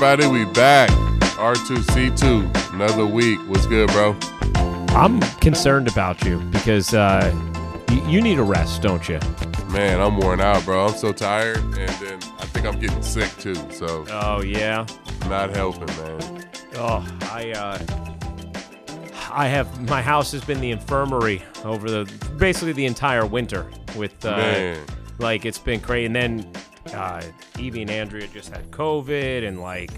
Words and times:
everybody? 0.00 0.26
We 0.28 0.44
back. 0.52 0.90
R2C2. 1.38 2.72
Another 2.74 3.04
week. 3.04 3.40
What's 3.48 3.66
good, 3.66 3.88
bro? 3.90 4.16
I'm 4.96 5.20
concerned 5.40 5.88
about 5.88 6.24
you 6.24 6.38
because 6.52 6.94
uh, 6.94 7.32
y- 7.88 8.04
you 8.08 8.20
need 8.20 8.38
a 8.38 8.42
rest, 8.44 8.80
don't 8.82 9.08
you? 9.08 9.18
Man, 9.72 10.00
I'm 10.00 10.16
worn 10.18 10.40
out, 10.40 10.64
bro. 10.64 10.86
I'm 10.86 10.94
so 10.96 11.12
tired, 11.12 11.58
and 11.58 11.74
then 11.76 12.18
I 12.38 12.46
think 12.46 12.64
I'm 12.64 12.78
getting 12.78 13.02
sick 13.02 13.28
too. 13.38 13.54
So 13.72 14.04
Oh 14.10 14.40
yeah. 14.40 14.86
not 15.28 15.50
helping, 15.54 15.86
man. 15.86 16.48
Oh, 16.76 17.04
I 17.32 17.50
uh, 17.50 17.78
I 19.32 19.46
have 19.48 19.80
my 19.88 20.00
house 20.00 20.30
has 20.32 20.44
been 20.44 20.60
the 20.60 20.70
infirmary 20.70 21.42
over 21.64 21.90
the 21.90 22.04
basically 22.38 22.72
the 22.72 22.86
entire 22.86 23.26
winter 23.26 23.68
with 23.96 24.24
uh, 24.24 24.36
Man. 24.36 24.86
like 25.18 25.44
it's 25.44 25.58
been 25.58 25.80
crazy. 25.80 26.06
And 26.06 26.14
then 26.16 26.52
uh, 26.94 27.22
Evie 27.58 27.82
and 27.82 27.90
Andrea 27.90 28.26
just 28.28 28.50
had 28.50 28.70
COVID, 28.70 29.46
and 29.46 29.60
like. 29.60 29.90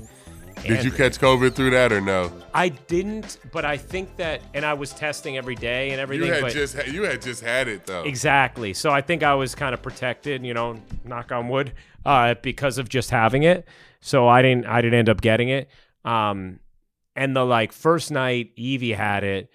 Did 0.62 0.84
you 0.84 0.90
catch 0.90 1.18
COVID 1.18 1.54
through 1.54 1.70
that 1.70 1.90
or 1.90 2.02
no? 2.02 2.30
I 2.52 2.68
didn't, 2.68 3.38
but 3.50 3.64
I 3.64 3.78
think 3.78 4.16
that, 4.16 4.42
and 4.52 4.62
I 4.62 4.74
was 4.74 4.92
testing 4.92 5.38
every 5.38 5.54
day 5.54 5.88
and 5.88 5.96
You 5.96 6.02
everything. 6.02 6.28
had 6.34 6.42
but 6.42 6.52
just 6.52 6.76
ha- 6.76 6.82
you 6.86 7.04
had 7.04 7.22
just 7.22 7.42
had 7.42 7.66
it 7.66 7.86
though. 7.86 8.02
Exactly. 8.02 8.74
So 8.74 8.90
I 8.90 9.00
think 9.00 9.22
I 9.22 9.34
was 9.34 9.54
kind 9.54 9.72
of 9.72 9.80
protected, 9.80 10.44
you 10.44 10.52
know, 10.52 10.78
knock 11.02 11.32
on 11.32 11.48
wood, 11.48 11.72
uh, 12.04 12.34
because 12.42 12.76
of 12.76 12.90
just 12.90 13.08
having 13.08 13.42
it. 13.44 13.66
So 14.02 14.28
I 14.28 14.42
didn't 14.42 14.66
I 14.66 14.82
didn't 14.82 14.98
end 14.98 15.08
up 15.08 15.22
getting 15.22 15.48
it. 15.48 15.70
Um 16.04 16.60
and 17.16 17.34
the 17.34 17.44
like 17.46 17.72
first 17.72 18.10
night 18.10 18.50
Evie 18.56 18.92
had 18.92 19.24
it, 19.24 19.48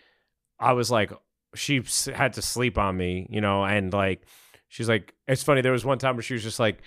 I 0.60 0.74
was 0.74 0.90
like 0.90 1.12
she 1.54 1.84
had 2.16 2.34
to 2.34 2.42
sleep 2.42 2.80
on 2.80 2.98
me, 2.98 3.28
you 3.30 3.42
know, 3.42 3.64
and 3.64 3.94
like 3.94 4.24
she's 4.70 4.90
like 4.90 5.14
it's 5.28 5.44
funny 5.44 5.62
there 5.62 5.72
was 5.72 5.86
one 5.86 6.00
time 6.00 6.16
where 6.16 6.24
she 6.24 6.34
was 6.34 6.42
just 6.42 6.60
like 6.60 6.82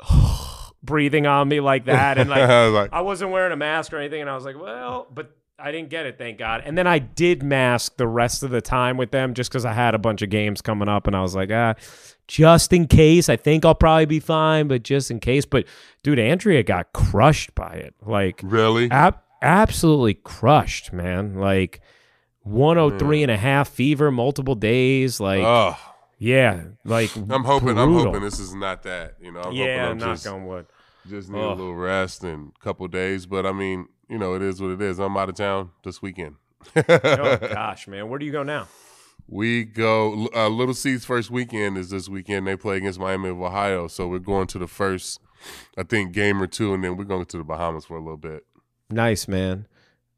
breathing 0.82 1.26
on 1.26 1.48
me 1.48 1.60
like 1.60 1.86
that 1.86 2.16
and 2.18 2.30
like 2.30 2.42
I 2.48 2.66
was 2.66 2.74
like, 2.74 2.92
I 2.92 3.00
wasn't 3.00 3.30
wearing 3.32 3.52
a 3.52 3.56
mask 3.56 3.92
or 3.92 3.98
anything, 3.98 4.20
and 4.20 4.30
I 4.30 4.34
was 4.34 4.44
like, 4.44 4.60
well, 4.60 5.06
but 5.12 5.36
I 5.58 5.72
didn't 5.72 5.88
get 5.88 6.04
it, 6.06 6.18
thank 6.18 6.38
God. 6.38 6.62
And 6.64 6.76
then 6.76 6.86
I 6.86 6.98
did 6.98 7.42
mask 7.42 7.96
the 7.96 8.06
rest 8.06 8.42
of 8.42 8.50
the 8.50 8.60
time 8.60 8.98
with 8.98 9.10
them 9.10 9.32
just 9.32 9.50
because 9.50 9.64
I 9.64 9.72
had 9.72 9.94
a 9.94 9.98
bunch 9.98 10.20
of 10.22 10.30
games 10.30 10.60
coming 10.60 10.88
up, 10.88 11.06
and 11.06 11.16
I 11.16 11.22
was 11.22 11.34
like, 11.34 11.50
ah, 11.50 11.74
just 12.28 12.72
in 12.72 12.86
case. 12.86 13.28
I 13.28 13.36
think 13.36 13.64
I'll 13.64 13.74
probably 13.74 14.06
be 14.06 14.20
fine, 14.20 14.68
but 14.68 14.82
just 14.82 15.10
in 15.10 15.18
case. 15.20 15.44
But 15.44 15.66
dude, 16.02 16.18
Andrea 16.18 16.62
got 16.62 16.92
crushed 16.92 17.54
by 17.54 17.72
it, 17.74 17.94
like 18.04 18.40
really? 18.44 18.90
ab- 18.90 19.20
absolutely 19.42 20.14
crushed, 20.14 20.92
man. 20.92 21.34
Like 21.36 21.80
103 22.42 23.22
and 23.22 23.30
a 23.30 23.36
half 23.36 23.68
fever, 23.68 24.10
multiple 24.10 24.54
days, 24.54 25.20
like 25.20 25.42
Oh, 25.42 25.76
yeah, 26.18 26.64
like 26.84 27.14
I'm 27.30 27.44
hoping. 27.44 27.78
I'm 27.78 27.92
hoping 27.92 28.22
this 28.22 28.38
is 28.38 28.54
not 28.54 28.82
that. 28.84 29.14
You 29.20 29.32
know, 29.32 29.40
I'm 29.42 29.52
yeah, 29.52 29.82
hoping 29.86 29.90
I'm 29.92 29.98
knock 30.08 30.16
just 30.16 30.26
on 30.26 30.46
wood. 30.46 30.66
just 31.08 31.28
need 31.30 31.38
a 31.42 31.48
little 31.48 31.74
rest 31.74 32.24
and 32.24 32.52
a 32.56 32.64
couple 32.64 32.86
days. 32.88 33.26
But 33.26 33.46
I 33.46 33.52
mean, 33.52 33.88
you 34.08 34.18
know, 34.18 34.34
it 34.34 34.42
is 34.42 34.60
what 34.60 34.70
it 34.70 34.80
is. 34.80 34.98
I'm 34.98 35.16
out 35.16 35.28
of 35.28 35.34
town 35.34 35.70
this 35.84 36.00
weekend. 36.02 36.36
Oh 36.76 36.82
gosh, 37.52 37.86
man, 37.88 38.08
where 38.08 38.18
do 38.18 38.26
you 38.26 38.32
go 38.32 38.42
now? 38.42 38.68
We 39.28 39.64
go. 39.64 40.28
Uh, 40.34 40.48
Little 40.48 40.74
C's 40.74 41.04
first 41.04 41.30
weekend 41.30 41.76
is 41.78 41.90
this 41.90 42.08
weekend. 42.08 42.46
They 42.46 42.56
play 42.56 42.76
against 42.76 43.00
Miami 43.00 43.30
of 43.30 43.40
Ohio, 43.40 43.88
so 43.88 44.06
we're 44.06 44.18
going 44.20 44.46
to 44.48 44.58
the 44.58 44.68
first, 44.68 45.20
I 45.76 45.82
think, 45.82 46.12
game 46.12 46.40
or 46.40 46.46
two, 46.46 46.72
and 46.74 46.84
then 46.84 46.96
we're 46.96 47.04
going 47.04 47.24
to 47.26 47.36
the 47.38 47.42
Bahamas 47.44 47.84
for 47.86 47.96
a 47.96 48.00
little 48.00 48.16
bit. 48.16 48.44
Nice, 48.88 49.26
man. 49.26 49.66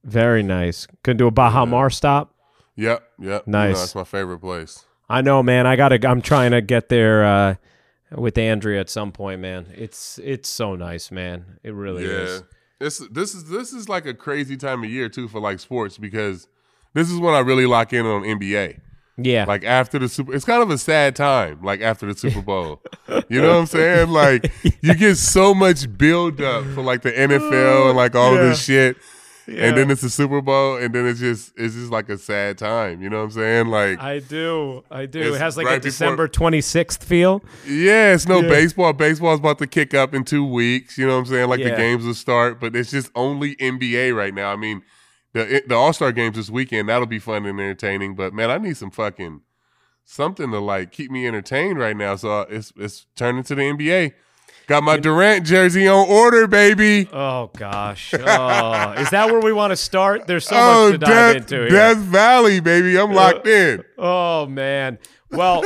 Very 0.05 0.43
nice. 0.43 0.87
Could 1.03 1.17
do 1.17 1.27
a 1.27 1.31
Baha 1.31 1.65
Mar 1.65 1.89
stop. 1.89 2.35
Yep, 2.77 3.03
yep. 3.19 3.45
You 3.47 3.51
Nice. 3.53 3.75
know, 3.75 3.81
that's 3.81 3.95
my 3.95 4.05
favorite 4.05 4.41
place. 4.41 4.85
I 5.09 5.23
know, 5.23 5.43
man. 5.43 5.67
I 5.67 5.77
gotta. 5.77 6.07
I'm 6.07 6.21
trying 6.21 6.51
to 6.51 6.61
get 6.61 6.89
there 6.89 7.25
uh, 7.25 7.55
with 8.15 8.37
Andrea 8.37 8.81
at 8.81 8.91
some 8.91 9.13
point, 9.13 9.41
man. 9.41 9.67
It's 9.75 10.19
it's 10.23 10.49
so 10.49 10.75
nice, 10.75 11.11
man. 11.11 11.59
It 11.63 11.73
really 11.73 12.05
yeah, 12.05 12.11
is. 12.11 12.43
this 12.79 12.99
this 13.11 13.35
is 13.35 13.49
this 13.49 13.73
is 13.73 13.89
like 13.89 14.07
a 14.07 14.15
crazy 14.15 14.57
time 14.57 14.85
of 14.85 14.91
year 14.91 15.09
too 15.09 15.29
for 15.29 15.41
like 15.41 15.61
sports 15.61 15.99
because 15.99 16.47
this 16.95 17.11
is 17.11 17.19
when 17.19 17.35
I 17.35 17.41
really 17.41 17.67
lock 17.67 17.93
in 17.93 18.05
on 18.07 18.23
NBA. 18.23 18.81
Yeah, 19.21 19.47
Like 19.47 19.65
after 19.65 19.99
the 19.99 20.09
super, 20.09 20.33
it's 20.33 20.45
kind 20.45 20.63
of 20.63 20.71
a 20.71 20.79
sad 20.79 21.17
time. 21.17 21.61
Like 21.61 21.81
after 21.81 22.07
the 22.07 22.17
Super 22.17 22.41
Bowl, 22.41 22.81
you 23.29 23.43
know 23.43 23.49
what 23.49 23.61
I'm 23.61 23.67
saying? 23.67 24.11
Like 24.11 24.53
you 24.81 24.95
get 24.95 25.17
so 25.17 25.55
much 25.55 25.99
build 25.99 26.41
up 26.41 26.65
for 26.67 26.83
like 26.83 27.03
the 27.03 27.11
NFL 27.11 27.89
and 27.89 27.97
like 27.97 28.15
all 28.15 28.37
of 28.37 28.41
this 28.41 28.63
shit, 28.63 28.97
and 29.57 29.77
then 29.77 29.91
it's 29.91 30.03
the 30.03 30.11
Super 30.11 30.43
Bowl, 30.43 30.77
and 30.77 30.95
then 30.95 31.07
it's 31.07 31.21
just 31.21 31.53
it's 31.57 31.75
just 31.75 31.91
like 31.91 32.09
a 32.09 32.19
sad 32.19 32.59
time. 32.59 33.01
You 33.03 33.09
know 33.09 33.19
what 33.19 33.25
I'm 33.25 33.31
saying? 33.31 33.67
Like 33.69 33.99
I 33.99 34.19
do. 34.19 34.85
I 34.91 35.07
do. 35.07 35.35
It 35.35 35.39
has 35.39 35.57
like 35.57 35.67
right 35.67 35.79
a 35.79 35.81
December 35.81 36.29
26th 36.29 37.03
feel. 37.03 37.43
yeah, 37.67 38.13
it's 38.13 38.27
no 38.29 38.41
Yeah. 38.43 38.49
baseball. 38.49 38.93
Baseball's 38.93 39.41
about 39.41 39.59
to 39.61 39.67
kick 39.67 39.95
up 39.95 40.13
in 40.15 40.25
two 40.25 40.45
weeks. 40.45 40.99
You 40.99 41.07
know 41.07 41.15
what 41.15 41.21
I'm 41.21 41.27
saying? 41.27 41.49
Like 41.49 41.63
the 41.63 41.71
games 41.71 42.05
will 42.05 42.15
start, 42.15 42.61
but 42.61 42.77
it's 42.77 42.91
just 42.91 43.11
only 43.15 43.57
NBA 43.57 44.15
right 44.15 44.35
now. 44.35 44.53
I 44.53 44.57
mean, 44.57 44.83
the 45.33 45.63
the 45.67 45.75
All 45.75 45.93
Star 45.93 46.13
games 46.13 46.37
this 46.37 46.51
weekend 46.51 46.89
that'll 46.89 47.07
be 47.07 47.19
fun 47.19 47.47
and 47.47 47.59
entertaining. 47.59 48.15
But 48.17 48.35
man, 48.35 48.51
I 48.51 48.59
need 48.59 48.77
some 48.77 48.91
fucking 48.91 49.41
something 50.05 50.51
to 50.51 50.59
like 50.59 50.93
keep 50.93 51.11
me 51.11 51.27
entertained 51.27 51.79
right 51.79 51.97
now. 51.97 52.17
So 52.17 52.41
uh, 52.41 52.47
it's 52.49 52.73
it's 52.77 53.07
turning 53.17 53.45
to 53.45 53.55
the 53.55 53.63
NBA. 53.63 54.13
Got 54.69 54.83
my 54.83 54.99
Durant 54.99 55.47
jersey 55.47 55.89
on 55.89 56.07
order, 56.07 56.47
baby. 56.47 57.09
Oh 57.11 57.51
gosh. 57.57 58.13
Oh, 58.13 58.93
is 58.99 59.09
that 59.09 59.31
where 59.31 59.41
we 59.41 59.51
want 59.51 59.71
to 59.71 59.77
start? 59.77 60.27
There's 60.27 60.47
so 60.47 60.57
oh, 60.57 60.91
much 60.91 60.93
to 60.93 60.99
dive 60.99 61.09
Death, 61.09 61.37
into 61.37 61.55
here. 61.57 61.69
Death 61.71 61.97
Valley, 61.97 62.61
baby. 62.61 62.99
I'm 62.99 63.15
locked 63.15 63.47
in. 63.47 63.83
Oh 63.97 64.45
man. 64.45 64.99
Well, 65.31 65.65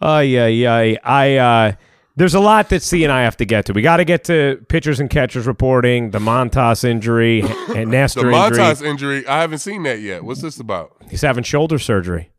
oh 0.00 0.18
yeah, 0.20 0.46
yeah. 0.46 0.96
I 1.04 1.36
uh, 1.36 1.72
there's 2.16 2.34
a 2.34 2.40
lot 2.40 2.70
that 2.70 2.82
C 2.82 3.04
and 3.04 3.12
I 3.12 3.24
have 3.24 3.36
to 3.36 3.44
get 3.44 3.66
to. 3.66 3.74
We 3.74 3.82
got 3.82 3.98
to 3.98 4.06
get 4.06 4.24
to 4.24 4.64
pitchers 4.70 4.98
and 4.98 5.10
catchers 5.10 5.46
reporting, 5.46 6.12
the 6.12 6.18
Montas 6.18 6.82
injury 6.82 7.40
and 7.68 7.76
The 7.76 7.84
Nestor 7.84 8.30
injury. 8.30 8.34
Montas 8.34 8.82
injury, 8.82 9.26
I 9.26 9.42
haven't 9.42 9.58
seen 9.58 9.82
that 9.82 10.00
yet. 10.00 10.24
What's 10.24 10.40
this 10.40 10.58
about? 10.58 10.96
He's 11.10 11.20
having 11.20 11.44
shoulder 11.44 11.78
surgery. 11.78 12.30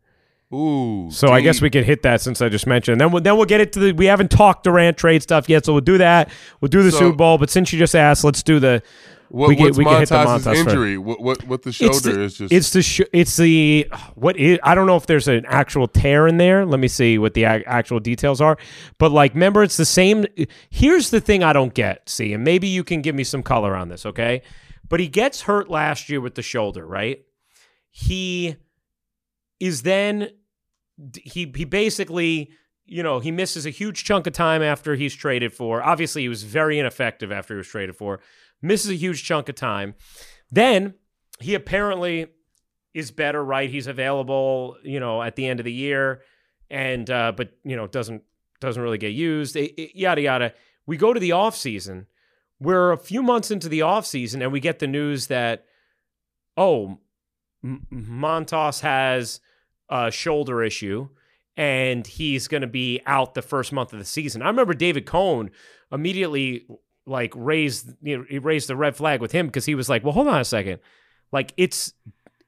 Ooh. 0.52 1.10
So 1.10 1.28
I 1.28 1.40
guess 1.40 1.60
we 1.60 1.70
could 1.70 1.84
hit 1.84 2.02
that 2.02 2.20
since 2.20 2.40
I 2.40 2.48
just 2.48 2.66
mentioned. 2.66 3.00
Then 3.00 3.10
we'll, 3.10 3.22
then 3.22 3.36
we'll 3.36 3.46
get 3.46 3.60
into 3.60 3.80
the. 3.80 3.92
We 3.92 4.06
haven't 4.06 4.30
talked 4.30 4.64
Durant 4.64 4.96
trade 4.96 5.22
stuff 5.22 5.48
yet, 5.48 5.64
so 5.64 5.72
we'll 5.72 5.80
do 5.80 5.98
that. 5.98 6.30
We'll 6.60 6.68
do 6.68 6.82
the 6.82 6.92
So- 6.92 6.98
Super 6.98 7.16
Bowl. 7.16 7.38
But 7.38 7.50
since 7.50 7.72
you 7.72 7.78
just 7.78 7.94
asked, 7.96 8.24
let's 8.24 8.42
do 8.42 8.60
the. 8.60 8.82
What, 9.30 9.48
we 9.48 9.56
get- 9.56 9.64
what's 9.64 9.78
we 9.78 9.84
can 9.84 9.98
hit 9.98 10.08
the 10.10 10.14
Montas 10.16 10.54
injury? 10.54 10.96
What, 10.96 11.20
what 11.20 11.42
what 11.48 11.62
the 11.62 11.72
shoulder 11.72 12.12
the, 12.12 12.20
is 12.22 12.38
just 12.38 12.52
it's 12.52 12.70
the 12.70 12.82
sh- 12.82 13.00
it's 13.12 13.36
the 13.36 13.88
what 14.14 14.36
is 14.36 14.60
I 14.62 14.76
don't 14.76 14.86
know 14.86 14.96
if 14.96 15.06
there's 15.06 15.26
an 15.26 15.44
actual 15.48 15.88
tear 15.88 16.28
in 16.28 16.36
there. 16.36 16.64
Let 16.64 16.78
me 16.78 16.86
see 16.86 17.18
what 17.18 17.34
the 17.34 17.44
ac- 17.44 17.64
actual 17.66 17.98
details 17.98 18.40
are. 18.40 18.58
But 18.98 19.10
like, 19.10 19.34
remember, 19.34 19.64
it's 19.64 19.76
the 19.76 19.86
same. 19.86 20.24
Here's 20.70 21.10
the 21.10 21.20
thing 21.20 21.42
I 21.42 21.52
don't 21.52 21.74
get. 21.74 22.08
See, 22.08 22.32
and 22.32 22.44
maybe 22.44 22.68
you 22.68 22.84
can 22.84 23.02
give 23.02 23.16
me 23.16 23.24
some 23.24 23.42
color 23.42 23.74
on 23.74 23.88
this, 23.88 24.06
okay? 24.06 24.42
But 24.88 25.00
he 25.00 25.08
gets 25.08 25.40
hurt 25.40 25.68
last 25.68 26.08
year 26.10 26.20
with 26.20 26.36
the 26.36 26.42
shoulder, 26.42 26.86
right? 26.86 27.24
He 27.90 28.56
is 29.66 29.82
then 29.82 30.28
he 31.22 31.50
he 31.56 31.64
basically 31.64 32.50
you 32.86 33.02
know 33.02 33.18
he 33.20 33.30
misses 33.30 33.64
a 33.66 33.70
huge 33.70 34.04
chunk 34.04 34.26
of 34.26 34.32
time 34.32 34.62
after 34.62 34.94
he's 34.94 35.14
traded 35.14 35.52
for. 35.52 35.82
Obviously, 35.82 36.22
he 36.22 36.28
was 36.28 36.42
very 36.42 36.78
ineffective 36.78 37.32
after 37.32 37.54
he 37.54 37.58
was 37.58 37.68
traded 37.68 37.96
for. 37.96 38.20
Misses 38.62 38.90
a 38.90 38.94
huge 38.94 39.24
chunk 39.24 39.48
of 39.48 39.54
time. 39.54 39.94
Then 40.50 40.94
he 41.40 41.54
apparently 41.54 42.26
is 42.92 43.10
better, 43.10 43.44
right? 43.44 43.68
He's 43.68 43.86
available, 43.86 44.76
you 44.82 45.00
know, 45.00 45.22
at 45.22 45.34
the 45.36 45.46
end 45.46 45.60
of 45.60 45.64
the 45.64 45.72
year, 45.72 46.22
and 46.70 47.08
uh, 47.10 47.32
but 47.36 47.52
you 47.64 47.76
know 47.76 47.86
doesn't 47.86 48.22
doesn't 48.60 48.82
really 48.82 48.98
get 48.98 49.12
used. 49.12 49.56
It- 49.56 49.74
it- 49.80 49.96
yada 49.96 50.20
yada. 50.20 50.52
We 50.86 50.96
go 50.96 51.12
to 51.12 51.20
the 51.20 51.32
off 51.32 51.56
season. 51.56 52.06
We're 52.60 52.92
a 52.92 52.98
few 52.98 53.22
months 53.22 53.50
into 53.50 53.68
the 53.68 53.82
off 53.82 54.06
season, 54.06 54.42
and 54.42 54.52
we 54.52 54.60
get 54.60 54.78
the 54.78 54.86
news 54.86 55.26
that 55.28 55.64
oh, 56.56 56.98
M- 57.64 57.86
Montas 57.92 58.80
has 58.80 59.40
a 59.88 60.10
shoulder 60.10 60.62
issue, 60.62 61.08
and 61.56 62.06
he's 62.06 62.48
going 62.48 62.62
to 62.62 62.66
be 62.66 63.00
out 63.06 63.34
the 63.34 63.42
first 63.42 63.72
month 63.72 63.92
of 63.92 63.98
the 63.98 64.04
season. 64.04 64.42
I 64.42 64.48
remember 64.48 64.74
David 64.74 65.06
Cone 65.06 65.50
immediately 65.92 66.66
like 67.06 67.32
raised 67.36 67.90
you 68.02 68.16
know 68.16 68.24
he 68.28 68.38
raised 68.38 68.68
the 68.68 68.76
red 68.76 68.96
flag 68.96 69.20
with 69.20 69.32
him 69.32 69.46
because 69.46 69.66
he 69.66 69.74
was 69.74 69.88
like, 69.88 70.02
well, 70.02 70.12
hold 70.12 70.28
on 70.28 70.40
a 70.40 70.44
second, 70.44 70.80
like 71.32 71.52
it's 71.56 71.92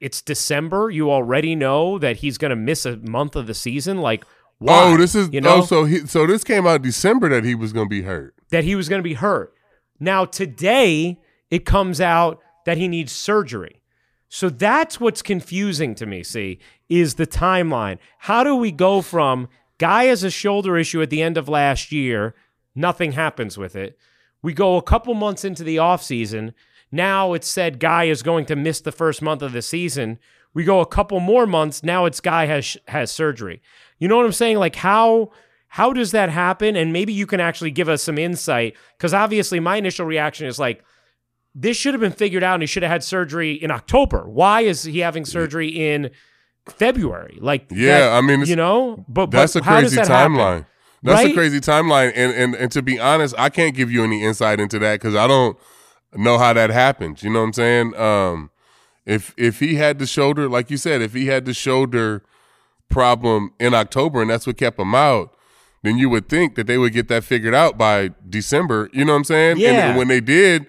it's 0.00 0.22
December. 0.22 0.90
You 0.90 1.10
already 1.10 1.54
know 1.54 1.98
that 1.98 2.16
he's 2.16 2.38
going 2.38 2.50
to 2.50 2.56
miss 2.56 2.84
a 2.84 2.96
month 2.98 3.36
of 3.36 3.46
the 3.46 3.54
season. 3.54 3.98
Like, 3.98 4.24
why? 4.58 4.92
Oh, 4.92 4.96
this 4.96 5.14
is 5.14 5.30
you 5.32 5.40
oh, 5.40 5.44
know 5.44 5.56
oh, 5.58 5.64
so 5.64 5.84
he 5.84 6.06
so 6.06 6.26
this 6.26 6.44
came 6.44 6.66
out 6.66 6.82
December 6.82 7.28
that 7.28 7.44
he 7.44 7.54
was 7.54 7.72
gonna 7.72 7.88
be 7.88 8.02
hurt. 8.02 8.34
that 8.50 8.64
he 8.64 8.74
was 8.74 8.88
going 8.88 9.00
to 9.00 9.08
be 9.08 9.14
hurt. 9.14 9.52
Now 10.00 10.24
today 10.24 11.20
it 11.50 11.64
comes 11.64 12.00
out 12.00 12.40
that 12.64 12.76
he 12.76 12.88
needs 12.88 13.12
surgery. 13.12 13.82
So 14.28 14.48
that's 14.48 15.00
what's 15.00 15.22
confusing 15.22 15.94
to 15.96 16.06
me, 16.06 16.22
see, 16.22 16.58
is 16.88 17.14
the 17.14 17.26
timeline. 17.26 17.98
How 18.18 18.42
do 18.42 18.56
we 18.56 18.72
go 18.72 19.02
from 19.02 19.48
guy 19.78 20.04
has 20.04 20.24
a 20.24 20.30
shoulder 20.30 20.76
issue 20.76 21.02
at 21.02 21.10
the 21.10 21.22
end 21.22 21.36
of 21.36 21.48
last 21.48 21.92
year, 21.92 22.34
nothing 22.74 23.12
happens 23.12 23.56
with 23.56 23.76
it. 23.76 23.98
We 24.42 24.52
go 24.52 24.76
a 24.76 24.82
couple 24.82 25.14
months 25.14 25.44
into 25.44 25.64
the 25.64 25.76
offseason. 25.76 26.54
Now 26.90 27.32
it's 27.32 27.48
said 27.48 27.80
guy 27.80 28.04
is 28.04 28.22
going 28.22 28.46
to 28.46 28.56
miss 28.56 28.80
the 28.80 28.92
first 28.92 29.22
month 29.22 29.42
of 29.42 29.52
the 29.52 29.62
season. 29.62 30.18
We 30.54 30.64
go 30.64 30.80
a 30.80 30.86
couple 30.86 31.20
more 31.20 31.46
months. 31.46 31.82
Now 31.82 32.04
it's 32.06 32.20
guy 32.20 32.46
has 32.46 32.76
has 32.88 33.10
surgery. 33.10 33.60
You 33.98 34.08
know 34.08 34.16
what 34.16 34.26
I'm 34.26 34.32
saying? 34.32 34.58
Like 34.58 34.76
how 34.76 35.32
how 35.68 35.92
does 35.92 36.12
that 36.12 36.30
happen? 36.30 36.76
And 36.76 36.92
maybe 36.92 37.12
you 37.12 37.26
can 37.26 37.40
actually 37.40 37.70
give 37.70 37.88
us 37.88 38.02
some 38.02 38.18
insight 38.18 38.76
because 38.96 39.12
obviously 39.12 39.60
my 39.60 39.76
initial 39.76 40.06
reaction 40.06 40.46
is 40.46 40.58
like, 40.58 40.82
this 41.58 41.76
should 41.76 41.94
have 41.94 42.00
been 42.02 42.12
figured 42.12 42.42
out 42.42 42.54
and 42.54 42.62
he 42.62 42.66
should 42.66 42.82
have 42.82 42.92
had 42.92 43.02
surgery 43.02 43.52
in 43.52 43.70
October. 43.70 44.28
Why 44.28 44.60
is 44.60 44.82
he 44.82 44.98
having 44.98 45.24
surgery 45.24 45.68
in 45.68 46.10
February? 46.68 47.38
Like, 47.40 47.66
Yeah, 47.70 48.00
that- 48.00 48.12
I 48.12 48.20
mean, 48.20 48.42
you 48.44 48.56
know, 48.56 49.04
but, 49.08 49.30
That's 49.30 49.54
but 49.54 49.62
a 49.62 49.66
crazy 49.66 49.96
that 49.96 50.08
happen? 50.08 50.36
timeline. 50.36 50.66
That's 51.02 51.24
a 51.30 51.34
crazy 51.34 51.60
timeline, 51.60 52.12
and 52.16 52.32
and 52.32 52.54
and 52.56 52.72
to 52.72 52.82
be 52.82 52.98
honest, 52.98 53.32
I 53.38 53.48
can't 53.48 53.76
give 53.76 53.90
you 53.92 54.02
any 54.02 54.24
insight 54.24 54.58
into 54.58 54.78
that 54.80 54.94
because 55.00 55.14
I 55.14 55.28
don't 55.28 55.56
know 56.16 56.36
how 56.36 56.52
that 56.52 56.70
happened. 56.70 57.22
You 57.22 57.30
know 57.30 57.40
what 57.40 57.46
I'm 57.46 57.52
saying? 57.52 57.96
Um, 57.96 58.50
if 59.04 59.32
if 59.36 59.60
he 59.60 59.76
had 59.76 59.98
the 60.00 60.06
shoulder, 60.06 60.48
like 60.48 60.68
you 60.68 60.76
said, 60.76 61.00
if 61.02 61.12
he 61.14 61.26
had 61.26 61.44
the 61.44 61.54
shoulder 61.54 62.24
problem 62.88 63.52
in 63.60 63.72
October 63.72 64.20
and 64.20 64.30
that's 64.30 64.46
what 64.48 64.56
kept 64.56 64.80
him 64.80 64.94
out, 64.96 65.32
then 65.82 65.96
you 65.98 66.08
would 66.08 66.28
think 66.28 66.56
that 66.56 66.66
they 66.66 66.78
would 66.78 66.92
get 66.92 67.06
that 67.08 67.22
figured 67.24 67.54
out 67.54 67.78
by 67.78 68.10
December. 68.28 68.88
You 68.92 69.04
know 69.04 69.12
what 69.12 69.18
I'm 69.18 69.24
saying? 69.24 69.50
And- 69.52 69.60
Yeah. 69.60 69.88
And 69.90 69.98
when 69.98 70.08
they 70.08 70.20
did, 70.20 70.66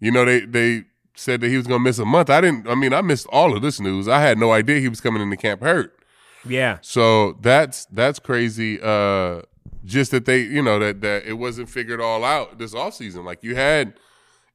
you 0.00 0.10
know, 0.10 0.24
they 0.24 0.40
they 0.40 0.84
said 1.14 1.40
that 1.40 1.48
he 1.48 1.56
was 1.56 1.66
gonna 1.66 1.80
miss 1.80 1.98
a 1.98 2.04
month. 2.04 2.30
I 2.30 2.40
didn't. 2.40 2.68
I 2.68 2.74
mean, 2.74 2.92
I 2.92 3.00
missed 3.00 3.26
all 3.28 3.56
of 3.56 3.62
this 3.62 3.80
news. 3.80 4.08
I 4.08 4.20
had 4.20 4.38
no 4.38 4.52
idea 4.52 4.80
he 4.80 4.88
was 4.88 5.00
coming 5.00 5.22
into 5.22 5.36
camp 5.36 5.62
hurt. 5.62 5.96
Yeah. 6.44 6.78
So 6.82 7.32
that's 7.40 7.86
that's 7.86 8.18
crazy. 8.18 8.80
Uh, 8.80 9.42
just 9.84 10.10
that 10.10 10.24
they, 10.26 10.42
you 10.42 10.62
know, 10.62 10.78
that 10.78 11.00
that 11.00 11.24
it 11.24 11.34
wasn't 11.34 11.68
figured 11.68 12.00
all 12.00 12.24
out 12.24 12.58
this 12.58 12.74
off 12.74 12.94
season. 12.94 13.24
Like 13.24 13.42
you 13.42 13.54
had 13.54 13.94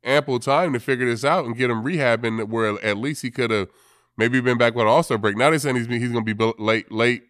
ample 0.03 0.39
time 0.39 0.73
to 0.73 0.79
figure 0.79 1.05
this 1.05 1.23
out 1.23 1.45
and 1.45 1.55
get 1.55 1.69
him 1.69 1.83
rehabbing, 1.83 2.43
where 2.49 2.83
at 2.83 2.97
least 2.97 3.21
he 3.21 3.31
could 3.31 3.51
have 3.51 3.69
maybe 4.17 4.39
been 4.41 4.57
back 4.57 4.75
with 4.75 4.87
All 4.87 5.03
Star 5.03 5.17
break. 5.17 5.37
Now 5.37 5.49
they're 5.49 5.59
saying 5.59 5.75
he's 5.75 5.87
he's 5.87 6.11
going 6.11 6.25
to 6.25 6.35
be 6.35 6.53
late 6.59 6.91
late 6.91 7.23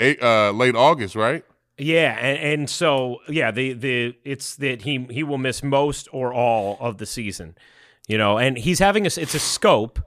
eight, 0.00 0.22
uh, 0.22 0.50
late 0.52 0.74
August, 0.74 1.14
right? 1.14 1.44
Yeah, 1.84 2.16
and, 2.18 2.38
and 2.60 2.70
so 2.70 3.18
yeah, 3.28 3.50
the 3.50 3.72
the 3.72 4.14
it's 4.24 4.56
that 4.56 4.82
he 4.82 5.06
he 5.10 5.22
will 5.22 5.38
miss 5.38 5.62
most 5.62 6.08
or 6.12 6.32
all 6.32 6.76
of 6.80 6.98
the 6.98 7.06
season, 7.06 7.56
you 8.06 8.16
know, 8.18 8.38
and 8.38 8.56
he's 8.58 8.78
having 8.78 9.04
a 9.04 9.10
it's 9.16 9.34
a 9.34 9.38
scope, 9.38 9.98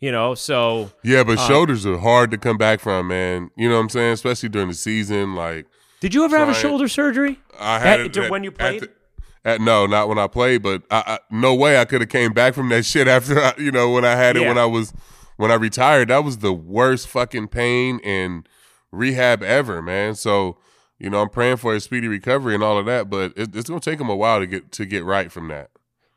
you 0.00 0.12
know, 0.12 0.34
so 0.34 0.90
Yeah, 1.02 1.24
but 1.24 1.38
Uh, 1.38 1.46
shoulders 1.48 1.86
are 1.86 1.98
hard 1.98 2.30
to 2.32 2.38
come 2.38 2.58
back 2.58 2.80
from, 2.80 3.08
man. 3.08 3.50
You 3.56 3.68
know 3.68 3.76
what 3.76 3.82
I'm 3.82 3.88
saying? 3.88 4.12
Especially 4.12 4.48
during 4.48 4.68
the 4.68 4.74
season. 4.74 5.34
Like 5.34 5.66
did 6.00 6.12
you 6.14 6.24
ever 6.24 6.36
have 6.36 6.48
a 6.50 6.54
shoulder 6.54 6.88
surgery? 6.88 7.38
I 7.58 7.78
had 7.78 8.00
At- 8.00 8.06
it 8.06 8.16
at- 8.16 8.30
when 8.30 8.44
you 8.44 8.50
at 8.50 8.58
played? 8.58 8.82
the- 8.82 8.90
at, 9.46 9.60
no, 9.60 9.86
not 9.86 10.08
when 10.08 10.18
I 10.18 10.26
played, 10.26 10.62
but 10.62 10.82
I, 10.90 11.02
I, 11.06 11.18
no 11.30 11.54
way 11.54 11.78
I 11.78 11.84
could 11.84 12.00
have 12.00 12.08
came 12.10 12.32
back 12.32 12.54
from 12.54 12.70
that 12.70 12.84
shit 12.92 13.06
after 13.08 13.38
I, 13.40 13.52
you 13.58 13.70
know 13.70 13.90
when 13.90 14.04
I 14.04 14.16
had 14.16 14.36
it 14.36 14.42
Yeah. 14.42 14.48
when 14.48 14.58
I 14.58 14.66
was 14.66 14.92
when 15.36 15.50
I 15.50 15.54
retired. 15.54 16.08
That 16.08 16.24
was 16.24 16.38
the 16.38 16.52
worst 16.52 17.08
fucking 17.08 17.48
pain 17.48 18.00
and 18.04 18.46
rehab 18.92 19.42
ever, 19.42 19.80
man. 19.82 20.14
So 20.14 20.56
you 20.98 21.10
know 21.10 21.22
I'm 21.22 21.28
praying 21.28 21.58
for 21.58 21.74
a 21.74 21.80
speedy 21.80 22.08
recovery 22.08 22.54
and 22.54 22.62
all 22.62 22.78
of 22.78 22.86
that, 22.86 23.10
but 23.10 23.32
it, 23.36 23.54
it's 23.54 23.68
gonna 23.68 23.80
take 23.80 24.00
him 24.00 24.08
a 24.08 24.16
while 24.16 24.40
to 24.40 24.46
get 24.46 24.72
to 24.72 24.86
get 24.86 25.04
right 25.04 25.30
from 25.30 25.48
that. 25.48 25.70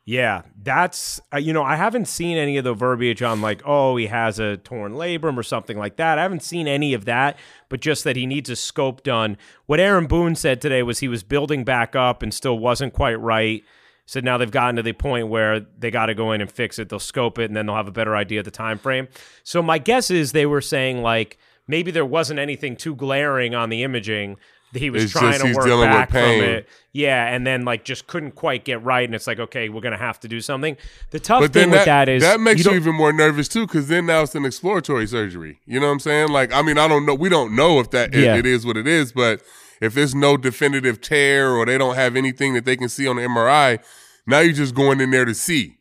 Yeah, 0.04 0.42
that's 0.62 1.20
uh, 1.34 1.36
you 1.36 1.52
know 1.52 1.62
I 1.62 1.76
haven't 1.76 2.08
seen 2.08 2.38
any 2.38 2.56
of 2.56 2.64
the 2.64 2.72
verbiage 2.72 3.22
on 3.22 3.42
like 3.42 3.60
oh 3.66 3.96
he 3.96 4.06
has 4.06 4.38
a 4.38 4.56
torn 4.56 4.94
labrum 4.94 5.36
or 5.36 5.42
something 5.42 5.76
like 5.76 5.96
that. 5.96 6.18
I 6.18 6.22
haven't 6.22 6.42
seen 6.42 6.66
any 6.66 6.94
of 6.94 7.04
that, 7.04 7.38
but 7.68 7.80
just 7.80 8.04
that 8.04 8.16
he 8.16 8.24
needs 8.24 8.48
a 8.48 8.56
scope 8.56 9.02
done. 9.02 9.36
What 9.66 9.80
Aaron 9.80 10.06
Boone 10.06 10.34
said 10.34 10.62
today 10.62 10.82
was 10.82 11.00
he 11.00 11.08
was 11.08 11.22
building 11.22 11.62
back 11.62 11.94
up 11.94 12.22
and 12.22 12.32
still 12.32 12.58
wasn't 12.58 12.94
quite 12.94 13.20
right. 13.20 13.62
So 14.06 14.20
now 14.20 14.38
they've 14.38 14.50
gotten 14.50 14.76
to 14.76 14.82
the 14.82 14.94
point 14.94 15.28
where 15.28 15.60
they 15.60 15.90
got 15.90 16.06
to 16.06 16.14
go 16.14 16.32
in 16.32 16.40
and 16.40 16.50
fix 16.50 16.78
it. 16.78 16.88
They'll 16.88 16.98
scope 16.98 17.38
it 17.38 17.44
and 17.44 17.54
then 17.54 17.66
they'll 17.66 17.76
have 17.76 17.88
a 17.88 17.92
better 17.92 18.16
idea 18.16 18.38
of 18.38 18.46
the 18.46 18.50
time 18.50 18.78
frame. 18.78 19.08
So 19.44 19.60
my 19.60 19.76
guess 19.76 20.10
is 20.10 20.32
they 20.32 20.46
were 20.46 20.62
saying 20.62 21.02
like 21.02 21.36
maybe 21.66 21.90
there 21.90 22.06
wasn't 22.06 22.40
anything 22.40 22.74
too 22.76 22.94
glaring 22.94 23.54
on 23.54 23.68
the 23.68 23.82
imaging. 23.82 24.38
That 24.72 24.78
He 24.80 24.90
was 24.90 25.04
It's 25.04 25.12
trying 25.12 25.32
just 25.32 25.44
to 25.44 25.54
work 25.54 25.66
back 25.82 26.10
from 26.10 26.20
it. 26.20 26.68
Yeah, 26.92 27.26
and 27.26 27.46
then 27.46 27.64
like 27.64 27.84
just 27.84 28.06
couldn't 28.06 28.32
quite 28.32 28.64
get 28.64 28.82
right, 28.82 29.04
and 29.04 29.14
it's 29.14 29.26
like, 29.26 29.38
okay, 29.38 29.68
we're 29.68 29.80
gonna 29.80 29.96
have 29.96 30.18
to 30.20 30.28
do 30.28 30.40
something. 30.40 30.76
The 31.10 31.20
tough 31.20 31.40
But 31.42 31.52
thing 31.52 31.62
then 31.62 31.70
with 31.70 31.84
that, 31.86 32.06
that 32.06 32.08
is 32.08 32.22
that 32.22 32.40
makes 32.40 32.58
you, 32.58 32.64
don't- 32.64 32.76
even 32.76 32.94
more 32.94 33.12
nervous 33.12 33.48
too, 33.48 33.66
because 33.66 33.88
then 33.88 34.06
now 34.06 34.22
it's 34.22 34.34
an 34.34 34.44
exploratory 34.44 35.06
surgery. 35.06 35.60
You 35.66 35.80
know 35.80 35.86
what 35.86 35.92
I'm 35.92 36.00
saying? 36.00 36.28
Like, 36.30 36.52
I 36.52 36.62
mean, 36.62 36.76
I 36.78 36.88
don't 36.88 37.06
know. 37.06 37.14
We 37.14 37.28
don't 37.28 37.54
know 37.54 37.78
if 37.80 37.90
that 37.90 38.12
Yeah. 38.14 38.36
it 38.36 38.46
is 38.46 38.66
what 38.66 38.76
it 38.76 38.86
is, 38.86 39.12
but 39.12 39.42
if 39.80 39.94
there's 39.94 40.14
no 40.14 40.36
definitive 40.36 41.00
tear 41.00 41.50
or 41.52 41.64
they 41.66 41.78
don't 41.78 41.94
have 41.94 42.16
anything 42.16 42.54
that 42.54 42.64
they 42.64 42.76
can 42.76 42.88
see 42.88 43.06
on 43.06 43.16
the 43.16 43.22
MRI, 43.22 43.78
now 44.26 44.40
you're 44.40 44.52
just 44.52 44.74
going 44.74 45.00
in 45.00 45.10
there 45.12 45.24
to 45.24 45.34
see. 45.34 45.76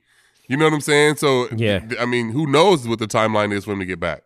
You 0.47 0.55
know 0.55 0.65
what 0.65 0.73
I'm 0.73 0.81
saying? 0.81 1.15
So, 1.17 1.49
Yeah. 1.55 1.81
I 1.99 2.05
mean, 2.05 2.29
who 2.29 2.45
knows 2.47 2.87
what 2.87 2.99
the 2.99 3.07
timeline 3.07 3.51
is 3.51 3.65
for 3.65 3.71
him 3.73 3.79
to 3.79 3.85
get 3.85 3.99
back? 3.99 4.21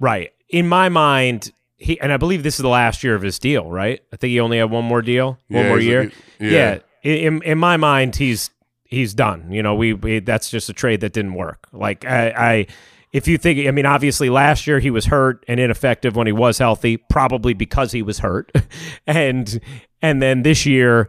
right 0.00 0.32
in 0.48 0.66
my 0.66 0.88
mind. 0.88 1.52
He 1.80 1.98
and 2.00 2.12
I 2.12 2.18
believe 2.18 2.42
this 2.42 2.54
is 2.56 2.62
the 2.62 2.68
last 2.68 3.02
year 3.02 3.14
of 3.14 3.22
his 3.22 3.38
deal, 3.38 3.70
right? 3.70 4.00
I 4.12 4.16
think 4.16 4.30
he 4.30 4.38
only 4.40 4.58
had 4.58 4.70
one 4.70 4.84
more 4.84 5.00
deal, 5.02 5.38
one 5.48 5.62
Yeah, 5.64 5.68
more 5.68 5.80
year. 5.80 6.12
yeah. 6.38 6.50
yeah. 6.50 6.78
In 7.02 7.42
in 7.42 7.58
my 7.58 7.76
mind, 7.78 8.16
he's 8.16 8.50
he's 8.84 9.14
done. 9.14 9.50
You 9.50 9.62
know, 9.62 9.74
we, 9.74 9.94
we 9.94 10.18
that's 10.20 10.50
just 10.50 10.68
a 10.68 10.72
trade 10.74 11.00
that 11.00 11.12
didn't 11.14 11.34
work. 11.34 11.66
Like 11.72 12.04
I, 12.04 12.28
I 12.36 12.66
if 13.12 13.26
you 13.26 13.38
think, 13.38 13.66
I 13.66 13.70
mean, 13.70 13.86
obviously 13.86 14.28
last 14.30 14.66
year 14.66 14.78
he 14.78 14.90
was 14.90 15.06
hurt 15.06 15.42
and 15.48 15.58
ineffective 15.58 16.14
when 16.14 16.26
he 16.26 16.32
was 16.34 16.58
healthy, 16.58 16.96
probably 16.98 17.54
because 17.54 17.90
he 17.92 18.02
was 18.02 18.18
hurt, 18.18 18.52
and 19.06 19.58
and 20.02 20.20
then 20.20 20.42
this 20.42 20.66
year, 20.66 21.08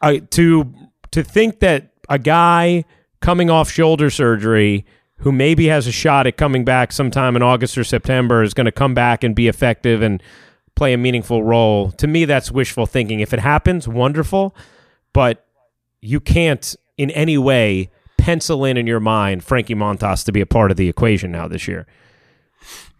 I 0.00 0.18
to 0.18 0.72
to 1.10 1.22
think 1.24 1.58
that 1.60 1.90
a 2.08 2.18
guy 2.18 2.84
coming 3.20 3.50
off 3.50 3.70
shoulder 3.70 4.10
surgery 4.10 4.84
who 5.18 5.32
maybe 5.32 5.66
has 5.66 5.86
a 5.86 5.92
shot 5.92 6.26
at 6.26 6.36
coming 6.36 6.64
back 6.64 6.92
sometime 6.92 7.36
in 7.36 7.42
August 7.42 7.78
or 7.78 7.84
September 7.84 8.42
is 8.42 8.54
going 8.54 8.66
to 8.66 8.72
come 8.72 8.94
back 8.94 9.24
and 9.24 9.34
be 9.34 9.48
effective 9.48 10.02
and 10.02 10.22
play 10.74 10.92
a 10.92 10.98
meaningful 10.98 11.42
role. 11.44 11.90
To 11.92 12.06
me, 12.06 12.24
that's 12.24 12.50
wishful 12.50 12.86
thinking. 12.86 13.20
If 13.20 13.32
it 13.32 13.40
happens, 13.40 13.86
wonderful, 13.86 14.54
but 15.12 15.46
you 16.00 16.20
can't 16.20 16.74
in 16.96 17.10
any 17.12 17.38
way 17.38 17.90
pencil 18.18 18.64
in 18.64 18.76
in 18.76 18.86
your 18.86 19.00
mind 19.00 19.44
Frankie 19.44 19.74
Montas 19.74 20.24
to 20.24 20.32
be 20.32 20.40
a 20.40 20.46
part 20.46 20.70
of 20.70 20.76
the 20.76 20.88
equation 20.88 21.32
now 21.32 21.48
this 21.48 21.68
year. 21.68 21.86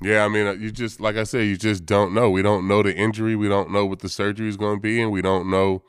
Yeah, 0.00 0.24
I 0.24 0.28
mean, 0.28 0.46
uh, 0.46 0.52
you 0.52 0.70
just 0.70 1.00
like 1.00 1.16
I 1.16 1.24
said, 1.24 1.46
you 1.46 1.56
just 1.56 1.86
don't 1.86 2.12
know. 2.12 2.28
We 2.30 2.42
don't 2.42 2.68
know 2.68 2.82
the 2.82 2.94
injury. 2.94 3.34
We 3.36 3.48
don't 3.48 3.70
know 3.70 3.86
what 3.86 4.00
the 4.00 4.08
surgery 4.08 4.48
is 4.48 4.56
going 4.56 4.76
to 4.76 4.80
be, 4.80 5.00
and 5.00 5.10
we 5.10 5.22
don't 5.22 5.50
know 5.50 5.82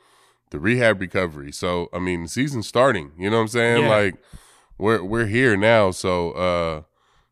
the 0.50 0.58
rehab 0.58 1.00
recovery. 1.00 1.52
So, 1.52 1.88
I 1.92 1.98
mean, 1.98 2.26
season 2.28 2.62
starting. 2.62 3.12
You 3.18 3.30
know 3.30 3.36
what 3.36 3.42
I'm 3.42 3.48
saying? 3.48 3.82
Yeah. 3.82 3.90
Like, 3.90 4.14
we're 4.78 5.02
we're 5.02 5.26
here 5.26 5.56
now. 5.56 5.90
So, 5.90 6.32
uh, 6.32 6.82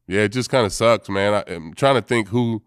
yeah, 0.07 0.23
it 0.23 0.29
just 0.33 0.51
kind 0.51 0.67
of 0.67 0.73
sucks, 0.73 1.09
man. 1.09 1.35
I, 1.35 1.53
I'm 1.53 1.75
trying 1.75 1.95
to 1.97 2.03
think 2.03 2.29
who 2.29 2.63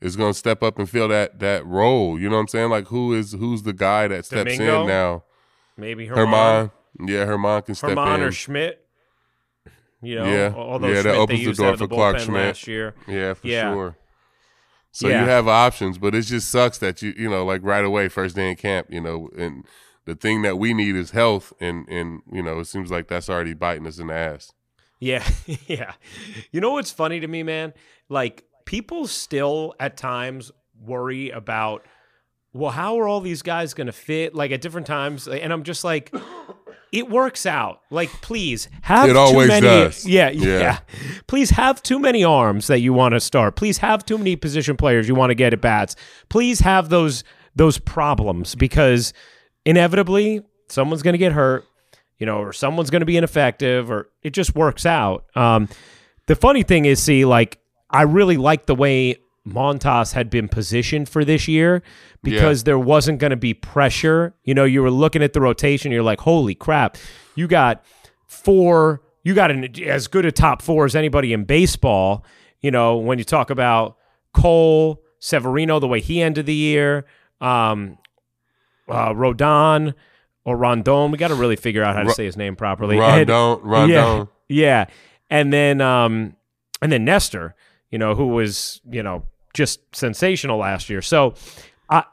is 0.00 0.16
going 0.16 0.32
to 0.32 0.38
step 0.38 0.62
up 0.62 0.78
and 0.78 0.88
fill 0.88 1.08
that 1.08 1.38
that 1.40 1.64
role. 1.66 2.18
You 2.18 2.28
know 2.28 2.36
what 2.36 2.42
I'm 2.42 2.48
saying? 2.48 2.70
Like, 2.70 2.88
who 2.88 3.14
is 3.14 3.32
who's 3.32 3.62
the 3.62 3.72
guy 3.72 4.08
that 4.08 4.24
steps 4.24 4.52
Domingo? 4.56 4.82
in 4.82 4.88
now? 4.88 5.24
Maybe 5.76 6.06
Germán, 6.08 6.16
Germán. 6.16 6.70
Yeah, 7.08 7.26
Germán 7.26 7.64
can 7.64 7.74
step 7.74 7.90
Germán 7.90 8.16
in. 8.16 8.22
or 8.22 8.32
Schmidt. 8.32 8.78
You 10.02 10.16
know, 10.16 10.26
Yeah. 10.26 10.52
although 10.56 10.88
Yeah, 10.88 11.02
that 11.02 11.14
opens 11.14 11.44
the 11.44 11.52
door 11.52 11.76
for 11.76 11.86
the 11.86 11.94
Clarke 11.94 12.18
Schmidt. 12.18 12.46
last 12.46 12.66
year. 12.66 12.94
Yeah, 13.06 13.34
for 13.34 13.46
Yeah. 13.46 13.72
sure. 13.72 13.96
So 14.90 15.08
Yeah. 15.08 15.22
you 15.22 15.28
have 15.28 15.46
options, 15.48 15.96
but 15.96 16.14
it 16.14 16.22
just 16.22 16.50
sucks 16.50 16.76
that 16.78 17.00
you 17.02 17.14
you 17.16 17.30
know 17.30 17.44
like 17.46 17.60
right 17.62 17.84
away 17.84 18.08
first 18.08 18.34
day 18.36 18.50
in 18.50 18.56
camp, 18.56 18.88
you 18.90 19.00
know, 19.00 19.30
and 19.38 19.64
the 20.04 20.14
thing 20.14 20.42
that 20.42 20.58
we 20.58 20.74
need 20.74 20.96
is 20.96 21.10
health, 21.12 21.52
and 21.60 21.88
and 21.88 22.22
you 22.32 22.42
know 22.42 22.60
it 22.60 22.66
seems 22.66 22.90
like 22.90 23.08
that's 23.08 23.28
already 23.30 23.54
biting 23.54 23.86
us 23.86 23.98
in 23.98 24.08
the 24.08 24.14
ass. 24.14 24.52
Yeah, 25.00 25.26
yeah. 25.66 25.92
You 26.50 26.60
know 26.60 26.72
what's 26.72 26.90
funny 26.90 27.20
to 27.20 27.26
me, 27.28 27.42
man? 27.42 27.72
Like 28.08 28.44
people 28.64 29.06
still 29.06 29.74
at 29.80 29.96
times 29.96 30.52
worry 30.80 31.30
about, 31.30 31.84
well, 32.52 32.70
how 32.70 32.98
are 33.00 33.08
all 33.08 33.20
these 33.20 33.42
guys 33.42 33.74
going 33.74 33.86
to 33.88 33.92
fit? 33.92 34.34
Like 34.34 34.50
at 34.52 34.60
different 34.60 34.86
times, 34.86 35.26
and 35.28 35.52
I'm 35.52 35.62
just 35.64 35.82
like, 35.84 36.14
it 36.92 37.08
works 37.10 37.46
out. 37.46 37.80
Like 37.90 38.10
please 38.22 38.68
have 38.82 39.08
It 39.08 39.12
too 39.14 39.18
always 39.18 39.48
many. 39.48 39.66
does. 39.66 40.06
Yeah, 40.06 40.30
Yeah. 40.30 40.58
yeah, 40.60 40.78
Please 41.26 41.50
have 41.50 41.82
too 41.82 41.98
many 41.98 42.22
arms 42.22 42.66
that 42.68 42.80
you 42.80 42.92
want 42.92 43.14
to 43.14 43.20
start. 43.20 43.56
Please 43.56 43.78
have 43.78 44.04
too 44.04 44.18
many 44.18 44.36
position 44.36 44.76
players 44.76 45.08
you 45.08 45.14
want 45.14 45.30
to 45.30 45.34
get 45.34 45.52
at 45.52 45.60
bats. 45.60 45.96
Please 46.28 46.60
have 46.60 46.88
those 46.90 47.24
those 47.56 47.78
problems 47.78 48.54
because 48.54 49.12
inevitably 49.64 50.42
someone's 50.68 51.02
going 51.02 51.14
to 51.14 51.18
get 51.18 51.32
hurt 51.32 51.64
you 52.22 52.26
know, 52.26 52.38
or 52.38 52.52
someone's 52.52 52.88
going 52.88 53.00
to 53.00 53.06
be 53.06 53.16
ineffective, 53.16 53.90
or 53.90 54.08
it 54.22 54.30
just 54.30 54.54
works 54.54 54.86
out. 54.86 55.24
Um, 55.34 55.68
the 56.28 56.36
funny 56.36 56.62
thing 56.62 56.84
is, 56.84 57.02
see, 57.02 57.24
like 57.24 57.58
I 57.90 58.02
really 58.02 58.36
like 58.36 58.66
the 58.66 58.76
way 58.76 59.16
Montas 59.44 60.12
had 60.12 60.30
been 60.30 60.46
positioned 60.46 61.08
for 61.08 61.24
this 61.24 61.48
year 61.48 61.82
because 62.22 62.62
there 62.62 62.78
wasn't 62.78 63.18
going 63.18 63.32
to 63.32 63.36
be 63.36 63.54
pressure. 63.54 64.36
You 64.44 64.54
know, 64.54 64.62
you 64.62 64.82
were 64.82 64.90
looking 64.92 65.20
at 65.20 65.32
the 65.32 65.40
rotation, 65.40 65.90
you're 65.90 66.04
like, 66.04 66.20
holy 66.20 66.54
crap, 66.54 66.96
you 67.34 67.48
got 67.48 67.84
four, 68.28 69.02
you 69.24 69.34
got 69.34 69.50
an, 69.50 69.82
as 69.82 70.06
good 70.06 70.24
a 70.24 70.30
top 70.30 70.62
four 70.62 70.84
as 70.84 70.94
anybody 70.94 71.32
in 71.32 71.42
baseball. 71.42 72.24
You 72.60 72.70
know, 72.70 72.98
when 72.98 73.18
you 73.18 73.24
talk 73.24 73.50
about 73.50 73.96
Cole, 74.32 75.02
Severino, 75.18 75.80
the 75.80 75.88
way 75.88 76.00
he 76.00 76.22
ended 76.22 76.46
the 76.46 76.54
year, 76.54 77.04
um, 77.40 77.98
uh, 78.92 79.12
Rodon 79.14 79.94
or 80.44 80.56
Rondon. 80.56 81.10
We 81.10 81.18
got 81.18 81.28
to 81.28 81.34
really 81.34 81.56
figure 81.56 81.82
out 81.82 81.96
how 81.96 82.02
to 82.02 82.10
say 82.12 82.24
his 82.24 82.36
name 82.36 82.56
properly. 82.56 82.96
And- 83.00 83.28
Rondon, 83.28 83.60
Rondon. 83.68 83.90
yeah, 83.90 84.24
yeah, 84.48 84.84
and 85.30 85.52
then 85.52 85.80
um, 85.80 86.36
and 86.80 86.92
then 86.92 87.04
Nestor, 87.04 87.54
you 87.90 87.98
know, 87.98 88.14
who 88.14 88.28
was 88.28 88.80
you 88.90 89.02
know 89.02 89.24
just 89.54 89.80
sensational 89.94 90.58
last 90.58 90.88
year. 90.90 91.02
So 91.02 91.34
I 91.90 92.04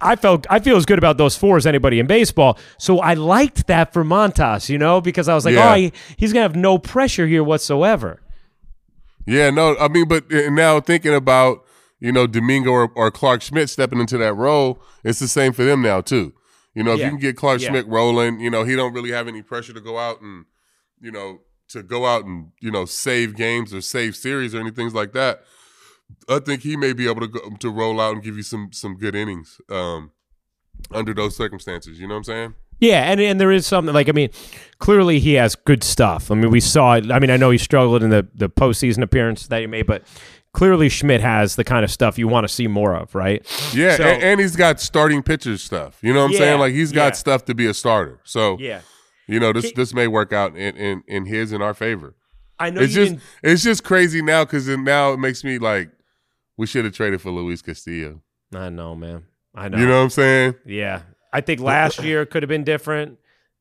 I 0.00 0.16
felt 0.16 0.46
I 0.50 0.58
feel 0.60 0.76
as 0.76 0.86
good 0.86 0.98
about 0.98 1.16
those 1.18 1.36
four 1.36 1.56
as 1.56 1.66
anybody 1.66 1.98
in 2.00 2.06
baseball. 2.06 2.58
So 2.78 3.00
I 3.00 3.14
liked 3.14 3.66
that 3.66 3.92
for 3.92 4.04
Montas, 4.04 4.68
you 4.68 4.78
know, 4.78 5.00
because 5.00 5.28
I 5.28 5.34
was 5.34 5.44
like, 5.44 5.54
Yeah. 5.54 5.72
oh, 5.72 5.74
he, 5.76 5.92
he's 6.16 6.32
gonna 6.32 6.42
have 6.42 6.56
no 6.56 6.78
pressure 6.78 7.26
here 7.26 7.44
whatsoever. 7.44 8.20
Yeah, 9.26 9.50
no, 9.50 9.76
I 9.78 9.88
mean, 9.88 10.06
but 10.06 10.24
now 10.30 10.80
thinking 10.80 11.12
about 11.14 11.64
you 12.00 12.12
know 12.12 12.26
Domingo 12.26 12.70
or, 12.70 12.90
or 12.94 13.10
Clarke 13.10 13.42
Schmidt 13.42 13.70
stepping 13.70 14.00
into 14.00 14.18
that 14.18 14.34
role, 14.34 14.82
it's 15.04 15.18
the 15.18 15.28
same 15.28 15.52
for 15.52 15.64
them 15.64 15.82
now 15.82 16.00
too. 16.00 16.34
You 16.74 16.82
know, 16.82 16.92
if 16.92 16.98
Yeah. 17.00 17.06
you 17.06 17.10
can 17.12 17.20
get 17.20 17.36
Clarke 17.36 17.60
Yeah. 17.62 17.68
Schmidt 17.70 17.86
rolling, 17.88 18.38
you 18.40 18.50
know, 18.50 18.64
he 18.64 18.76
don't 18.76 18.92
really 18.92 19.10
have 19.12 19.28
any 19.28 19.42
pressure 19.42 19.72
to 19.72 19.80
go 19.80 19.98
out 19.98 20.20
and 20.20 20.44
you 21.00 21.10
know 21.10 21.40
to 21.68 21.82
go 21.82 22.06
out 22.06 22.24
and 22.24 22.48
you 22.60 22.70
know 22.70 22.84
save 22.84 23.34
games 23.36 23.72
or 23.74 23.80
save 23.80 24.14
series 24.16 24.54
or 24.54 24.60
anything 24.60 24.92
like 24.92 25.12
that. 25.12 25.42
I 26.28 26.38
think 26.38 26.62
he 26.62 26.76
may 26.76 26.92
be 26.92 27.08
able 27.08 27.22
to 27.22 27.28
go, 27.28 27.40
to 27.58 27.70
roll 27.70 28.00
out 28.00 28.14
and 28.14 28.22
give 28.22 28.36
you 28.36 28.42
some 28.42 28.68
some 28.72 28.96
good 28.96 29.14
innings 29.16 29.60
um, 29.70 30.12
under 30.92 31.12
those 31.14 31.36
circumstances. 31.36 31.98
You 31.98 32.06
know 32.06 32.14
what 32.14 32.18
I'm 32.18 32.24
saying? 32.24 32.54
Yeah, 32.78 33.10
and 33.10 33.18
and 33.20 33.40
there 33.40 33.50
is 33.50 33.66
something 33.66 33.94
like 33.94 34.08
I 34.08 34.12
mean, 34.12 34.28
clearly 34.78 35.18
he 35.18 35.32
has 35.34 35.54
good 35.56 35.82
stuff. 35.82 36.30
I 36.30 36.34
mean, 36.34 36.50
we 36.50 36.60
saw 36.60 36.94
it. 36.94 37.10
I 37.10 37.18
mean, 37.18 37.30
I 37.30 37.36
know 37.38 37.50
he 37.50 37.58
struggled 37.58 38.02
in 38.02 38.10
the 38.10 38.28
the 38.34 38.48
postseason 38.50 39.02
appearance 39.02 39.46
that 39.48 39.60
he 39.62 39.66
made, 39.66 39.86
but 39.86 40.02
clearly 40.56 40.88
Schmidt 40.88 41.20
has 41.20 41.56
the 41.56 41.64
kind 41.64 41.84
of 41.84 41.90
stuff 41.90 42.18
you 42.18 42.26
want 42.28 42.44
to 42.48 42.48
see 42.52 42.66
more 42.66 42.94
of, 42.96 43.14
right? 43.14 43.44
Yeah, 43.74 43.96
So- 43.96 44.04
and, 44.04 44.22
and 44.22 44.40
he's 44.40 44.56
got 44.56 44.80
starting 44.80 45.22
pitcher 45.22 45.58
stuff. 45.58 45.98
You 46.00 46.14
know 46.14 46.20
what 46.20 46.26
I'm 46.28 46.32
Yeah, 46.32 46.38
saying? 46.38 46.60
Like 46.60 46.72
he's 46.72 46.92
got 46.92 47.08
yeah. 47.08 47.12
stuff 47.12 47.44
to 47.44 47.54
be 47.54 47.66
a 47.66 47.74
starter. 47.74 48.20
So 48.24 48.56
Yeah, 48.58 48.80
you 49.28 49.38
know 49.38 49.52
this 49.52 49.66
He- 49.66 49.72
this 49.72 49.92
may 49.92 50.06
work 50.08 50.32
out 50.32 50.56
in 50.56 50.74
in, 50.76 51.02
in 51.06 51.26
his 51.26 51.52
in 51.52 51.60
our 51.60 51.74
favor. 51.74 52.14
I 52.58 52.70
know 52.70 52.80
it's 52.80 52.94
you 52.94 53.04
just 53.04 53.12
didn't. 53.12 53.22
it's 53.42 53.62
just 53.62 53.84
crazy 53.84 54.22
now 54.22 54.44
because 54.44 54.66
now 54.66 55.12
it 55.12 55.18
makes 55.18 55.44
me 55.44 55.58
like 55.58 55.90
we 56.56 56.66
should 56.66 56.86
have 56.86 56.94
traded 56.94 57.20
for 57.20 57.30
Luis 57.30 57.60
Castillo. 57.60 58.22
I 58.54 58.70
know, 58.70 58.94
man. 58.96 59.24
I 59.54 59.68
know. 59.68 59.76
You 59.76 59.86
know 59.86 59.96
what 59.98 60.04
I'm 60.04 60.10
saying? 60.10 60.54
Yeah, 60.64 61.02
I 61.34 61.42
think 61.42 61.60
last 61.60 62.02
year 62.02 62.24
could 62.24 62.42
have 62.42 62.48
been 62.48 62.64
different, 62.64 63.18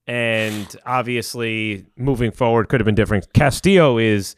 and 0.08 0.74
obviously 0.86 1.86
moving 1.98 2.32
forward 2.32 2.70
could 2.70 2.80
have 2.80 2.86
been 2.86 2.96
different. 2.96 3.34
Castillo 3.34 3.98
is 3.98 4.36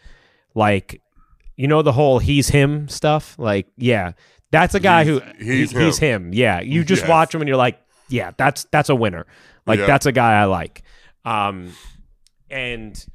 like, 0.56 1.02
you 1.58 1.68
know, 1.68 1.82
the 1.82 1.92
whole 1.92 2.20
he's 2.20 2.48
him 2.50 2.88
stuff. 2.88 3.36
Like, 3.38 3.68
yeah, 3.76 4.14
that's 4.52 4.74
a 4.76 4.80
guy 4.80 5.04
He's- 5.04 5.22
who 5.38 5.44
he's 5.44 5.72
he- 5.72 5.80
he's 5.84 5.98
him. 5.98 6.32
Yeah, 6.34 6.62
you 6.62 6.84
just 6.86 7.02
Yes. 7.02 7.10
watch 7.10 7.36
him 7.36 7.42
and 7.42 7.48
you're 7.50 7.58
like, 7.58 7.80
yeah, 8.08 8.32
that's 8.38 8.64
that's 8.72 8.88
a 8.90 8.96
winner. 8.96 9.26
Like 9.66 9.80
Yeah. 9.80 9.88
that's 9.88 10.06
a 10.06 10.12
guy 10.14 10.40
I 10.42 10.46
like. 10.46 10.84
Um, 11.26 11.74
and 12.50 13.06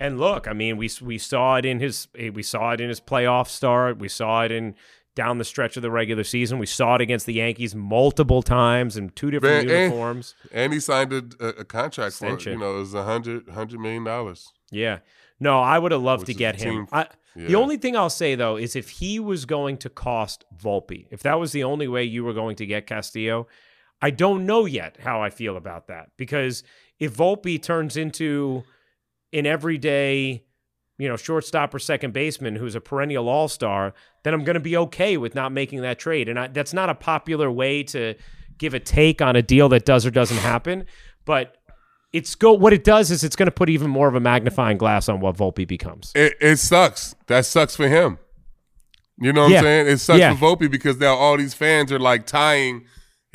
and 0.00 0.18
look, 0.18 0.46
I 0.48 0.52
mean, 0.52 0.76
we 0.76 0.90
we 1.02 1.18
saw 1.18 1.56
it 1.56 1.64
in 1.64 1.80
his 1.80 2.08
we 2.32 2.42
saw 2.42 2.70
it 2.72 2.80
in 2.80 2.88
his 2.88 3.00
playoff 3.00 3.48
start. 3.48 3.98
We 3.98 4.08
saw 4.08 4.44
it 4.44 4.52
in 4.52 4.74
down 5.14 5.38
the 5.38 5.44
stretch 5.44 5.76
of 5.76 5.82
the 5.82 5.90
regular 5.90 6.22
season. 6.22 6.58
We 6.60 6.66
saw 6.66 6.94
it 6.94 7.00
against 7.00 7.26
the 7.26 7.34
Yankees 7.34 7.74
multiple 7.74 8.40
times 8.40 8.96
in 8.96 9.10
two 9.10 9.30
different 9.32 9.62
and- 9.62 9.70
uniforms. 9.70 10.34
And 10.52 10.72
he 10.72 10.78
signed 10.78 11.12
a, 11.12 11.24
a, 11.44 11.64
contract 11.64 12.14
for 12.14 12.26
Extension. 12.26 12.52
you 12.52 12.58
know 12.60 12.76
it 12.76 12.78
was 12.80 12.94
a 12.94 13.02
hundred 13.02 13.48
hundred 13.50 13.80
million 13.80 14.04
dollars. 14.04 14.52
Yeah. 14.70 14.98
No, 15.40 15.60
I 15.60 15.78
would 15.78 15.92
have 15.92 16.02
loved 16.02 16.26
to 16.26 16.34
get 16.34 16.60
him. 16.60 16.88
I, 16.92 17.06
The 17.46 17.54
only 17.54 17.76
thing 17.76 17.96
I'll 17.96 18.10
say 18.10 18.34
though 18.34 18.56
is 18.56 18.74
if 18.74 18.88
he 18.90 19.20
was 19.20 19.44
going 19.44 19.76
to 19.78 19.88
cost 19.88 20.44
Volpe, 20.56 21.06
if 21.10 21.22
that 21.22 21.38
was 21.38 21.52
the 21.52 21.62
only 21.64 21.86
way 21.86 22.02
you 22.04 22.24
were 22.24 22.32
going 22.32 22.56
to 22.56 22.66
get 22.66 22.86
Castillo, 22.86 23.46
I 24.02 24.10
don't 24.10 24.46
know 24.46 24.64
yet 24.64 24.96
how 25.00 25.22
I 25.22 25.30
feel 25.30 25.56
about 25.56 25.86
that 25.88 26.10
because 26.16 26.64
if 26.98 27.16
Volpe 27.16 27.62
turns 27.62 27.96
into 27.96 28.64
an 29.32 29.46
everyday, 29.46 30.44
you 30.98 31.08
know, 31.08 31.16
shortstop 31.16 31.72
or 31.74 31.78
second 31.78 32.12
baseman 32.12 32.56
who's 32.56 32.74
a 32.74 32.80
perennial 32.80 33.28
all 33.28 33.46
star, 33.46 33.94
then 34.24 34.34
I'm 34.34 34.42
going 34.42 34.54
to 34.54 34.60
be 34.60 34.76
okay 34.76 35.16
with 35.16 35.34
not 35.36 35.52
making 35.52 35.82
that 35.82 36.00
trade. 36.00 36.28
And 36.28 36.38
I, 36.40 36.46
that's 36.48 36.72
not 36.72 36.90
a 36.90 36.94
popular 36.94 37.50
way 37.50 37.84
to 37.84 38.14
give 38.56 38.74
a 38.74 38.80
take 38.80 39.22
on 39.22 39.36
a 39.36 39.42
deal 39.42 39.68
that 39.68 39.84
does 39.84 40.04
or 40.04 40.10
doesn't 40.10 40.38
happen, 40.38 40.86
but. 41.24 41.54
It's 42.12 42.34
go. 42.34 42.52
What 42.52 42.72
it 42.72 42.84
does 42.84 43.10
is 43.10 43.22
it's 43.22 43.36
going 43.36 43.46
to 43.48 43.52
put 43.52 43.68
even 43.68 43.90
more 43.90 44.08
of 44.08 44.14
a 44.14 44.20
magnifying 44.20 44.78
glass 44.78 45.08
on 45.08 45.20
what 45.20 45.36
Volpe 45.36 45.66
becomes. 45.68 46.10
It, 46.14 46.34
it 46.40 46.56
sucks. 46.56 47.14
That 47.26 47.44
sucks 47.44 47.76
for 47.76 47.86
him. 47.88 48.18
You 49.20 49.32
know 49.32 49.42
what 49.42 49.50
Yeah. 49.50 49.58
I'm 49.58 49.64
saying? 49.64 49.86
It 49.88 49.98
sucks 49.98 50.18
Yeah. 50.20 50.34
for 50.34 50.56
Volpe 50.56 50.70
because 50.70 50.96
now 50.98 51.14
all 51.16 51.36
these 51.36 51.52
fans 51.54 51.92
are 51.92 51.98
like 51.98 52.26
tying 52.26 52.86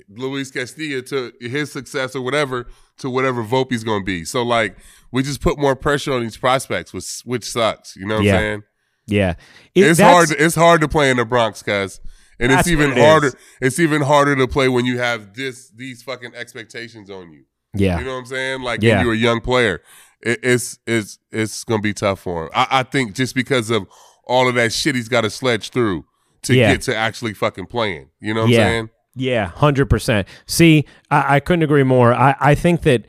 Luis 0.09 0.49
Castillo 0.49 1.01
to 1.01 1.31
his 1.39 1.71
success 1.71 2.15
or 2.15 2.21
whatever 2.21 2.67
to 2.99 3.09
whatever 3.09 3.43
Volpe's 3.43 3.83
going 3.83 4.01
to 4.01 4.05
be. 4.05 4.25
So 4.25 4.41
like 4.43 4.75
we 5.11 5.21
just 5.23 5.41
put 5.41 5.59
more 5.59 5.75
pressure 5.75 6.13
on 6.13 6.21
these 6.23 6.37
prospects, 6.37 6.93
which 6.93 7.21
which 7.25 7.43
sucks. 7.45 7.95
You 7.95 8.07
know 8.07 8.15
what 8.15 8.23
Yeah. 8.23 8.33
I'm 8.35 8.39
saying? 8.39 8.63
Yeah, 9.05 9.33
It- 9.75 9.83
It's 9.85 9.99
hard. 9.99 10.31
It's 10.31 10.55
hard 10.55 10.79
to 10.81 10.87
play 10.87 11.11
in 11.11 11.17
the 11.17 11.25
Bronx, 11.25 11.61
cuz, 11.61 11.99
and 12.39 12.51
it's 12.53 12.67
even 12.69 12.91
it 12.93 12.97
is. 12.97 13.03
harder. 13.03 13.31
It's 13.61 13.77
even 13.77 14.01
harder 14.01 14.35
to 14.37 14.47
play 14.47 14.69
when 14.69 14.85
you 14.85 14.97
have 14.99 15.33
this 15.35 15.69
these 15.75 16.01
fucking 16.01 16.33
expectations 16.33 17.09
on 17.09 17.31
you. 17.33 17.43
Yeah, 17.75 17.99
You 17.99 18.05
know 18.05 18.13
what 18.13 18.19
I'm 18.19 18.25
saying? 18.27 18.61
Like 18.61 18.81
Yeah. 18.83 19.01
you're 19.03 19.13
a 19.13 19.17
young 19.17 19.41
player, 19.41 19.81
it, 20.21 20.39
it's 20.43 20.79
it's 20.87 21.19
it's 21.31 21.63
gonna 21.63 21.81
be 21.81 21.93
tough 21.93 22.19
for 22.21 22.43
him. 22.45 22.49
I, 22.53 22.67
I 22.71 22.83
think 22.83 23.13
just 23.15 23.33
because 23.35 23.69
of 23.69 23.87
all 24.25 24.47
of 24.47 24.55
that 24.55 24.71
shit 24.71 24.95
he's 24.95 25.09
got 25.09 25.21
to 25.21 25.29
sledge 25.29 25.69
through 25.71 26.05
to 26.43 26.53
Yeah. 26.55 26.71
get 26.73 26.81
to 26.83 26.95
actually 26.95 27.33
fucking 27.33 27.65
playing. 27.67 28.09
You 28.21 28.33
know 28.33 28.41
what 28.41 28.49
Yeah. 28.51 28.59
I'm 28.61 28.67
saying? 28.67 28.89
yeah, 29.15 29.45
hundred 29.47 29.89
percent. 29.89 30.27
See, 30.45 30.85
I, 31.11 31.35
I 31.35 31.39
couldn't 31.39 31.63
agree 31.63 31.83
more. 31.83 32.13
I, 32.13 32.35
I 32.39 32.55
think 32.55 32.81
that 32.83 33.05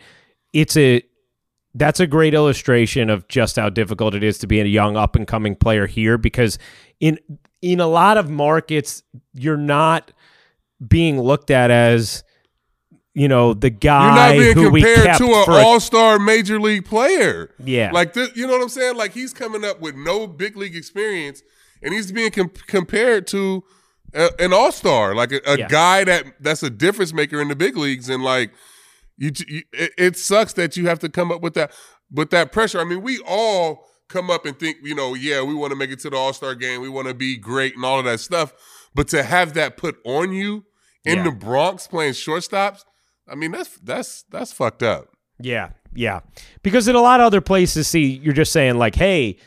it's 0.53 0.77
a 0.77 1.03
that's 1.75 2.01
a 2.01 2.07
great 2.07 2.35
illustration 2.35 3.11
of 3.11 3.27
just 3.29 3.57
how 3.57 3.69
difficult 3.69 4.15
it 4.15 4.23
is 4.23 4.39
to 4.39 4.47
be 4.47 4.61
a 4.61 4.65
young 4.65 4.97
up 4.97 5.15
and 5.17 5.27
coming 5.27 5.55
player 5.57 5.87
here 5.87 6.17
because 6.19 6.59
in 7.01 7.19
in 7.63 7.81
a 7.81 7.87
lot 7.87 8.17
of 8.17 8.29
markets 8.31 9.03
you're 9.35 9.57
not 9.57 10.13
being 10.87 11.21
looked 11.21 11.51
at 11.51 11.71
as 11.71 12.24
you 13.15 13.29
know 13.29 13.55
the 13.55 13.71
guy 13.71 14.07
You're 14.07 14.15
not 14.15 14.45
being 14.57 14.57
who 14.67 14.71
we 14.71 14.83
compared 14.83 15.07
kept 15.07 15.19
to 15.19 15.27
an 15.27 15.45
all 15.49 15.81
star 15.81 16.19
major 16.19 16.61
league 16.61 16.85
player. 16.85 17.51
yeah 17.65 17.91
Like 17.93 18.13
this, 18.13 18.31
you 18.37 18.47
know 18.47 18.53
what 18.55 18.63
I'm 18.63 18.69
saying? 18.69 18.97
Like 18.97 19.13
he's 19.13 19.33
coming 19.33 19.65
up 19.65 19.81
with 19.81 19.95
no 19.95 20.27
big 20.27 20.57
league 20.57 20.75
experience, 20.77 21.43
and 21.83 21.95
he's 21.95 22.11
being 22.13 22.31
com- 22.31 22.51
compared 22.67 23.27
to 23.29 23.63
a, 24.15 24.31
an 24.39 24.53
all 24.53 24.73
star, 24.73 25.15
like 25.15 25.33
a, 25.33 25.41
a 25.47 25.59
Yeah. 25.59 25.69
guy 25.69 26.05
that 26.05 26.25
that's 26.41 26.63
a 26.63 26.71
difference 26.71 27.13
maker 27.13 27.41
in 27.41 27.49
the 27.49 27.57
big 27.57 27.77
leagues. 27.77 28.09
And 28.09 28.23
like 28.23 28.53
you, 29.17 29.31
you 29.49 29.63
it, 29.73 29.93
it 29.97 30.17
sucks 30.17 30.53
that 30.55 30.77
you 30.77 30.87
have 30.89 30.99
to 31.01 31.09
come 31.09 31.31
up 31.33 31.41
with 31.41 31.55
that 31.55 31.73
with 32.13 32.31
that 32.31 32.51
pressure. 32.53 32.81
I 32.81 32.85
mean, 32.85 33.03
we 33.03 33.21
all 33.27 33.87
come 34.09 34.31
up 34.31 34.45
and 34.45 34.59
think, 34.59 34.77
you 34.83 34.95
know, 34.95 35.15
yeah, 35.15 35.43
we 35.43 35.55
want 35.55 35.71
to 35.71 35.77
make 35.77 35.91
it 35.91 35.99
to 36.01 36.11
the 36.11 36.17
all 36.17 36.33
star 36.33 36.55
game, 36.55 36.81
we 36.81 36.89
want 36.89 37.09
to 37.09 37.15
be 37.15 37.37
great 37.37 37.75
and 37.77 37.85
all 37.85 37.99
of 37.99 38.05
that 38.05 38.21
stuff, 38.21 38.53
but 38.95 39.09
to 39.09 39.23
have 39.23 39.55
that 39.55 39.77
put 39.77 39.97
on 40.05 40.33
you 40.33 40.65
in 41.05 41.19
Yeah. 41.19 41.25
the 41.25 41.31
Bronx 41.33 41.87
playing 41.87 42.13
shortstops, 42.13 42.85
I 43.29 43.35
mean, 43.35 43.53
that's 43.53 43.77
that's 43.79 44.23
that's 44.31 44.53
fucked 44.53 44.83
up. 44.83 45.09
Yeah, 45.41 45.71
yeah. 45.95 46.21
Because 46.63 46.89
in 46.89 46.95
a 46.95 47.01
lot 47.01 47.21
of 47.21 47.27
other 47.27 47.41
places, 47.41 47.89
see, 47.89 48.05
you're 48.05 48.35
just 48.35 48.53
saying 48.53 48.77
like, 48.77 48.95
"Hey, 48.95 49.39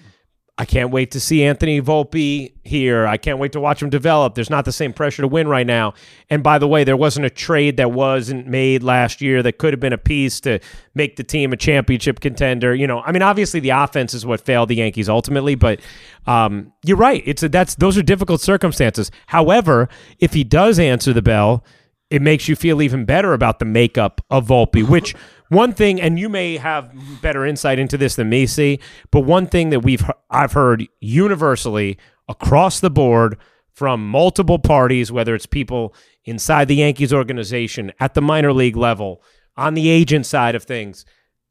I 0.57 0.65
can't 0.65 0.89
wait 0.89 1.11
to 1.11 1.19
see 1.19 1.43
Anthony 1.43 1.79
Volpe 1.79 2.51
here. 2.63 3.05
I 3.05 3.17
can't 3.17 3.37
wait 3.37 3.51
to 3.51 3.59
watch 3.59 3.81
him 3.81 3.89
develop. 3.89 4.33
There's 4.33 4.49
not 4.49 4.65
the 4.65 4.71
same 4.71 4.91
pressure 4.91 5.21
to 5.21 5.27
win 5.27 5.47
right 5.47 5.65
now." 5.67 5.93
And 6.29 6.43
by 6.43 6.57
the 6.57 6.67
way, 6.67 6.83
there 6.83 6.97
wasn't 6.97 7.25
a 7.25 7.29
trade 7.29 7.77
that 7.77 7.91
wasn't 7.91 8.47
made 8.47 8.83
last 8.83 9.21
year 9.21 9.41
that 9.43 9.59
could 9.59 9.71
have 9.71 9.79
been 9.79 9.93
a 9.93 9.97
piece 9.97 10.39
to 10.41 10.59
make 10.93 11.15
the 11.15 11.23
team 11.23 11.53
a 11.53 11.57
championship 11.57 12.19
contender. 12.19 12.73
You 12.73 12.87
know, 12.87 13.01
I 13.01 13.11
mean, 13.11 13.21
obviously 13.21 13.59
the 13.59 13.69
offense 13.69 14.13
is 14.13 14.25
what 14.25 14.41
failed 14.41 14.69
the 14.69 14.75
Yankees 14.75 15.07
ultimately, 15.07 15.55
but 15.55 15.79
um, 16.25 16.73
you're 16.83 16.97
right. 16.97 17.23
It's 17.25 17.43
a, 17.43 17.49
that's 17.49 17.75
those 17.75 17.97
are 17.97 18.03
difficult 18.03 18.41
circumstances. 18.41 19.11
However, 19.27 19.87
if 20.19 20.33
he 20.33 20.43
does 20.43 20.79
answer 20.79 21.13
the 21.13 21.21
bell, 21.21 21.63
it 22.09 22.21
makes 22.21 22.47
you 22.47 22.55
feel 22.55 22.81
even 22.81 23.05
better 23.05 23.33
about 23.33 23.59
the 23.59 23.65
makeup 23.65 24.21
of 24.29 24.47
Volpe, 24.47 24.83
which 24.89 25.15
one 25.49 25.73
thing, 25.73 25.99
and 26.01 26.19
you 26.19 26.29
may 26.29 26.57
have 26.57 26.91
better 27.21 27.45
insight 27.45 27.79
into 27.79 27.97
this 27.97 28.15
than 28.15 28.29
me, 28.29 28.45
see, 28.45 28.79
but 29.11 29.21
one 29.21 29.47
thing 29.47 29.69
that 29.69 29.81
we've 29.81 30.03
I've 30.29 30.53
heard 30.53 30.87
universally 30.99 31.97
across 32.27 32.79
the 32.79 32.89
board 32.89 33.37
from 33.71 34.07
multiple 34.09 34.59
parties, 34.59 35.11
whether 35.11 35.35
it's 35.35 35.45
people 35.45 35.93
inside 36.25 36.67
the 36.67 36.75
Yankees 36.75 37.13
organization, 37.13 37.91
at 37.99 38.13
the 38.13 38.21
minor 38.21 38.51
league 38.51 38.75
level, 38.75 39.21
on 39.55 39.73
the 39.75 39.89
agent 39.89 40.25
side 40.25 40.55
of 40.55 40.63
things, 40.63 41.05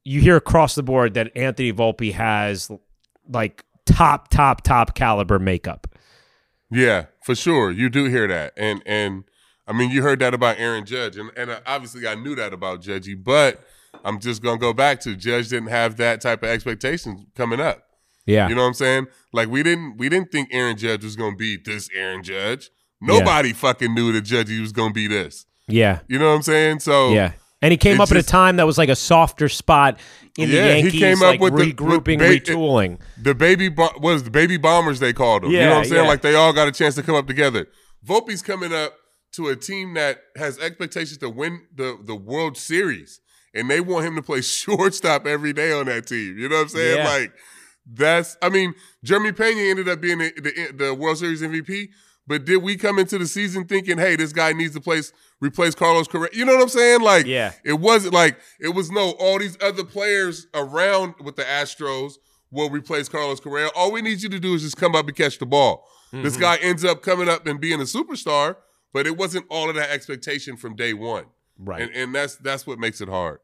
you 0.04 0.20
hear 0.20 0.36
across 0.36 0.74
the 0.74 0.82
board 0.82 1.14
that 1.14 1.34
Anthony 1.36 1.72
Volpe 1.72 2.12
has 2.12 2.70
like 3.28 3.64
top, 3.86 4.28
top, 4.28 4.62
top 4.62 4.94
caliber 4.94 5.38
makeup. 5.38 5.86
Yeah, 6.70 7.06
for 7.22 7.34
sure. 7.34 7.70
You 7.70 7.88
do 7.88 8.04
hear 8.04 8.26
that. 8.28 8.52
And 8.56 8.82
and 8.84 9.24
I 9.66 9.72
mean 9.72 9.90
you 9.90 10.02
heard 10.02 10.18
that 10.20 10.34
about 10.34 10.58
Aaron 10.58 10.84
Judge. 10.84 11.16
And 11.16 11.30
and 11.36 11.60
obviously 11.66 12.06
I 12.06 12.14
knew 12.14 12.34
that 12.36 12.52
about 12.52 12.82
Judgy, 12.82 13.14
but 13.22 13.64
I'm 14.04 14.20
just 14.20 14.42
gonna 14.42 14.58
go 14.58 14.72
back 14.72 15.00
to 15.00 15.16
Judge 15.16 15.48
didn't 15.48 15.68
have 15.70 15.96
that 15.96 16.20
type 16.20 16.42
of 16.42 16.48
expectations 16.50 17.26
coming 17.34 17.60
up. 17.60 17.82
Yeah. 18.26 18.48
You 18.48 18.54
know 18.54 18.62
what 18.62 18.68
I'm 18.68 18.74
saying? 18.74 19.06
Like 19.32 19.48
we 19.48 19.62
didn't 19.62 19.96
we 19.98 20.08
didn't 20.08 20.30
think 20.32 20.48
Aaron 20.52 20.76
Judge 20.76 21.04
was 21.04 21.16
gonna 21.16 21.36
be 21.36 21.56
this 21.56 21.88
Aaron 21.94 22.22
Judge. 22.22 22.70
Nobody 23.00 23.52
fucking 23.52 23.94
knew 23.94 24.12
that 24.12 24.24
Judgy 24.24 24.60
was 24.60 24.72
gonna 24.72 24.92
be 24.94 25.06
this. 25.06 25.46
yeah. 25.68 26.00
You 26.08 26.18
know 26.18 26.28
what 26.28 26.36
I'm 26.36 26.42
saying? 26.42 26.80
So 26.80 27.12
Yeah. 27.12 27.32
And 27.62 27.72
he 27.72 27.78
came 27.78 28.00
up 28.02 28.10
at 28.10 28.16
a 28.18 28.22
time 28.22 28.56
that 28.56 28.66
was 28.66 28.76
like 28.78 28.90
a 28.90 28.94
softer 28.96 29.48
spot 29.48 29.98
in 30.38 30.50
Yeah, 30.50 30.68
the 30.68 30.74
he 30.74 30.80
Yankees, 30.82 31.00
came 31.00 31.16
up 31.22 31.22
like 31.32 31.40
with 31.40 31.56
the- 31.56 31.72
regrouping, 31.72 32.18
with 32.18 32.44
ba- 32.44 32.52
retooling. 32.52 32.98
the 33.20 33.34
baby 33.34 33.70
bo- 33.70 33.94
was 33.98 34.24
the 34.24 34.30
baby 34.30 34.58
bombers 34.58 35.00
they 35.00 35.12
called 35.14 35.42
them. 35.42 35.50
you 35.50 35.60
know 35.60 35.70
what 35.70 35.78
I'm 35.78 35.84
saying? 35.86 36.02
yeah. 36.04 36.08
Like 36.08 36.20
they 36.20 36.34
all 36.34 36.52
got 36.52 36.68
a 36.68 36.72
chance 36.72 36.94
to 36.96 37.02
come 37.02 37.14
up 37.14 37.26
together. 37.26 37.66
Volpe's 38.06 38.42
coming 38.42 38.72
up 38.74 38.92
to 39.36 39.48
a 39.48 39.56
team 39.56 39.94
that 39.94 40.18
has 40.36 40.58
expectations 40.58 41.18
to 41.18 41.30
win 41.30 41.62
the 41.74 41.98
the 42.04 42.14
World 42.16 42.56
Series, 42.56 43.20
and 43.54 43.70
they 43.70 43.80
want 43.80 44.06
him 44.06 44.16
to 44.16 44.22
play 44.22 44.40
shortstop 44.42 45.26
every 45.26 45.52
day 45.52 45.72
on 45.72 45.86
that 45.86 46.06
team. 46.06 46.38
You 46.38 46.48
know 46.48 46.56
what 46.56 46.62
I'm 46.62 46.68
saying? 46.68 46.96
Yeah. 46.98 47.08
Like 47.08 47.32
that's. 47.86 48.36
I 48.42 48.48
mean, 48.48 48.74
Jeremy 49.04 49.32
Pena 49.32 49.60
ended 49.60 49.88
up 49.88 50.00
being 50.00 50.18
the, 50.18 50.32
the 50.36 50.72
the 50.86 50.94
World 50.94 51.18
Series 51.18 51.42
MVP. 51.42 51.88
But 52.28 52.44
did 52.44 52.56
we 52.56 52.76
come 52.76 52.98
into 52.98 53.18
the 53.18 53.26
season 53.28 53.66
thinking, 53.66 53.98
hey, 53.98 54.16
this 54.16 54.32
guy 54.32 54.52
needs 54.52 54.74
to 54.74 54.80
place 54.80 55.12
replace 55.40 55.76
Carlos 55.76 56.08
Correa? 56.08 56.30
You 56.32 56.44
know 56.44 56.54
what 56.56 56.62
I'm 56.62 56.68
saying? 56.68 57.00
Like, 57.00 57.24
Yeah. 57.24 57.52
it 57.64 57.74
wasn't 57.74 58.14
like 58.14 58.36
it 58.58 58.70
was 58.70 58.90
no 58.90 59.12
all 59.20 59.38
these 59.38 59.56
other 59.62 59.84
players 59.84 60.48
around 60.52 61.14
with 61.22 61.36
the 61.36 61.44
Astros 61.44 62.14
will 62.50 62.68
replace 62.68 63.08
Carlos 63.08 63.38
Correa. 63.38 63.68
All 63.76 63.92
we 63.92 64.02
need 64.02 64.22
you 64.22 64.28
to 64.30 64.40
do 64.40 64.54
is 64.54 64.62
just 64.62 64.76
come 64.76 64.96
up 64.96 65.06
and 65.06 65.16
catch 65.16 65.38
the 65.38 65.46
ball. 65.46 65.86
This 66.12 66.36
Mhm. 66.36 66.40
guy 66.40 66.56
ends 66.56 66.84
up 66.84 67.00
coming 67.02 67.28
up 67.28 67.46
and 67.46 67.60
being 67.60 67.80
a 67.80 67.84
superstar, 67.84 68.56
but 68.96 69.06
it 69.06 69.14
wasn't 69.14 69.44
all 69.50 69.68
of 69.68 69.76
that 69.76 69.90
expectation 69.90 70.56
from 70.56 70.74
day 70.74 70.94
one. 70.94 71.26
Right. 71.58 71.82
And 71.82 71.94
and 71.94 72.14
that's 72.14 72.36
that's 72.36 72.66
what 72.66 72.78
makes 72.78 73.02
it 73.02 73.10
hard. 73.10 73.40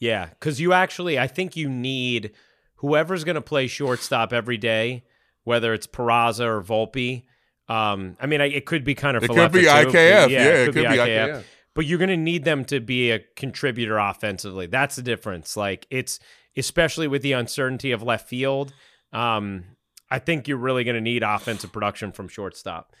Yeah, 0.00 0.30
because 0.30 0.60
you 0.60 0.72
actually, 0.72 1.16
I 1.16 1.28
think 1.28 1.54
you 1.54 1.68
need 1.68 2.32
whoever's 2.76 3.22
going 3.22 3.36
to 3.36 3.40
play 3.40 3.68
shortstop 3.68 4.32
every 4.32 4.56
day, 4.56 5.04
whether 5.44 5.72
it's 5.72 5.86
Peraza 5.86 6.44
or 6.44 6.60
Volpe. 6.60 7.22
Um, 7.68 8.16
I 8.20 8.26
mean, 8.26 8.40
I, 8.40 8.46
it 8.46 8.66
could 8.66 8.82
be 8.82 8.96
kind 8.96 9.16
of 9.16 9.22
It 9.22 9.30
could 9.30 9.52
be. 9.52 9.62
IKF. 9.62 10.28
Yeah, 10.28 10.42
it 10.42 10.64
could 10.66 10.74
be 10.74 10.82
IKF. 10.82 11.44
But 11.74 11.86
you're 11.86 11.98
going 11.98 12.08
to 12.08 12.16
need 12.16 12.42
them 12.42 12.64
to 12.64 12.80
be 12.80 13.12
a 13.12 13.20
contributor 13.36 13.98
offensively. 13.98 14.66
That's 14.66 14.96
the 14.96 15.02
difference. 15.02 15.56
Like 15.56 15.86
it's 15.88 16.18
especially 16.56 17.06
with 17.06 17.22
the 17.22 17.32
uncertainty 17.32 17.92
of 17.92 18.02
left 18.02 18.28
field. 18.28 18.74
Um, 19.12 19.66
I 20.10 20.18
think 20.18 20.48
you're 20.48 20.58
really 20.58 20.82
going 20.82 20.96
to 20.96 21.00
need 21.00 21.22
offensive 21.22 21.70
production 21.70 22.10
from 22.10 22.26
shortstop. 22.26 22.92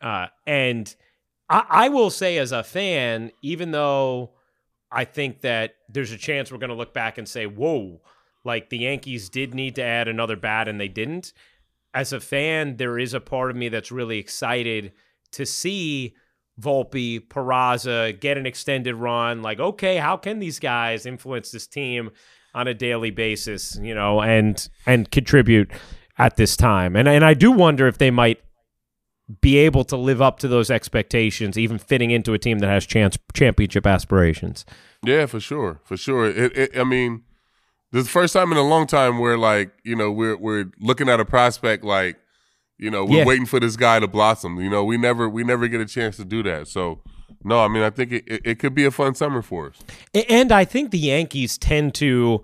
Uh, 0.00 0.28
and 0.46 0.94
I, 1.50 1.64
I 1.68 1.88
will 1.88 2.10
say, 2.10 2.38
as 2.38 2.52
a 2.52 2.62
fan, 2.62 3.32
even 3.42 3.72
though 3.72 4.30
I 4.90 5.04
think 5.04 5.42
that 5.42 5.74
there's 5.88 6.12
a 6.12 6.18
chance 6.18 6.50
we're 6.50 6.58
going 6.58 6.70
to 6.70 6.76
look 6.76 6.94
back 6.94 7.18
and 7.18 7.28
say, 7.28 7.46
"Whoa!" 7.46 8.00
Like 8.44 8.70
the 8.70 8.78
Yankees 8.78 9.28
did 9.28 9.52
need 9.52 9.74
to 9.74 9.82
add 9.82 10.08
another 10.08 10.36
bat, 10.36 10.68
and 10.68 10.80
they 10.80 10.88
didn't. 10.88 11.32
As 11.92 12.12
a 12.12 12.20
fan, 12.20 12.76
there 12.76 12.98
is 12.98 13.12
a 13.12 13.20
part 13.20 13.50
of 13.50 13.56
me 13.56 13.68
that's 13.68 13.90
really 13.90 14.18
excited 14.18 14.92
to 15.32 15.44
see 15.44 16.14
Volpe, 16.60 17.26
Peraza 17.28 18.18
get 18.18 18.38
an 18.38 18.46
extended 18.46 18.94
run. 18.94 19.42
Like, 19.42 19.58
okay, 19.60 19.96
how 19.96 20.16
can 20.16 20.38
these 20.38 20.58
guys 20.58 21.04
influence 21.04 21.50
this 21.50 21.66
team 21.66 22.10
on 22.54 22.68
a 22.68 22.74
daily 22.74 23.10
basis? 23.10 23.78
You 23.82 23.94
know, 23.94 24.22
and 24.22 24.68
and 24.86 25.10
contribute 25.10 25.70
at 26.18 26.36
this 26.36 26.56
time. 26.56 26.96
And 26.96 27.08
and 27.08 27.24
I 27.24 27.34
do 27.34 27.50
wonder 27.50 27.88
if 27.88 27.98
they 27.98 28.10
might 28.10 28.40
be 29.40 29.58
able 29.58 29.84
to 29.84 29.96
live 29.96 30.20
up 30.22 30.38
to 30.40 30.48
those 30.48 30.70
expectations, 30.70 31.58
even 31.58 31.78
fitting 31.78 32.10
into 32.10 32.32
a 32.32 32.38
team 32.38 32.58
that 32.60 32.68
has 32.68 32.86
chance 32.86 33.18
championship 33.32 33.86
aspirations. 33.86 34.64
Yeah, 35.04 35.26
for 35.26 35.40
sure, 35.40 35.80
for 35.84 35.96
sure. 35.96 36.26
It, 36.28 36.56
it, 36.56 36.78
I 36.78 36.84
mean, 36.84 37.22
this 37.92 38.00
is 38.00 38.06
the 38.06 38.12
first 38.12 38.32
time 38.34 38.50
in 38.52 38.58
a 38.58 38.62
long 38.66 38.86
time 38.86 39.18
where 39.18 39.36
like 39.38 39.72
you 39.84 39.96
know 39.96 40.10
we're 40.10 40.36
we're 40.36 40.66
looking 40.80 41.08
at 41.08 41.20
a 41.20 41.24
prospect 41.24 41.84
like 41.84 42.18
you 42.78 42.90
know 42.90 43.04
we're 43.04 43.18
Yeah. 43.18 43.24
waiting 43.24 43.46
for 43.46 43.60
this 43.60 43.76
guy 43.76 43.98
to 44.00 44.08
blossom. 44.08 44.60
You 44.60 44.70
know, 44.70 44.84
we 44.84 44.96
never 44.96 45.28
we 45.28 45.44
never 45.44 45.68
get 45.68 45.80
a 45.80 45.86
chance 45.86 46.16
to 46.16 46.24
do 46.24 46.42
that. 46.44 46.68
So 46.68 47.00
no, 47.44 47.60
I 47.64 47.68
mean 47.68 47.82
I 47.82 47.90
think 47.90 48.12
it, 48.12 48.24
it, 48.26 48.40
it 48.44 48.58
could 48.58 48.74
be 48.74 48.84
a 48.84 48.90
fun 48.90 49.14
summer 49.14 49.42
for 49.42 49.68
us. 49.70 49.78
And 50.28 50.52
I 50.52 50.64
think 50.64 50.90
the 50.90 50.98
Yankees 50.98 51.56
tend 51.58 51.94
to 51.96 52.42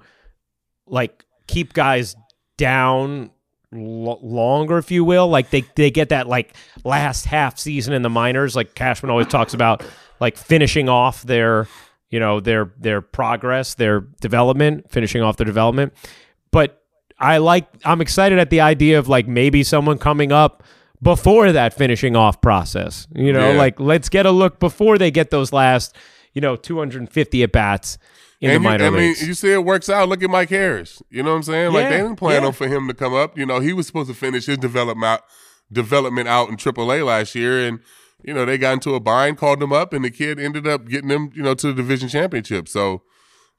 like 0.86 1.24
keep 1.46 1.72
guys 1.74 2.16
down 2.56 3.30
lo- 3.72 4.18
longer, 4.22 4.78
if 4.78 4.90
you 4.90 5.04
will. 5.04 5.28
Like 5.28 5.50
they 5.50 5.62
they 5.76 5.90
get 5.90 6.08
that 6.10 6.26
like 6.28 6.54
last 6.84 7.24
half 7.26 7.58
season 7.58 7.92
in 7.94 8.02
the 8.02 8.10
minors. 8.10 8.54
Like 8.56 8.74
Cashman 8.74 9.10
always 9.10 9.26
talks 9.26 9.54
about 9.54 9.84
like 10.20 10.36
finishing 10.36 10.88
off 10.88 11.22
their 11.22 11.68
you 12.10 12.20
know 12.20 12.40
their 12.40 12.72
their 12.78 13.00
progress, 13.00 13.74
their 13.74 14.00
development, 14.20 14.90
finishing 14.90 15.22
off 15.22 15.36
their 15.36 15.46
development. 15.46 15.92
But 16.50 16.82
I 17.18 17.38
like 17.38 17.66
I'm 17.84 18.00
excited 18.00 18.38
at 18.38 18.50
the 18.50 18.60
idea 18.60 18.98
of 18.98 19.08
like 19.08 19.26
maybe 19.26 19.62
someone 19.62 19.98
coming 19.98 20.32
up 20.32 20.62
before 21.02 21.52
that 21.52 21.74
finishing 21.74 22.16
off 22.16 22.40
process. 22.40 23.06
You 23.14 23.32
know, 23.32 23.52
Yeah. 23.52 23.58
like 23.58 23.78
let's 23.80 24.08
get 24.08 24.26
a 24.26 24.30
look 24.30 24.58
before 24.60 24.96
they 24.98 25.10
get 25.10 25.30
those 25.30 25.52
last, 25.52 25.94
you 26.32 26.40
know, 26.40 26.56
250 26.56 27.42
at 27.42 27.52
bats 27.52 27.98
in 28.40 28.50
and 28.50 28.64
the 28.64 28.68
you, 28.68 28.78
minor 28.78 28.86
I 28.86 28.90
mean, 28.90 29.14
you 29.20 29.34
see 29.34 29.52
it 29.52 29.64
works 29.64 29.88
out. 29.88 30.08
Look 30.08 30.22
at 30.22 30.30
Mike 30.30 30.50
Harris. 30.50 31.02
You 31.10 31.22
know 31.22 31.30
what 31.30 31.36
I'm 31.36 31.42
saying? 31.44 31.72
Like 31.72 31.88
they 31.88 31.98
didn't 31.98 32.16
plan 32.16 32.42
yeah. 32.42 32.48
on 32.48 32.52
for 32.52 32.68
him 32.68 32.88
to 32.88 32.94
come 32.94 33.14
up. 33.14 33.38
You 33.38 33.46
know, 33.46 33.60
he 33.60 33.72
was 33.72 33.86
supposed 33.86 34.08
to 34.08 34.14
finish 34.14 34.46
his 34.46 34.58
development 34.58 35.22
development 35.72 36.28
out 36.28 36.48
in 36.48 36.56
AAA 36.56 37.04
last 37.04 37.34
year, 37.34 37.66
and 37.66 37.80
you 38.22 38.34
know 38.34 38.44
they 38.44 38.58
got 38.58 38.74
into 38.74 38.94
a 38.94 39.00
bind, 39.00 39.38
called 39.38 39.62
him 39.62 39.72
up, 39.72 39.92
and 39.92 40.04
the 40.04 40.10
kid 40.10 40.38
ended 40.38 40.66
up 40.66 40.86
getting 40.86 41.08
them, 41.08 41.30
you 41.34 41.42
know, 41.42 41.54
to 41.54 41.68
the 41.68 41.74
division 41.74 42.08
championship. 42.08 42.68
So 42.68 43.02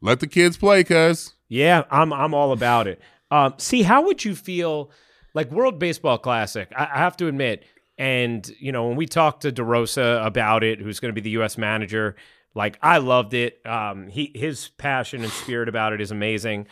let 0.02 0.20
the 0.20 0.28
kids 0.28 0.58
play, 0.58 0.84
cuz. 0.84 1.34
Yeah, 1.50 1.84
I'm 1.90 2.13
I'm 2.13 2.34
all 2.34 2.52
about 2.52 2.88
it. 2.88 3.02
Um, 3.32 3.56
see, 3.58 3.82
how 3.82 4.04
would 4.04 4.24
you 4.24 4.36
feel 4.36 4.92
like 5.34 5.52
World 5.52 5.80
Baseball 5.80 6.18
Classic? 6.18 6.72
I, 6.76 6.88
I 6.94 6.98
have 6.98 7.18
to 7.18 7.28
admit, 7.28 7.66
and 7.98 8.50
you 8.60 8.72
know, 8.72 8.88
when 8.88 8.96
we 8.96 9.06
talked 9.06 9.42
to 9.42 9.52
DeRosa 9.52 10.26
about 10.26 10.63
it, 10.63 10.80
who's 10.80 11.00
going 11.00 11.13
to 11.13 11.20
be 11.20 11.22
the 11.22 11.32
U.S. 11.32 11.58
manager, 11.58 12.16
like 12.58 12.80
I 12.82 12.98
loved 12.98 13.36
it. 13.36 13.63
Um, 13.65 14.08
he 14.08 14.32
his 14.34 14.70
passion 14.78 15.24
and 15.24 15.32
spirit 15.32 15.70
about 15.70 15.93
it 15.93 16.02
is 16.02 16.10
amazing. 16.10 16.65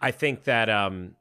I 0.00 0.10
think 0.10 0.44
that 0.44 0.68
um, 0.68 1.14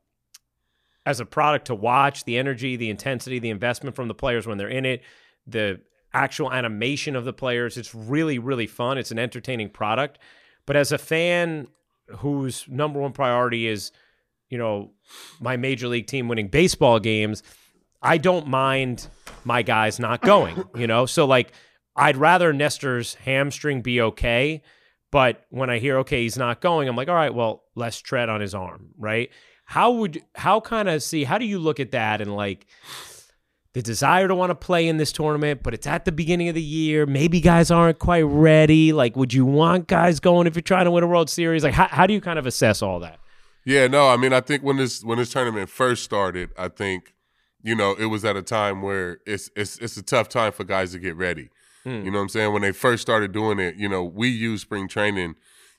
as 1.05 1.19
a 1.19 1.25
product 1.25 1.67
to 1.67 1.75
watch, 1.75 2.25
the 2.25 2.37
energy, 2.37 2.75
the 2.75 2.89
intensity, 2.89 3.37
the 3.37 3.51
investment 3.51 3.95
from 3.95 4.07
the 4.07 4.15
players 4.15 4.47
when 4.47 4.57
they're 4.57 4.67
in 4.67 4.85
it, 4.85 5.03
the 5.45 5.81
actual 6.13 6.51
animation 6.51 7.15
of 7.15 7.25
the 7.25 7.33
players, 7.33 7.77
it's 7.77 7.93
really 7.93 8.39
really 8.39 8.65
fun. 8.65 8.97
It's 8.97 9.11
an 9.11 9.19
entertaining 9.19 9.69
product. 9.69 10.17
But 10.65 10.75
as 10.75 10.91
a 10.91 10.97
fan 10.97 11.67
whose 12.17 12.65
number 12.67 12.99
one 12.99 13.13
priority 13.13 13.67
is, 13.67 13.91
you 14.49 14.57
know, 14.57 14.91
my 15.39 15.57
major 15.57 15.87
league 15.87 16.07
team 16.07 16.27
winning 16.27 16.47
baseball 16.47 16.99
games, 16.99 17.43
I 18.01 18.17
don't 18.17 18.47
mind 18.47 19.07
my 19.43 19.61
guys 19.61 19.99
not 19.99 20.21
going, 20.21 20.63
you 20.75 20.87
know? 20.87 21.05
So 21.05 21.25
like 21.25 21.53
I'd 21.97 22.17
rather 22.17 22.53
Nestor's 22.53 23.15
hamstring 23.15 23.81
be 23.81 23.99
okay, 24.01 24.61
but 25.11 25.45
when 25.49 25.69
I 25.69 25.79
hear 25.79 25.97
okay, 25.99 26.23
he's 26.23 26.37
not 26.37 26.61
going, 26.61 26.87
I'm 26.87 26.95
like, 26.95 27.09
all 27.09 27.15
right, 27.15 27.33
well, 27.33 27.63
less 27.75 27.99
tread 27.99 28.29
on 28.29 28.39
his 28.39 28.53
arm, 28.53 28.89
right? 28.97 29.29
How 29.65 29.91
would 29.91 30.21
how 30.35 30.61
kind 30.61 30.87
of 30.87 31.03
see 31.03 31.23
how 31.25 31.37
do 31.37 31.45
you 31.45 31.59
look 31.59 31.79
at 31.79 31.91
that 31.91 32.21
and 32.21 32.35
like 32.35 32.67
the 33.77 33.83
desire 33.83 34.27
to 34.27 34.33
want 34.33 34.49
to 34.49 34.55
play 34.55 34.87
in 34.87 34.97
this 34.97 35.11
tournament, 35.11 35.61
but 35.61 35.71
it's 35.71 35.85
at 35.85 36.03
the 36.03 36.11
beginning 36.11 36.49
of 36.49 36.55
the 36.55 36.61
year. 36.63 37.05
Maybe 37.05 37.39
guys 37.39 37.69
aren't 37.69 37.99
quite 37.99 38.23
ready. 38.23 38.91
Like, 38.91 39.15
would 39.15 39.33
you 39.33 39.45
want 39.45 39.87
guys 39.87 40.19
going 40.19 40.47
if 40.47 40.55
you're 40.55 40.63
trying 40.63 40.85
to 40.85 40.91
win 40.91 41.03
a 41.03 41.07
World 41.07 41.29
Series? 41.29 41.63
Like, 41.63 41.75
how, 41.75 41.87
how 41.87 42.07
do 42.07 42.13
you 42.15 42.19
kind 42.19 42.39
of 42.39 42.47
assess 42.47 42.81
all 42.81 42.99
that? 43.01 43.19
Yeah, 43.65 43.85
no, 43.85 44.07
I 44.07 44.17
mean, 44.17 44.33
I 44.33 44.39
think 44.39 44.63
when 44.63 44.77
this 44.77 45.03
when 45.03 45.19
this 45.19 45.31
tournament 45.31 45.69
first 45.69 46.03
started, 46.03 46.49
I 46.57 46.69
think 46.69 47.13
you 47.61 47.75
know 47.75 47.93
it 47.93 48.05
was 48.05 48.25
at 48.25 48.35
a 48.35 48.41
time 48.41 48.81
where 48.81 49.19
it's 49.27 49.51
it's 49.55 49.77
it's 49.77 49.95
a 49.95 50.01
tough 50.01 50.27
time 50.27 50.53
for 50.53 50.63
guys 50.63 50.93
to 50.93 50.99
get 50.99 51.15
ready. 51.15 51.49
Hmm. 51.87 52.03
You 52.05 52.11
know 52.11 52.17
what 52.17 52.23
I'm 52.23 52.29
saying? 52.29 52.51
When 52.53 52.61
they 52.63 52.73
first 52.73 53.01
started 53.01 53.31
doing 53.31 53.59
it, 53.59 53.75
you 53.75 53.87
know, 53.87 54.03
we 54.03 54.27
used 54.27 54.63
spring 54.63 54.87
training 54.89 55.35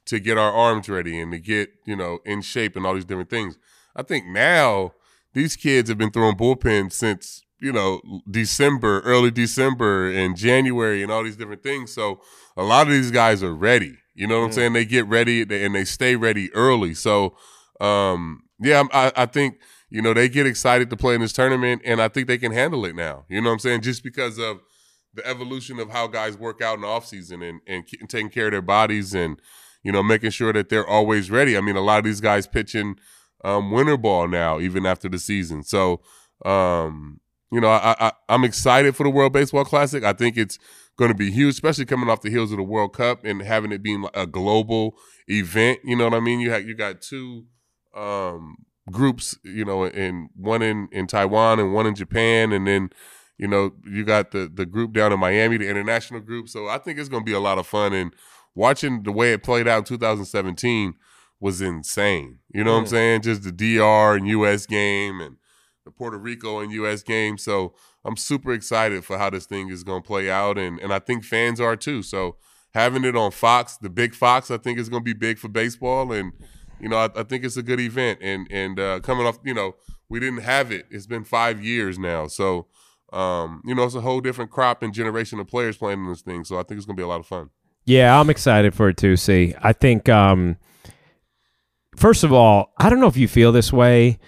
to 0.06 0.18
get 0.18 0.38
our 0.38 0.50
arms 0.50 0.88
ready 0.88 1.20
and 1.20 1.30
to 1.32 1.38
get 1.38 1.70
you 1.84 1.94
know 1.94 2.20
in 2.24 2.40
shape 2.40 2.76
and 2.76 2.86
all 2.86 2.94
these 2.94 3.04
different 3.04 3.28
things. 3.28 3.58
I 3.94 4.02
think 4.02 4.26
now 4.26 4.94
these 5.34 5.54
kids 5.54 5.90
have 5.90 5.98
been 5.98 6.10
throwing 6.10 6.36
bullpens 6.36 6.92
since 6.92 7.42
you 7.60 7.72
know 7.72 8.00
December, 8.30 9.00
early 9.00 9.30
December, 9.30 10.10
and 10.10 10.34
January, 10.34 11.02
and 11.02 11.12
all 11.12 11.24
these 11.24 11.36
different 11.36 11.62
things. 11.62 11.92
So 11.92 12.20
a 12.56 12.62
lot 12.62 12.86
of 12.86 12.92
these 12.94 13.10
guys 13.10 13.42
are 13.42 13.54
ready. 13.54 13.98
You 14.14 14.26
know 14.26 14.38
what 14.38 14.44
I'm 14.46 14.50
Mm. 14.50 14.54
saying? 14.54 14.72
They 14.72 14.84
get 14.86 15.06
ready 15.06 15.42
and 15.42 15.74
they 15.74 15.84
stay 15.84 16.16
ready 16.16 16.52
early. 16.54 16.94
So 16.94 17.36
um, 17.80 18.44
yeah, 18.58 18.84
I, 18.92 19.12
I 19.14 19.26
think 19.26 19.58
you 19.90 20.00
know 20.00 20.14
they 20.14 20.28
get 20.30 20.46
excited 20.46 20.88
to 20.90 20.96
play 20.96 21.14
in 21.16 21.20
this 21.20 21.32
tournament, 21.34 21.82
and 21.84 22.00
I 22.00 22.08
think 22.08 22.28
they 22.28 22.38
can 22.38 22.52
handle 22.52 22.84
it 22.86 22.96
now. 22.96 23.24
You 23.28 23.40
know 23.42 23.50
what 23.50 23.54
I'm 23.54 23.58
saying? 23.58 23.82
Just 23.82 24.02
because 24.02 24.38
of 24.38 24.60
the 25.14 25.26
evolution 25.26 25.78
of 25.78 25.90
how 25.90 26.06
guys 26.06 26.36
work 26.36 26.60
out 26.62 26.74
in 26.74 26.82
the 26.82 26.86
off 26.86 27.06
season 27.06 27.42
and 27.42 27.60
and 27.66 27.86
taking 28.08 28.30
care 28.30 28.46
of 28.46 28.52
their 28.52 28.62
bodies 28.62 29.14
and 29.14 29.40
you 29.82 29.92
know 29.92 30.02
making 30.02 30.30
sure 30.30 30.52
that 30.52 30.68
they're 30.68 30.86
always 30.86 31.30
ready. 31.30 31.56
I 31.56 31.60
mean, 31.60 31.76
a 31.76 31.80
lot 31.80 31.98
of 31.98 32.04
these 32.04 32.20
guys 32.20 32.46
pitching 32.46 32.96
um, 33.44 33.70
winter 33.70 33.96
ball 33.96 34.28
now, 34.28 34.60
even 34.60 34.86
after 34.86 35.08
the 35.08 35.18
season. 35.18 35.62
So 35.62 36.00
um, 36.44 37.20
you 37.50 37.60
know, 37.60 37.68
I, 37.68 37.94
I 37.98 38.12
I'm 38.28 38.44
excited 38.44 38.94
for 38.94 39.04
the 39.04 39.10
World 39.10 39.32
Baseball 39.32 39.64
Classic. 39.64 40.04
I 40.04 40.12
think 40.12 40.36
it's 40.36 40.58
going 40.96 41.10
to 41.10 41.16
be 41.16 41.30
huge, 41.30 41.54
especially 41.54 41.86
coming 41.86 42.10
off 42.10 42.22
the 42.22 42.30
heels 42.30 42.50
of 42.50 42.58
the 42.58 42.62
World 42.62 42.92
Cup 42.92 43.24
and 43.24 43.40
having 43.40 43.72
it 43.72 43.82
being 43.82 44.06
a 44.14 44.26
global 44.26 44.96
event. 45.28 45.78
You 45.84 45.96
know 45.96 46.04
what 46.04 46.14
I 46.14 46.20
mean? 46.20 46.40
You 46.40 46.50
have 46.50 46.66
you 46.66 46.74
got 46.74 47.00
two 47.00 47.46
um, 47.94 48.56
groups, 48.90 49.38
you 49.44 49.64
know, 49.64 49.84
in 49.84 50.28
one 50.36 50.62
in 50.62 50.88
in 50.92 51.06
Taiwan 51.06 51.58
and 51.58 51.72
one 51.72 51.86
in 51.86 51.94
Japan, 51.94 52.52
and 52.52 52.66
then 52.66 52.90
you 53.38 53.48
know 53.48 53.72
you 53.84 54.04
got 54.04 54.32
the 54.32 54.50
the 54.52 54.66
group 54.66 54.92
down 54.92 55.12
in 55.12 55.20
Miami, 55.20 55.56
the 55.56 55.68
international 55.68 56.20
group. 56.20 56.48
So 56.48 56.68
I 56.68 56.78
think 56.78 56.98
it's 56.98 57.08
going 57.08 57.22
to 57.22 57.30
be 57.30 57.34
a 57.34 57.40
lot 57.40 57.58
of 57.58 57.66
fun. 57.66 57.92
And 57.92 58.12
watching 58.54 59.04
the 59.04 59.12
way 59.12 59.32
it 59.32 59.42
played 59.42 59.68
out 59.68 59.78
in 59.78 59.84
2017 59.84 60.94
was 61.40 61.60
insane. 61.60 62.40
You 62.52 62.64
know 62.64 62.72
what 62.72 62.80
I'm 62.80 62.86
saying? 62.86 63.22
Just 63.22 63.44
the 63.44 63.52
DR 63.52 64.16
and 64.16 64.26
US 64.26 64.66
game 64.66 65.20
and 65.20 65.36
the 65.88 65.92
Puerto 65.92 66.18
Rico 66.18 66.60
and 66.60 66.70
U.S. 66.72 67.02
game. 67.02 67.38
So 67.38 67.74
I'm 68.04 68.16
super 68.16 68.52
excited 68.52 69.04
for 69.04 69.18
how 69.18 69.30
this 69.30 69.46
thing 69.46 69.70
is 69.70 69.82
going 69.82 70.02
to 70.02 70.06
play 70.06 70.30
out, 70.30 70.58
and 70.58 70.78
and 70.80 70.92
I 70.92 70.98
think 70.98 71.24
fans 71.24 71.60
are 71.60 71.76
too. 71.76 72.02
So 72.02 72.36
having 72.74 73.04
it 73.04 73.16
on 73.16 73.30
Fox, 73.30 73.76
the 73.76 73.90
big 73.90 74.14
Fox, 74.14 74.50
I 74.50 74.58
think 74.58 74.78
is 74.78 74.88
going 74.88 75.02
to 75.02 75.04
be 75.04 75.14
big 75.14 75.38
for 75.38 75.48
baseball, 75.48 76.12
and 76.12 76.32
you 76.78 76.88
know 76.88 76.98
I, 76.98 77.08
I 77.20 77.22
think 77.22 77.44
it's 77.44 77.56
a 77.56 77.62
good 77.62 77.80
event. 77.80 78.18
And 78.20 78.46
and 78.50 78.78
uh, 78.78 79.00
coming 79.00 79.26
off, 79.26 79.38
you 79.44 79.54
know, 79.54 79.76
we 80.08 80.20
didn't 80.20 80.42
have 80.42 80.70
it. 80.70 80.86
It's 80.90 81.06
been 81.06 81.24
five 81.24 81.64
years 81.64 81.98
now, 81.98 82.26
so 82.26 82.66
um, 83.12 83.62
you 83.64 83.74
know 83.74 83.84
it's 83.84 83.94
a 83.94 84.00
whole 84.00 84.20
different 84.20 84.50
crop 84.50 84.82
and 84.82 84.92
generation 84.92 85.38
of 85.38 85.46
players 85.46 85.76
playing 85.76 86.00
in 86.00 86.08
this 86.08 86.22
thing. 86.22 86.44
So 86.44 86.58
I 86.58 86.62
think 86.62 86.78
it's 86.78 86.86
to 86.86 86.94
be 86.94 87.02
a 87.02 87.06
lot 87.06 87.20
of 87.20 87.26
fun. 87.26 87.50
Yeah, 87.84 88.20
I'm 88.20 88.28
excited 88.28 88.74
for 88.74 88.90
it 88.90 88.96
too. 88.96 89.16
See, 89.16 89.54
I 89.62 89.72
think 89.72 90.08
um, 90.08 90.56
first 91.96 92.22
of 92.22 92.32
all, 92.32 92.72
I 92.76 92.90
don't 92.90 93.00
know 93.00 93.06
if 93.06 93.16
you 93.16 93.28
feel 93.28 93.52
this 93.52 93.72
way. 93.72 94.18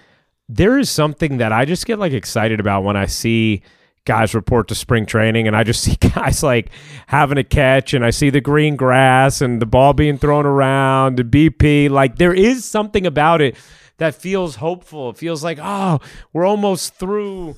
There 0.48 0.78
is 0.78 0.90
something 0.90 1.38
that 1.38 1.52
I 1.52 1.64
just 1.64 1.86
get 1.86 1.98
like 1.98 2.12
excited 2.12 2.58
about 2.58 2.84
when 2.84 2.96
I 2.96 3.06
see 3.06 3.62
guys 4.06 4.34
report 4.34 4.66
to 4.68 4.74
spring 4.74 5.04
training 5.04 5.46
and 5.46 5.54
I 5.54 5.62
just 5.62 5.82
see 5.84 5.96
guys 5.96 6.42
like 6.42 6.70
having 7.06 7.38
a 7.38 7.44
catch 7.44 7.94
and 7.94 8.04
I 8.04 8.10
see 8.10 8.30
the 8.30 8.40
green 8.40 8.76
grass 8.76 9.40
and 9.40 9.60
the 9.60 9.66
ball 9.66 9.92
being 9.92 10.18
thrown 10.18 10.46
around, 10.46 11.16
the 11.16 11.24
BP. 11.24 11.90
Like 11.90 12.16
there 12.16 12.34
is 12.34 12.64
something 12.64 13.06
about 13.06 13.40
it 13.40 13.56
that 13.98 14.14
feels 14.14 14.56
hopeful. 14.56 15.10
It 15.10 15.18
feels 15.18 15.44
like, 15.44 15.58
oh, 15.60 16.00
we're 16.32 16.46
almost 16.46 16.94
through 16.94 17.56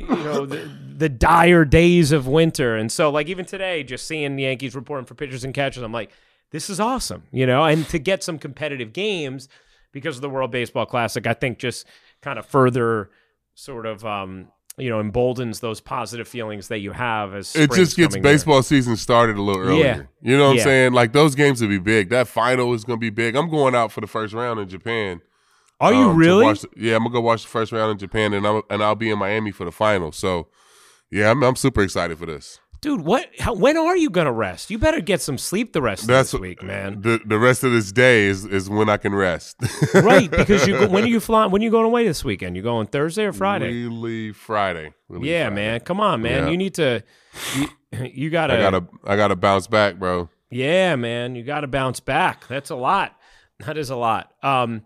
you 0.00 0.16
know 0.24 0.46
the, 0.46 0.70
the 0.96 1.08
dire 1.08 1.64
days 1.64 2.12
of 2.12 2.26
winter. 2.26 2.76
And 2.76 2.90
so 2.90 3.10
like 3.10 3.28
even 3.28 3.44
today 3.44 3.82
just 3.82 4.06
seeing 4.06 4.36
the 4.36 4.44
yankees 4.44 4.74
reporting 4.74 5.06
for 5.06 5.14
pitchers 5.14 5.44
and 5.44 5.52
catchers 5.54 5.82
i'm 5.82 5.92
like 5.92 6.10
this 6.50 6.68
is 6.70 6.78
awesome 6.80 7.24
you 7.32 7.46
know? 7.46 7.64
And 7.64 7.88
to 7.88 7.98
get 7.98 8.22
some 8.22 8.38
competitive 8.38 8.92
games 8.92 9.48
because 9.92 10.16
of 10.16 10.22
the 10.22 10.30
world 10.30 10.50
baseball 10.50 10.86
classic 10.86 11.26
i 11.26 11.34
think 11.34 11.58
just 11.58 11.86
kind 12.20 12.38
of 12.38 12.46
further 12.46 13.10
sort 13.54 13.86
of 13.86 14.04
um 14.04 14.48
you 14.78 14.88
know 14.88 15.00
emboldens 15.00 15.60
those 15.60 15.80
positive 15.80 16.26
feelings 16.26 16.68
that 16.68 16.78
you 16.78 16.92
have 16.92 17.34
as 17.34 17.54
it 17.54 17.70
just 17.72 17.96
gets 17.96 18.16
baseball 18.16 18.56
here. 18.56 18.62
season 18.62 18.96
started 18.96 19.36
a 19.36 19.42
little 19.42 19.60
earlier. 19.60 19.84
Yeah. 19.84 20.30
you 20.30 20.36
know 20.36 20.48
what 20.48 20.56
Yeah. 20.56 20.62
i'm 20.62 20.64
saying? 20.66 20.92
Like 20.94 21.12
those 21.12 21.34
games 21.34 21.60
will 21.60 21.68
be 21.68 21.78
big. 21.78 22.08
That 22.08 22.26
final 22.26 22.72
is 22.72 22.84
going 22.84 22.98
to 22.98 23.00
be 23.00 23.10
big. 23.10 23.34
I'm 23.34 23.50
going 23.50 23.74
out 23.74 23.92
for 23.92 24.00
the 24.00 24.06
first 24.06 24.32
round 24.32 24.58
in 24.60 24.68
japan 24.68 25.20
are 25.82 25.92
you 25.92 26.10
um, 26.10 26.16
really 26.16 26.52
the- 26.54 26.68
yeah, 26.76 26.96
I'm 26.96 27.02
gonna 27.02 27.12
go 27.12 27.20
watch 27.20 27.42
the 27.42 27.48
first 27.48 27.72
round 27.72 27.90
in 27.92 27.98
Japan, 27.98 28.32
and 28.32 28.46
I'm 28.46 28.62
and 28.70 28.82
I'll 28.82 28.94
be 28.94 29.10
in 29.10 29.18
Miami 29.18 29.50
for 29.52 29.64
the 29.64 29.72
final. 29.72 30.12
So, 30.12 30.48
yeah, 31.10 31.30
I'm 31.30 31.42
I'm 31.42 31.56
super 31.56 31.82
excited 31.82 32.18
for 32.18 32.26
this. 32.26 32.60
dude 32.80 33.00
what 33.02 33.28
how, 33.38 33.54
when 33.54 33.76
are 33.76 33.96
you 33.96 34.10
gonna 34.10 34.32
rest 34.32 34.68
you 34.70 34.76
better 34.78 35.00
get 35.00 35.20
some 35.20 35.38
sleep 35.38 35.72
the 35.72 35.80
rest 35.80 36.04
That's 36.08 36.32
of 36.34 36.40
this 36.40 36.48
week 36.48 36.62
man 36.64 37.00
The 37.00 37.20
the 37.24 37.38
rest 37.38 37.62
of 37.62 37.70
this 37.70 37.92
day 37.92 38.24
is 38.26 38.44
is 38.44 38.68
when 38.68 38.88
I 38.88 38.96
can 38.96 39.14
rest. 39.14 39.56
right 39.94 40.28
because 40.28 40.66
you 40.66 40.74
when 40.88 41.04
are 41.04 41.06
you 41.06 41.20
flying 41.20 41.52
when 41.52 41.62
are 41.62 41.64
you 41.64 41.70
going 41.70 41.86
away 41.86 42.06
this 42.08 42.24
weekend 42.24 42.56
you 42.56 42.62
going 42.62 42.88
thursday 42.88 43.24
or 43.24 43.32
friday 43.32 43.68
We 43.70 43.86
leave 43.88 44.36
Friday. 44.36 44.92
We 45.08 45.18
leave 45.18 45.26
Yeah, 45.26 45.44
Friday. 45.46 45.54
man. 45.54 45.80
Come 45.80 46.00
on, 46.00 46.22
man. 46.22 46.44
Yeah. 46.44 46.50
You 46.50 46.56
need 46.56 46.74
to. 46.74 47.04
You, 47.56 47.68
you 48.12 48.30
gotta. 48.30 48.54
I 48.54 48.58
gotta 48.58 48.84
I 49.04 49.16
gotta 49.16 49.36
bounce 49.36 49.66
back, 49.68 49.98
bro. 50.00 50.28
Yeah, 50.50 50.96
man. 50.96 51.36
You 51.36 51.44
gotta 51.44 51.68
bounce 51.68 52.00
back. 52.00 52.48
That's 52.48 52.70
a 52.70 52.76
lot. 52.76 53.14
That 53.60 53.78
is 53.78 53.90
a 53.90 53.96
lot. 53.96 54.32
Um. 54.42 54.84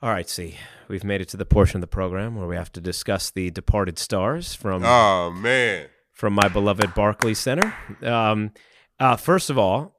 All 0.00 0.10
right. 0.10 0.28
See, 0.28 0.56
we've 0.88 1.04
made 1.04 1.20
it 1.20 1.28
to 1.30 1.36
the 1.36 1.46
portion 1.46 1.78
of 1.78 1.80
the 1.80 1.86
program 1.88 2.36
where 2.36 2.46
we 2.46 2.56
have 2.56 2.72
to 2.72 2.80
discuss 2.80 3.30
the 3.30 3.50
departed 3.50 3.98
stars 3.98 4.54
from 4.54 4.84
Oh 4.84 5.30
man. 5.30 5.86
from 6.12 6.34
my 6.34 6.48
beloved 6.48 6.94
Barclay 6.94 7.34
Center. 7.34 7.74
Um. 8.02 8.52
Uh. 8.98 9.16
First 9.16 9.50
of 9.50 9.58
all. 9.58 9.94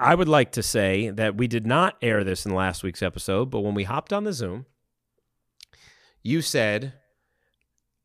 I 0.00 0.14
would 0.14 0.28
like 0.28 0.52
to 0.52 0.62
say 0.62 1.10
that 1.10 1.36
we 1.36 1.48
did 1.48 1.66
not 1.66 1.96
air 2.00 2.22
this 2.22 2.46
in 2.46 2.54
last 2.54 2.84
week's 2.84 3.02
episode, 3.02 3.46
but 3.50 3.62
when 3.62 3.74
we 3.74 3.82
hopped 3.82 4.12
on 4.12 4.22
the 4.22 4.32
Zoom, 4.32 4.64
you 6.22 6.40
said, 6.40 6.92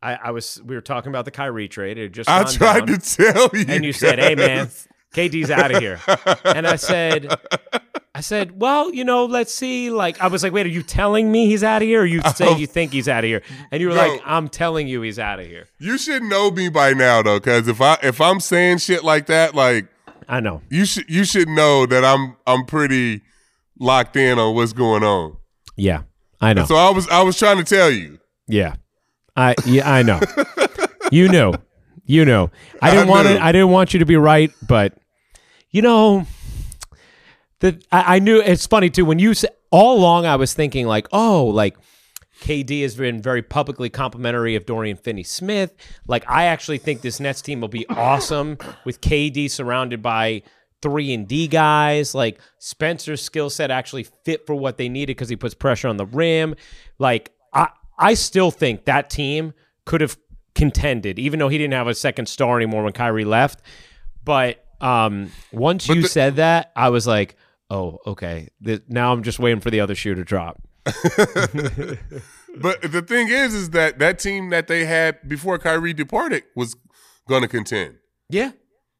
I, 0.01 0.15
I 0.15 0.31
was 0.31 0.59
we 0.65 0.73
were 0.73 0.81
talking 0.81 1.09
about 1.11 1.25
the 1.25 1.29
Kyrie 1.31 1.67
trade. 1.67 1.99
It 1.99 2.03
had 2.05 2.13
just 2.13 2.27
I 2.31 2.43
gone 2.45 2.51
tried 2.51 2.85
down. 2.87 2.99
to 2.99 3.15
tell 3.15 3.49
you. 3.53 3.65
And 3.67 3.85
you 3.85 3.93
said, 3.93 4.17
"Hey, 4.17 4.33
man. 4.33 4.71
KD's 5.13 5.51
out 5.51 5.69
of 5.69 5.77
here." 5.79 5.99
And 6.43 6.65
I 6.65 6.77
said, 6.77 7.31
I 8.15 8.21
said, 8.21 8.59
"Well, 8.61 8.93
you 8.93 9.03
know, 9.03 9.25
let's 9.25 9.53
see." 9.53 9.89
Like, 9.89 10.21
I 10.21 10.27
was 10.27 10.43
like, 10.43 10.53
"Wait, 10.53 10.65
are 10.65 10.69
you 10.69 10.83
telling 10.83 11.31
me 11.31 11.47
he's 11.47 11.63
out 11.63 11.81
of 11.81 11.87
here, 11.87 12.01
or 12.01 12.05
you 12.05 12.21
say 12.35 12.55
you 12.57 12.67
think 12.67 12.91
he's 12.93 13.07
out 13.09 13.23
of 13.23 13.27
here?" 13.27 13.41
And 13.71 13.81
you 13.81 13.89
were 13.89 13.95
No. 13.95 14.07
like, 14.07 14.21
"I'm 14.25 14.49
telling 14.49 14.87
you, 14.87 15.01
he's 15.01 15.17
out 15.17 15.39
of 15.39 15.47
here." 15.47 15.65
you 15.79 15.97
should 15.97 16.21
know 16.23 16.51
me 16.51 16.69
by 16.69 16.93
now 16.93 17.21
though, 17.23 17.39
because 17.39 17.67
if 17.67 17.81
I 17.81 17.97
if 18.03 18.21
I'm 18.21 18.39
saying 18.39 18.77
shit 18.79 19.03
like 19.03 19.25
that, 19.27 19.55
like 19.55 19.87
I 20.29 20.39
know. 20.41 20.61
you 20.69 20.85
should 20.85 21.09
you 21.09 21.23
should 21.25 21.47
know 21.49 21.85
that 21.87 22.05
I'm 22.05 22.35
I'm 22.45 22.65
pretty 22.65 23.21
locked 23.79 24.15
in 24.15 24.37
on 24.37 24.53
what's 24.55 24.73
going 24.73 25.03
on. 25.03 25.37
Yeah, 25.75 26.03
I 26.39 26.53
know. 26.53 26.65
So 26.65 26.75
I 26.75 26.91
was 26.91 27.07
I 27.09 27.23
was 27.23 27.37
trying 27.37 27.57
to 27.57 27.63
tell 27.63 27.89
you. 27.89 28.19
Yeah, 28.47 28.75
I 29.35 29.55
yeah, 29.65 29.91
I 29.91 30.03
know. 30.03 30.19
you 31.11 31.29
know, 31.29 31.53
you 32.05 32.25
know. 32.25 32.51
I 32.79 32.91
didn't 32.91 33.07
I 33.07 33.11
want 33.11 33.27
to. 33.27 33.43
I 33.43 33.51
didn't 33.51 33.69
want 33.71 33.93
you 33.93 33.99
to 34.01 34.05
be 34.05 34.17
right, 34.17 34.51
but 34.67 34.93
you 35.71 35.81
know, 35.81 36.27
the 37.63 37.81
I, 37.91 38.15
I 38.15 38.19
knew. 38.19 38.39
It's 38.39 38.67
funny 38.67 38.89
too 38.89 39.05
when 39.05 39.19
you 39.19 39.33
said 39.33 39.51
all 39.71 39.97
along. 39.97 40.25
I 40.25 40.35
was 40.35 40.53
thinking 40.53 40.85
like, 40.85 41.07
oh, 41.11 41.45
like 41.45 41.75
KD 42.41 42.81
has 42.83 42.95
been 42.95 43.21
very 43.21 43.41
publicly 43.41 43.89
complimentary 43.89 44.55
of 44.55 44.65
Dorian 44.65 44.97
Finney-Smith. 44.97 45.73
Like, 46.07 46.29
I 46.29 46.45
actually 46.45 46.77
think 46.77 47.01
this 47.01 47.19
Nets 47.19 47.41
team 47.41 47.61
will 47.61 47.69
be 47.69 47.87
awesome 47.87 48.57
with 48.85 48.99
KD 49.01 49.49
surrounded 49.49 50.01
by 50.01 50.43
three 50.81 51.13
and 51.13 51.25
D 51.27 51.47
guys. 51.47 52.13
Like 52.13 52.39
Spencer's 52.59 53.21
skill 53.21 53.49
set 53.49 53.71
actually 53.71 54.03
fit 54.03 54.45
for 54.45 54.55
what 54.55 54.77
they 54.77 54.89
needed 54.89 55.15
because 55.15 55.29
he 55.29 55.37
puts 55.37 55.53
pressure 55.53 55.87
on 55.87 55.97
the 55.97 56.05
rim. 56.05 56.55
Like, 56.99 57.31
I 57.53 57.69
I 57.97 58.15
still 58.15 58.51
think 58.51 58.85
that 58.85 59.09
team 59.09 59.53
could 59.85 60.01
have 60.01 60.17
contended, 60.53 61.17
even 61.19 61.39
though 61.39 61.47
he 61.49 61.57
didn't 61.57 61.73
have 61.73 61.87
a 61.87 61.95
second 61.95 62.27
star 62.27 62.57
anymore 62.57 62.83
when 62.83 62.93
Kyrie 62.93 63.25
left. 63.25 63.61
But 64.25 64.65
um, 64.81 65.31
once 65.53 65.87
you 65.87 66.01
the- 66.01 66.07
said 66.07 66.35
that, 66.35 66.71
I 66.75 66.89
was 66.89 67.07
like, 67.07 67.37
oh, 67.73 67.97
okay. 68.07 68.47
Now 68.87 69.11
I'm 69.11 69.23
just 69.23 69.39
waiting 69.39 69.59
for 69.59 69.71
the 69.71 69.79
other 69.79 69.95
shoe 69.95 70.15
to 70.15 70.23
drop. 70.23 70.61
But 72.55 72.83
the 72.83 73.01
thing 73.01 73.29
is, 73.29 73.53
is 73.55 73.71
that 73.71 73.97
that 73.97 74.19
team 74.19 74.51
that 74.51 74.67
they 74.67 74.85
had 74.85 75.27
before 75.27 75.57
Kyrie 75.57 75.93
departed 75.93 76.43
was 76.55 76.75
going 77.27 77.41
to 77.41 77.47
contend. 77.47 77.95
Yeah. 78.29 78.51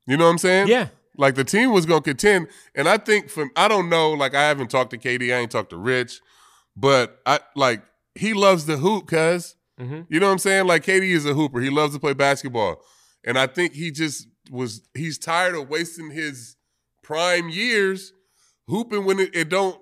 You 0.07 0.17
know 0.17 0.23
what 0.25 0.31
I'm 0.31 0.37
saying? 0.39 0.67
Yeah. 0.69 0.87
Like 1.17 1.35
the 1.35 1.43
team 1.43 1.71
was 1.71 1.85
going 1.85 2.01
to 2.01 2.09
contend, 2.09 2.47
and 2.73 2.89
I 2.89 2.97
think 2.97 3.29
from 3.29 3.51
I 3.55 3.67
don't 3.67 3.89
know, 3.89 4.09
like 4.11 4.33
I 4.33 4.47
haven't 4.47 4.71
talked 4.71 4.89
to 4.91 4.97
KD, 4.97 5.31
I 5.31 5.37
ain't 5.41 5.51
talked 5.51 5.69
to 5.69 5.77
Rich, 5.77 6.19
but 6.75 7.19
I 7.27 7.41
like 7.55 7.83
he 8.15 8.33
loves 8.33 8.65
the 8.65 8.77
hoop, 8.77 9.05
cuz 9.07 9.55
Mhm. 9.79 10.07
you 10.09 10.19
know 10.19 10.25
what 10.25 10.31
I'm 10.33 10.39
saying. 10.39 10.65
Like 10.65 10.83
KD 10.83 11.11
is 11.11 11.27
a 11.27 11.35
hooper, 11.35 11.59
he 11.61 11.69
loves 11.69 11.93
to 11.93 11.99
play 11.99 12.13
basketball, 12.13 12.81
and 13.23 13.37
I 13.37 13.45
think 13.45 13.73
he 13.73 13.91
just 13.91 14.27
was 14.49 14.81
he's 14.95 15.19
tired 15.19 15.53
of 15.53 15.69
wasting 15.69 16.09
his 16.09 16.55
prime 17.03 17.49
years 17.49 18.13
hooping 18.67 19.05
when 19.05 19.19
it, 19.19 19.35
it 19.35 19.49
don't 19.49 19.79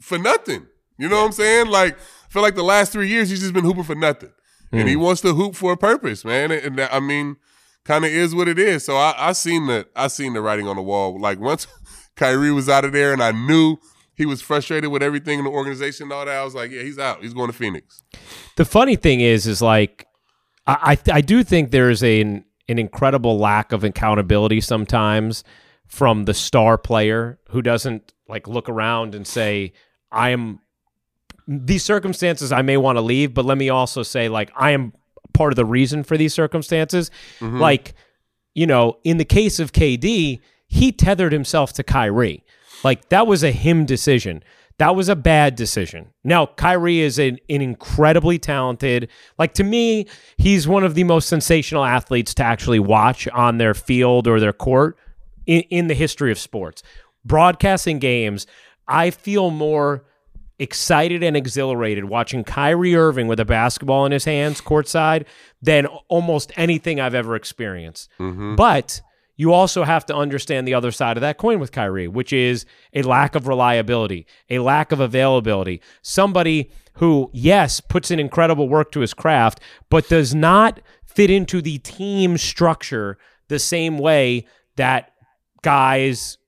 for 0.00 0.18
nothing. 0.18 0.66
You 0.98 1.08
know 1.08 1.16
what 1.16 1.26
I'm 1.26 1.32
saying? 1.32 1.66
Like 1.68 1.94
I 1.98 2.28
feel 2.28 2.42
like 2.42 2.54
the 2.54 2.62
last 2.62 2.92
three 2.92 3.08
years 3.08 3.30
he's 3.30 3.40
just 3.40 3.54
been 3.54 3.64
hooping 3.64 3.84
for 3.84 3.94
nothing, 3.94 4.32
and 4.70 4.88
he 4.88 4.94
hmm. 4.94 5.00
wants 5.00 5.20
to 5.22 5.34
hoop 5.34 5.54
for 5.54 5.72
a 5.72 5.76
purpose, 5.76 6.24
man. 6.24 6.50
And, 6.50 6.64
and 6.64 6.78
that, 6.78 6.94
I 6.94 7.00
mean, 7.00 7.36
kind 7.84 8.04
of 8.04 8.10
is 8.10 8.34
what 8.34 8.48
it 8.48 8.58
is. 8.58 8.84
So 8.84 8.96
I, 8.96 9.14
I 9.16 9.32
seen 9.32 9.66
the 9.66 9.86
I 9.96 10.08
seen 10.08 10.34
the 10.34 10.42
writing 10.42 10.68
on 10.68 10.76
the 10.76 10.82
wall. 10.82 11.18
Like 11.18 11.40
once 11.40 11.66
Kyrie 12.16 12.52
was 12.52 12.68
out 12.68 12.84
of 12.84 12.92
there, 12.92 13.12
and 13.12 13.22
I 13.22 13.32
knew 13.32 13.78
he 14.14 14.26
was 14.26 14.42
frustrated 14.42 14.90
with 14.90 15.02
everything 15.02 15.38
in 15.38 15.44
the 15.44 15.50
organization 15.50 16.04
and 16.04 16.12
all 16.12 16.24
that. 16.26 16.36
I 16.36 16.44
was 16.44 16.54
like, 16.54 16.70
yeah, 16.70 16.82
he's 16.82 16.98
out. 16.98 17.22
He's 17.22 17.34
going 17.34 17.50
to 17.50 17.56
Phoenix. 17.56 18.02
The 18.56 18.64
funny 18.64 18.96
thing 18.96 19.20
is, 19.20 19.46
is 19.46 19.62
like, 19.62 20.06
I 20.66 20.96
I, 21.08 21.14
I 21.14 21.20
do 21.20 21.42
think 21.42 21.70
there 21.70 21.90
is 21.90 22.02
an 22.02 22.44
an 22.68 22.78
incredible 22.78 23.38
lack 23.38 23.72
of 23.72 23.82
accountability 23.84 24.60
sometimes 24.60 25.42
from 25.92 26.24
the 26.24 26.32
star 26.32 26.78
player 26.78 27.38
who 27.50 27.60
doesn't 27.60 28.14
like 28.26 28.48
look 28.48 28.66
around 28.70 29.14
and 29.14 29.26
say, 29.26 29.74
I 30.10 30.30
am 30.30 30.60
these 31.46 31.84
circumstances 31.84 32.50
I 32.50 32.62
may 32.62 32.78
want 32.78 32.96
to 32.96 33.02
leave, 33.02 33.34
but 33.34 33.44
let 33.44 33.58
me 33.58 33.68
also 33.68 34.02
say 34.02 34.30
like 34.30 34.50
I 34.56 34.70
am 34.70 34.94
part 35.34 35.52
of 35.52 35.56
the 35.56 35.66
reason 35.66 36.02
for 36.02 36.16
these 36.16 36.32
circumstances. 36.32 37.10
Mm-hmm. 37.40 37.58
Like, 37.58 37.92
you 38.54 38.66
know, 38.66 39.00
in 39.04 39.18
the 39.18 39.26
case 39.26 39.58
of 39.58 39.72
KD, 39.72 40.40
he 40.66 40.92
tethered 40.92 41.34
himself 41.34 41.74
to 41.74 41.82
Kyrie. 41.82 42.42
Like 42.82 43.10
that 43.10 43.26
was 43.26 43.42
a 43.42 43.52
him 43.52 43.84
decision. 43.84 44.42
That 44.78 44.96
was 44.96 45.10
a 45.10 45.14
bad 45.14 45.56
decision. 45.56 46.08
Now, 46.24 46.46
Kyrie 46.46 47.00
is 47.00 47.18
an, 47.18 47.38
an 47.50 47.60
incredibly 47.60 48.38
talented, 48.38 49.10
like 49.38 49.52
to 49.54 49.62
me, 49.62 50.06
he's 50.38 50.66
one 50.66 50.84
of 50.84 50.94
the 50.94 51.04
most 51.04 51.28
sensational 51.28 51.84
athletes 51.84 52.32
to 52.36 52.44
actually 52.44 52.80
watch 52.80 53.28
on 53.28 53.58
their 53.58 53.74
field 53.74 54.26
or 54.26 54.40
their 54.40 54.54
court 54.54 54.96
in, 55.46 55.62
in 55.62 55.86
the 55.88 55.94
history 55.94 56.30
of 56.30 56.38
sports. 56.38 56.82
Broadcasting 57.24 57.98
games, 57.98 58.46
I 58.88 59.10
feel 59.10 59.50
more 59.50 60.04
excited 60.58 61.22
and 61.22 61.36
exhilarated 61.36 62.04
watching 62.04 62.44
Kyrie 62.44 62.94
Irving 62.94 63.26
with 63.26 63.40
a 63.40 63.44
basketball 63.44 64.06
in 64.06 64.12
his 64.12 64.24
hands 64.24 64.60
courtside 64.60 65.26
than 65.60 65.86
almost 66.08 66.52
anything 66.56 67.00
I've 67.00 67.14
ever 67.14 67.34
experienced. 67.34 68.08
Mm-hmm. 68.20 68.54
But 68.54 69.00
you 69.36 69.52
also 69.52 69.82
have 69.82 70.06
to 70.06 70.14
understand 70.14 70.68
the 70.68 70.74
other 70.74 70.92
side 70.92 71.16
of 71.16 71.20
that 71.22 71.38
coin 71.38 71.58
with 71.58 71.72
Kyrie, 71.72 72.06
which 72.06 72.32
is 72.32 72.64
a 72.92 73.02
lack 73.02 73.34
of 73.34 73.48
reliability, 73.48 74.26
a 74.50 74.60
lack 74.60 74.92
of 74.92 75.00
availability. 75.00 75.80
Somebody 76.02 76.70
who, 76.94 77.30
yes, 77.32 77.80
puts 77.80 78.10
in 78.10 78.20
incredible 78.20 78.68
work 78.68 78.92
to 78.92 79.00
his 79.00 79.14
craft, 79.14 79.60
but 79.88 80.08
does 80.08 80.34
not 80.34 80.80
fit 81.04 81.30
into 81.30 81.60
the 81.62 81.78
team 81.78 82.38
structure 82.38 83.18
the 83.48 83.58
same 83.58 83.98
way 83.98 84.46
that 84.76 85.11
guys 85.62 86.38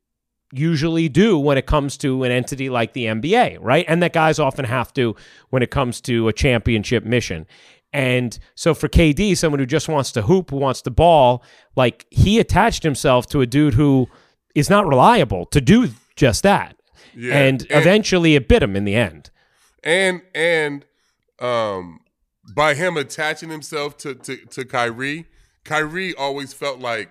usually 0.52 1.08
do 1.08 1.38
when 1.38 1.58
it 1.58 1.66
comes 1.66 1.96
to 1.98 2.22
an 2.22 2.30
entity 2.30 2.70
like 2.70 2.92
the 2.92 3.06
NBA, 3.06 3.58
right? 3.60 3.84
And 3.88 4.02
that 4.02 4.12
guys 4.12 4.38
often 4.38 4.64
have 4.64 4.92
to 4.94 5.16
when 5.50 5.62
it 5.62 5.70
comes 5.70 6.00
to 6.02 6.28
a 6.28 6.32
championship 6.32 7.04
mission. 7.04 7.46
And 7.92 8.38
so 8.54 8.74
for 8.74 8.88
KD, 8.88 9.36
someone 9.36 9.58
who 9.60 9.66
just 9.66 9.88
wants 9.88 10.12
to 10.12 10.22
hoop, 10.22 10.50
who 10.50 10.56
wants 10.56 10.82
to 10.82 10.90
ball, 10.90 11.42
like 11.76 12.06
he 12.10 12.38
attached 12.38 12.82
himself 12.82 13.26
to 13.28 13.40
a 13.40 13.46
dude 13.46 13.74
who 13.74 14.08
is 14.54 14.70
not 14.70 14.86
reliable 14.86 15.46
to 15.46 15.60
do 15.60 15.90
just 16.16 16.42
that. 16.44 16.76
Yeah. 17.16 17.34
And, 17.36 17.62
And- 17.62 17.80
eventually 17.82 18.34
it 18.34 18.48
bit 18.48 18.62
him 18.62 18.76
in 18.76 18.84
the 18.84 18.94
end. 18.94 19.30
and 19.82 20.22
and 20.34 20.84
um 21.40 22.00
by 22.54 22.74
him 22.74 22.96
attaching 22.96 23.48
himself 23.50 23.96
to 23.98 24.14
to, 24.14 24.36
to 24.36 24.64
Kyrie, 24.64 25.26
Kyrie 25.64 26.14
always 26.14 26.52
felt 26.52 26.78
like 26.80 27.10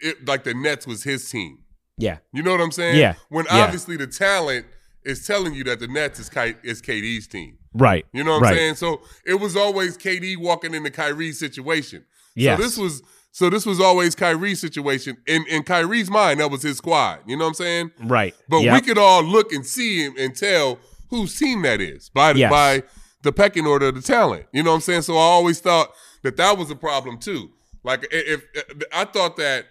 it 0.00 0.26
like 0.26 0.44
the 0.44 0.54
Nets 0.54 0.86
was 0.86 1.02
his 1.02 1.28
team. 1.30 1.58
Yeah. 1.98 2.18
You 2.32 2.42
know 2.42 2.52
what 2.52 2.60
I'm 2.60 2.72
saying? 2.72 2.98
Yeah. 2.98 3.14
When 3.28 3.44
Yeah. 3.46 3.64
obviously 3.64 3.96
the 3.96 4.06
talent 4.06 4.66
is 5.04 5.26
telling 5.26 5.54
you 5.54 5.64
that 5.64 5.80
the 5.80 5.88
Nets 5.88 6.18
is 6.18 6.28
Ky- 6.28 6.56
is 6.62 6.80
KD's 6.82 7.26
team. 7.26 7.58
Right. 7.74 8.04
You 8.12 8.24
know 8.24 8.32
what 8.32 8.42
right. 8.42 8.50
I'm 8.52 8.56
saying? 8.56 8.74
So 8.76 9.02
it 9.24 9.34
was 9.34 9.56
always 9.56 9.96
KD 9.96 10.36
walking 10.36 10.74
into 10.74 10.90
Kyrie's 10.90 11.38
situation. 11.38 12.04
Yes. 12.34 12.58
So 12.58 12.62
this 12.64 12.76
was 12.78 13.02
so 13.32 13.48
this 13.48 13.64
was 13.64 13.80
always 13.80 14.14
Kyrie's 14.14 14.60
situation. 14.60 15.16
In 15.26 15.44
in 15.48 15.62
Kyrie's 15.62 16.10
mind, 16.10 16.40
that 16.40 16.50
was 16.50 16.62
his 16.62 16.78
squad. 16.78 17.20
You 17.26 17.36
know 17.36 17.44
what 17.44 17.48
I'm 17.50 17.54
saying? 17.54 17.90
Right. 18.04 18.34
But 18.48 18.62
Yep. 18.62 18.74
we 18.74 18.80
could 18.86 18.98
all 18.98 19.22
look 19.22 19.52
and 19.52 19.64
see 19.64 20.02
him 20.04 20.14
and 20.18 20.34
tell 20.34 20.78
whose 21.10 21.36
team 21.38 21.62
that 21.62 21.80
is 21.80 22.08
by 22.08 22.32
the, 22.32 22.40
Yes. 22.40 22.50
by 22.50 22.82
the 23.22 23.32
pecking 23.32 23.66
order 23.66 23.88
of 23.88 23.94
the 23.94 24.02
talent. 24.02 24.46
You 24.52 24.62
know 24.62 24.70
what 24.70 24.76
I'm 24.76 24.80
saying? 24.80 25.02
So 25.02 25.16
I 25.16 25.20
always 25.20 25.60
thought 25.60 25.92
that 26.22 26.36
that 26.38 26.56
was 26.58 26.70
a 26.70 26.76
problem 26.76 27.18
too. 27.18 27.50
Like 27.82 28.06
if, 28.10 28.40
uh, 28.56 28.60
if 28.70 28.82
I 28.92 29.04
thought 29.04 29.36
that 29.36 29.66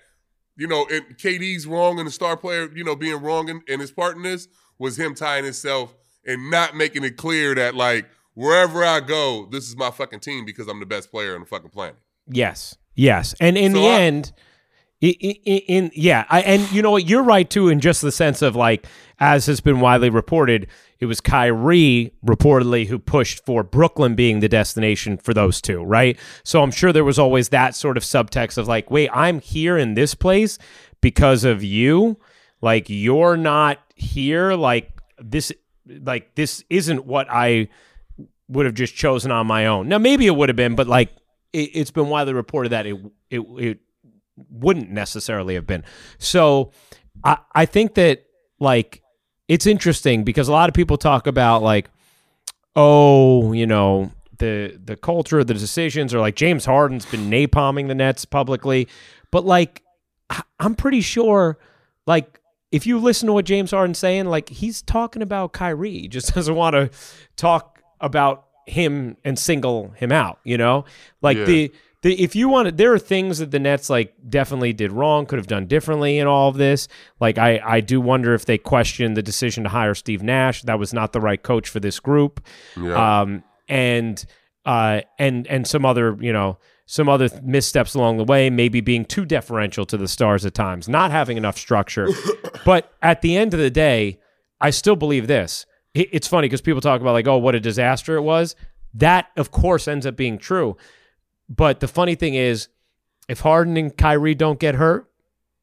you 0.57 0.67
know 0.67 0.85
if 0.89 1.03
KD's 1.17 1.65
wrong 1.67 1.99
and 1.99 2.07
the 2.07 2.11
star 2.11 2.35
player, 2.37 2.69
you 2.75 2.83
know, 2.83 2.95
being 2.95 3.21
wrong 3.21 3.49
in, 3.49 3.61
in 3.67 3.79
his 3.79 3.91
part 3.91 4.15
in 4.17 4.23
this 4.23 4.47
was 4.77 4.97
him 4.97 5.13
tying 5.15 5.43
himself 5.43 5.93
and 6.25 6.49
not 6.49 6.75
making 6.75 7.03
it 7.03 7.17
clear 7.17 7.53
that 7.55 7.75
like 7.75 8.09
wherever 8.33 8.83
I 8.83 8.99
go, 9.01 9.45
this 9.51 9.67
is 9.67 9.75
my 9.75 9.91
fucking 9.91 10.19
team 10.21 10.45
because 10.45 10.67
I'm 10.67 10.79
the 10.79 10.85
best 10.85 11.11
player 11.11 11.33
on 11.35 11.41
the 11.41 11.45
fucking 11.47 11.69
planet. 11.69 11.95
Yes. 12.27 12.75
Yes. 12.95 13.33
And 13.39 13.57
in 13.57 13.73
So 13.73 13.81
the 13.81 13.87
I- 13.87 14.01
end, 14.01 14.31
i- 15.03 15.15
i- 15.23 15.39
i- 15.47 15.63
in, 15.67 15.91
yeah, 15.93 16.25
I, 16.29 16.41
and 16.41 16.71
you 16.71 16.81
know 16.81 16.91
what, 16.91 17.07
you're 17.07 17.23
right 17.23 17.49
too, 17.49 17.69
in 17.69 17.79
just 17.79 18.01
the 18.01 18.11
sense 18.11 18.41
of 18.41 18.55
like, 18.55 18.85
as 19.19 19.45
has 19.47 19.59
been 19.61 19.79
widely 19.79 20.09
reported, 20.09 20.67
it 20.99 21.05
was 21.05 21.21
Kyrie 21.21 22.11
reportedly 22.25 22.87
who 22.87 22.99
pushed 22.99 23.45
for 23.45 23.63
Brooklyn 23.63 24.15
being 24.15 24.39
the 24.41 24.49
destination 24.49 25.17
for 25.17 25.33
those 25.33 25.61
two, 25.61 25.81
right? 25.83 26.17
So 26.43 26.61
I'm 26.61 26.71
sure 26.71 26.91
there 26.91 27.05
was 27.05 27.19
always 27.19 27.49
that 27.49 27.75
sort 27.75 27.95
of 27.97 28.03
subtext 28.03 28.57
of 28.57 28.67
like, 28.67 28.91
wait, 28.91 29.09
I'm 29.13 29.39
here 29.39 29.77
in 29.77 29.93
this 29.93 30.13
place 30.15 30.57
because 31.01 31.43
of 31.45 31.63
you. 31.63 32.17
Like 32.61 32.85
you're 32.89 33.37
not 33.37 33.79
here. 33.95 34.53
Like 34.53 34.91
this, 35.17 35.53
like 35.87 36.35
this 36.35 36.63
isn't 36.69 37.05
what 37.05 37.27
I 37.29 37.69
would 38.49 38.65
have 38.65 38.75
just 38.75 38.95
chosen 38.95 39.31
on 39.31 39.47
my 39.47 39.65
own. 39.67 39.87
Now 39.87 39.97
maybe 39.97 40.27
it 40.27 40.35
would 40.35 40.49
have 40.49 40.55
been, 40.57 40.75
but 40.75 40.87
like 40.87 41.09
it, 41.53 41.69
it's 41.73 41.91
been 41.91 42.09
widely 42.09 42.33
reported 42.33 42.69
that 42.69 42.85
it 42.85 42.97
it 43.29 43.39
it 43.57 43.79
wouldn't 44.49 44.89
necessarily 44.89 45.55
have 45.55 45.65
been. 45.67 45.83
So 46.17 46.71
I 47.23 47.37
I 47.53 47.65
think 47.65 47.95
that 47.95 48.25
like 48.59 49.01
it's 49.47 49.65
interesting 49.65 50.23
because 50.23 50.47
a 50.47 50.51
lot 50.51 50.69
of 50.69 50.75
people 50.75 50.97
talk 50.97 51.27
about 51.27 51.63
like 51.63 51.89
oh 52.75 53.51
you 53.53 53.65
know 53.67 54.11
the 54.37 54.79
the 54.83 54.95
culture 54.95 55.43
the 55.43 55.53
decisions 55.53 56.13
or 56.13 56.19
like 56.19 56.35
James 56.35 56.65
Harden's 56.65 57.05
been 57.05 57.29
napalming 57.29 57.87
the 57.87 57.95
Nets 57.95 58.25
publicly, 58.25 58.87
but 59.31 59.45
like 59.45 59.83
I- 60.29 60.43
I'm 60.59 60.75
pretty 60.75 61.01
sure 61.01 61.57
like 62.05 62.39
if 62.71 62.85
you 62.85 62.99
listen 62.99 63.27
to 63.27 63.33
what 63.33 63.45
James 63.45 63.71
Harden's 63.71 63.97
saying, 63.97 64.25
like 64.27 64.47
he's 64.49 64.81
talking 64.81 65.21
about 65.21 65.53
Kyrie, 65.53 65.91
he 66.01 66.07
just 66.07 66.33
doesn't 66.35 66.55
want 66.55 66.75
to 66.75 66.89
talk 67.35 67.81
about 67.99 68.45
him 68.67 69.17
and 69.25 69.37
single 69.37 69.89
him 69.97 70.11
out, 70.11 70.39
you 70.43 70.55
know? 70.57 70.85
Like 71.23 71.37
Yeah. 71.37 71.45
the 71.45 71.71
the 72.01 72.21
if 72.21 72.35
you 72.35 72.47
want 72.49 72.67
to 72.67 72.71
there 72.71 72.93
are 72.93 72.99
things 72.99 73.39
that 73.39 73.51
the 73.51 73.59
Nets 73.59 73.89
like 73.89 74.13
definitely 74.29 74.73
did 74.73 74.91
wrong, 74.91 75.25
could 75.25 75.37
have 75.39 75.47
done 75.47 75.65
differently 75.67 76.17
in 76.17 76.27
all 76.27 76.49
of 76.49 76.55
this. 76.57 76.87
Like 77.19 77.37
I 77.37 77.59
I 77.65 77.81
do 77.81 77.99
wonder 77.99 78.33
if 78.33 78.45
they 78.45 78.57
questioned 78.57 79.17
the 79.17 79.21
decision 79.23 79.63
to 79.63 79.69
hire 79.69 79.93
Steve 79.95 80.23
Nash. 80.23 80.61
That 80.63 80.79
was 80.79 80.93
not 80.93 81.11
the 81.13 81.19
right 81.21 81.41
coach 81.41 81.67
for 81.69 81.79
this 81.79 81.99
group. 81.99 82.45
Yeah. 82.79 83.21
Um 83.21 83.43
and 83.67 84.25
uh 84.65 85.01
and 85.17 85.45
and 85.47 85.67
some 85.67 85.85
other, 85.85 86.17
you 86.21 86.31
know, 86.33 86.57
some 86.85 87.07
other 87.09 87.29
missteps 87.43 87.93
along 87.95 88.17
the 88.17 88.23
way, 88.23 88.49
maybe 88.49 88.81
being 88.81 89.05
too 89.05 89.25
deferential 89.25 89.85
to 89.85 89.97
the 89.97 90.07
stars 90.07 90.45
at 90.45 90.53
times, 90.53 90.87
not 90.89 91.11
having 91.11 91.37
enough 91.37 91.57
structure. 91.57 92.07
but 92.65 92.91
at 93.01 93.21
the 93.21 93.35
end 93.37 93.53
of 93.53 93.59
the 93.59 93.69
day, 93.69 94.19
I 94.61 94.69
still 94.71 94.95
believe 94.95 95.27
this. 95.27 95.65
It- 95.93 96.09
It's 96.11 96.27
funny 96.27 96.45
because 96.47 96.61
people 96.61 96.81
talk 96.81 97.01
about 97.01 97.13
like, 97.13 97.27
oh, 97.27 97.37
what 97.37 97.55
a 97.55 97.59
disaster 97.59 98.15
it 98.15 98.21
was. 98.21 98.55
That, 98.95 99.27
of 99.37 99.51
course, 99.51 99.87
ends 99.87 100.05
up 100.07 100.15
being 100.15 100.37
true. 100.39 100.77
But 101.49 101.79
the 101.79 101.87
funny 101.87 102.15
thing 102.15 102.35
is, 102.35 102.67
if 103.27 103.39
Harden 103.41 103.75
and 103.77 103.95
Kyrie 103.95 104.35
don't 104.35 104.59
get 104.59 104.75
hurt, 104.75 105.09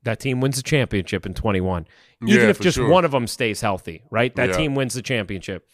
that 0.03 0.20
team 0.20 0.40
wins 0.40 0.57
the 0.57 0.62
championship 0.62 1.27
in 1.27 1.35
21. 1.35 1.87
Even 2.22 2.42
Yeah, 2.44 2.49
if 2.49 2.61
just 2.61 2.77
sure. 2.77 2.88
one 2.88 3.05
of 3.05 3.11
them 3.11 3.27
stays 3.27 3.61
healthy, 3.61 4.03
right? 4.11 4.35
That 4.37 4.51
Yeah. 4.51 4.57
team 4.57 4.75
wins 4.75 4.94
the 4.94 5.03
championship. 5.03 5.68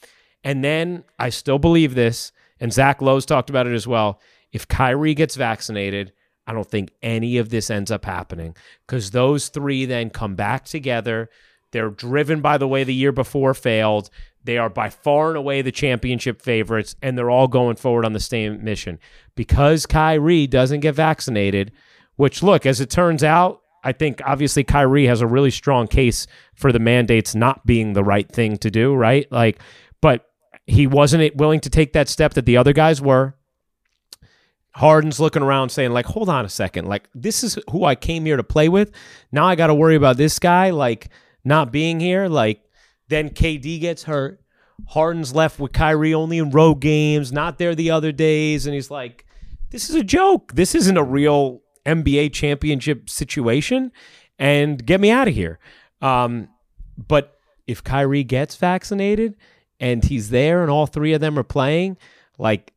And 0.44 0.64
then 0.64 1.04
I 1.18 1.28
still 1.28 1.58
believe 1.58 1.94
this, 1.94 2.32
and 2.60 2.72
Zach 2.72 3.00
Lowe's 3.02 3.26
talked 3.26 3.50
about 3.50 3.66
it 3.66 3.74
as 3.74 3.86
well. 3.86 4.20
If 4.52 4.68
Kyrie 4.68 5.14
gets 5.14 5.36
vaccinated, 5.36 6.12
I 6.46 6.52
don't 6.52 6.68
think 6.68 6.92
any 7.02 7.38
of 7.38 7.50
this 7.50 7.70
ends 7.70 7.90
up 7.90 8.04
happening 8.04 8.56
because 8.86 9.10
those 9.12 9.48
three 9.48 9.84
then 9.84 10.10
come 10.10 10.34
back 10.34 10.64
together. 10.64 11.30
They're 11.72 11.90
driven 11.90 12.40
by 12.40 12.58
the 12.58 12.68
way 12.68 12.84
the 12.84 12.94
year 12.94 13.12
before 13.12 13.54
failed. 13.54 14.10
They 14.44 14.58
are 14.58 14.70
by 14.70 14.90
far 14.90 15.28
and 15.28 15.36
away 15.36 15.62
the 15.62 15.72
championship 15.72 16.42
favorites, 16.42 16.96
and 17.02 17.16
they're 17.16 17.30
all 17.30 17.48
going 17.48 17.76
forward 17.76 18.04
on 18.04 18.12
the 18.12 18.20
same 18.20 18.62
mission. 18.62 18.98
Because 19.34 19.86
Kyrie 19.86 20.46
doesn't 20.46 20.80
get 20.80 20.94
vaccinated, 20.94 21.72
which, 22.16 22.42
look, 22.42 22.66
as 22.66 22.80
it 22.80 22.90
turns 22.90 23.24
out, 23.24 23.62
I 23.84 23.92
think 23.92 24.20
obviously 24.24 24.64
Kyrie 24.64 25.06
has 25.06 25.20
a 25.20 25.26
really 25.26 25.50
strong 25.50 25.88
case 25.88 26.26
for 26.54 26.70
the 26.72 26.78
mandates 26.78 27.34
not 27.34 27.66
being 27.66 27.92
the 27.92 28.04
right 28.04 28.30
thing 28.30 28.56
to 28.58 28.70
do, 28.70 28.94
right? 28.94 29.30
Like, 29.32 29.60
but 30.00 30.26
he 30.66 30.86
wasn't 30.86 31.34
willing 31.36 31.60
to 31.60 31.70
take 31.70 31.92
that 31.94 32.08
step 32.08 32.34
that 32.34 32.46
the 32.46 32.56
other 32.56 32.72
guys 32.72 33.00
were. 33.00 33.34
Harden's 34.74 35.20
looking 35.20 35.42
around 35.42 35.68
saying, 35.68 35.92
like, 35.92 36.06
hold 36.06 36.28
on 36.28 36.44
a 36.44 36.48
second. 36.48 36.86
Like, 36.86 37.08
this 37.14 37.44
is 37.44 37.58
who 37.70 37.84
I 37.84 37.94
came 37.94 38.24
here 38.24 38.36
to 38.36 38.44
play 38.44 38.68
with. 38.68 38.90
Now 39.30 39.46
I 39.46 39.54
got 39.54 39.66
to 39.66 39.74
worry 39.74 39.96
about 39.96 40.16
this 40.16 40.38
guy, 40.38 40.70
like, 40.70 41.10
not 41.44 41.72
being 41.72 42.00
here. 42.00 42.28
Like, 42.28 42.62
then 43.08 43.30
KD 43.30 43.80
gets 43.80 44.04
hurt. 44.04 44.40
Harden's 44.88 45.34
left 45.34 45.60
with 45.60 45.72
Kyrie 45.72 46.14
only 46.14 46.38
in 46.38 46.50
road 46.50 46.76
games, 46.76 47.32
not 47.32 47.58
there 47.58 47.74
the 47.74 47.90
other 47.90 48.12
days. 48.12 48.66
And 48.66 48.74
he's 48.74 48.90
like, 48.90 49.26
this 49.70 49.88
is 49.88 49.96
a 49.96 50.04
joke. 50.04 50.52
This 50.54 50.74
isn't 50.74 50.96
a 50.96 51.04
real 51.04 51.62
NBA 51.86 52.32
championship 52.32 53.08
situation. 53.08 53.92
And 54.38 54.84
get 54.84 55.00
me 55.00 55.10
out 55.10 55.28
of 55.28 55.34
here. 55.34 55.58
Um, 56.00 56.48
but 56.96 57.38
if 57.66 57.84
Kyrie 57.84 58.24
gets 58.24 58.56
vaccinated 58.56 59.36
and 59.78 60.04
he's 60.04 60.30
there 60.30 60.62
and 60.62 60.70
all 60.70 60.86
three 60.86 61.12
of 61.12 61.20
them 61.20 61.38
are 61.38 61.44
playing, 61.44 61.96
like, 62.38 62.72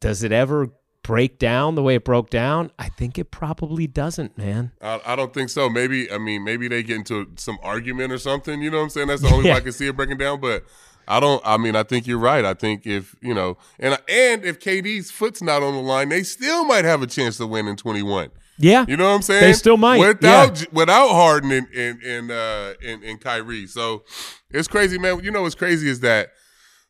does 0.00 0.22
it 0.22 0.32
ever 0.32 0.70
break 1.06 1.38
down 1.38 1.76
the 1.76 1.82
way 1.82 1.94
it 1.94 2.04
broke 2.04 2.30
down? 2.30 2.72
I 2.80 2.88
think 2.88 3.16
it 3.16 3.30
probably 3.30 3.86
doesn't, 3.86 4.36
man. 4.36 4.72
I, 4.82 5.00
I 5.06 5.16
don't 5.16 5.32
think 5.32 5.50
so. 5.50 5.70
Maybe 5.70 6.10
I 6.10 6.18
mean 6.18 6.42
maybe 6.42 6.66
they 6.66 6.82
get 6.82 6.96
into 6.96 7.28
some 7.36 7.58
argument 7.62 8.12
or 8.12 8.18
something. 8.18 8.60
You 8.60 8.70
know 8.70 8.78
what 8.78 8.84
I'm 8.84 8.90
saying? 8.90 9.08
That's 9.08 9.22
the 9.22 9.28
only 9.32 9.44
way 9.44 9.56
I 9.56 9.60
can 9.60 9.72
see 9.72 9.86
it 9.86 9.96
breaking 9.96 10.18
down. 10.18 10.40
But 10.40 10.64
I 11.06 11.20
don't. 11.20 11.40
I 11.44 11.56
mean, 11.56 11.76
I 11.76 11.84
think 11.84 12.06
you're 12.06 12.18
right. 12.18 12.44
I 12.44 12.54
think 12.54 12.86
if 12.86 13.14
you 13.20 13.34
know, 13.34 13.56
and 13.78 13.96
and 14.08 14.44
if 14.44 14.58
KD's 14.58 15.10
foot's 15.10 15.40
not 15.40 15.62
on 15.62 15.74
the 15.74 15.80
line, 15.80 16.08
they 16.08 16.24
still 16.24 16.64
might 16.64 16.84
have 16.84 17.02
a 17.02 17.06
chance 17.06 17.36
to 17.36 17.46
win 17.46 17.68
in 17.68 17.76
21. 17.76 18.30
Yeah. 18.58 18.84
You 18.88 18.96
know 18.96 19.08
what 19.08 19.16
I'm 19.16 19.22
saying? 19.22 19.42
They 19.42 19.52
still 19.52 19.76
might, 19.76 19.98
without 19.98 20.72
without 20.72 21.08
Harden 21.10 21.52
and 21.52 21.68
and 21.74 22.02
and 22.02 22.30
uh 22.30 22.74
and, 22.84 23.04
and 23.04 23.20
Kyrie. 23.20 23.66
So 23.66 24.02
it's 24.50 24.66
crazy, 24.66 24.98
man. 24.98 25.22
You 25.22 25.30
know 25.30 25.42
what's 25.42 25.54
crazy 25.54 25.88
is 25.88 26.00
that 26.00 26.30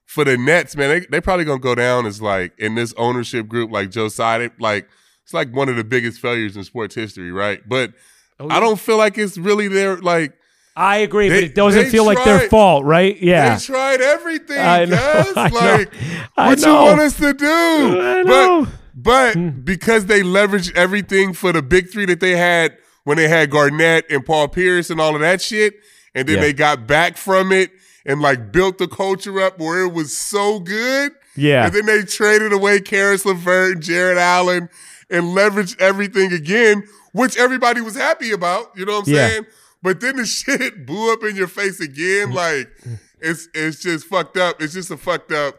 for 0.06 0.24
the 0.24 0.38
Nets, 0.38 0.76
man, 0.76 0.88
they 0.88 1.00
they 1.10 1.20
probably 1.20 1.44
gonna 1.44 1.58
go 1.60 1.74
down 1.74 2.06
as 2.06 2.22
like 2.22 2.52
in 2.58 2.74
this 2.74 2.94
ownership 2.96 3.48
group, 3.48 3.70
like 3.70 3.90
Joe 3.90 4.08
Tsai, 4.08 4.50
like 4.58 4.88
it's 5.24 5.34
like 5.34 5.52
one 5.54 5.68
of 5.68 5.76
the 5.76 5.84
biggest 5.84 6.20
failures 6.20 6.56
in 6.56 6.64
sports 6.64 6.94
history, 6.94 7.30
right? 7.32 7.60
But 7.68 7.92
Oh, 8.38 8.48
I 8.50 8.60
don't 8.60 8.78
feel 8.78 8.98
like 8.98 9.16
it's 9.18 9.38
really 9.38 9.66
their 9.68 9.96
like 9.96 10.32
I 10.76 10.98
agree, 10.98 11.28
They- 11.30 11.36
but 11.40 11.44
it 11.44 11.54
doesn't 11.54 11.86
feel 11.86 12.04
like 12.04 12.22
their 12.24 12.48
fault, 12.50 12.84
right? 12.84 13.16
Yeah. 13.20 13.56
they 13.56 13.64
tried 13.64 14.00
everything, 14.02 14.58
I 14.58 14.84
know, 14.84 14.96
guys. 15.34 15.36
I 15.36 15.48
know, 15.48 15.54
like 15.76 15.92
I 16.36 16.48
what 16.48 16.58
you 16.60 16.72
want 16.72 17.00
us 17.00 17.16
to 17.16 17.32
do? 17.32 17.46
I 17.46 18.22
But 18.24 18.46
know. 18.46 18.66
but 18.94 19.34
hmm. 19.34 19.48
because 19.64 20.04
they 20.06 20.20
leveraged 20.20 20.76
everything 20.76 21.32
for 21.32 21.50
the 21.52 21.62
big 21.62 21.90
three 21.90 22.04
that 22.06 22.20
they 22.20 22.36
had 22.36 22.76
when 23.04 23.16
they 23.16 23.26
had 23.26 23.50
Garnett 23.50 24.04
and 24.10 24.24
Paul 24.24 24.48
Pierce 24.48 24.90
and 24.90 25.00
all 25.00 25.14
of 25.14 25.20
that 25.22 25.40
shit, 25.40 25.74
and 26.14 26.28
then 26.28 26.36
Yeah. 26.36 26.40
they 26.42 26.52
got 26.52 26.86
back 26.86 27.16
from 27.16 27.52
it 27.52 27.70
and 28.06 28.20
like 28.22 28.52
built 28.52 28.78
the 28.78 28.88
culture 28.88 29.40
up 29.40 29.58
where 29.58 29.82
it 29.84 29.92
was 29.92 30.16
so 30.16 30.60
good. 30.60 31.12
Yeah. 31.36 31.66
And 31.66 31.74
then 31.74 31.86
they 31.86 32.02
traded 32.02 32.52
away 32.52 32.80
Caris 32.80 33.26
LeVert 33.26 33.72
and 33.74 33.82
Jarrett 33.82 34.16
Allen 34.16 34.68
and 35.10 35.24
leveraged 35.36 35.78
everything 35.80 36.32
again, 36.32 36.84
which 37.12 37.36
everybody 37.36 37.80
was 37.82 37.94
happy 37.96 38.30
about. 38.32 38.70
You 38.74 38.86
know 38.86 39.00
what 39.00 39.08
I'm 39.08 39.14
Yeah. 39.14 39.28
saying? 39.28 39.46
But 39.82 40.00
then 40.00 40.16
the 40.16 40.24
shit 40.26 40.86
blew 40.86 41.12
up 41.12 41.22
in 41.24 41.36
your 41.36 41.48
face 41.48 41.80
again. 41.80 42.28
Mm. 42.30 42.34
Like 42.34 42.70
it's 43.20 43.48
it's 43.54 43.82
just 43.82 44.06
fucked 44.06 44.36
up. 44.36 44.62
It's 44.62 44.72
just 44.72 44.90
a 44.90 44.96
fucked 44.96 45.32
up 45.32 45.56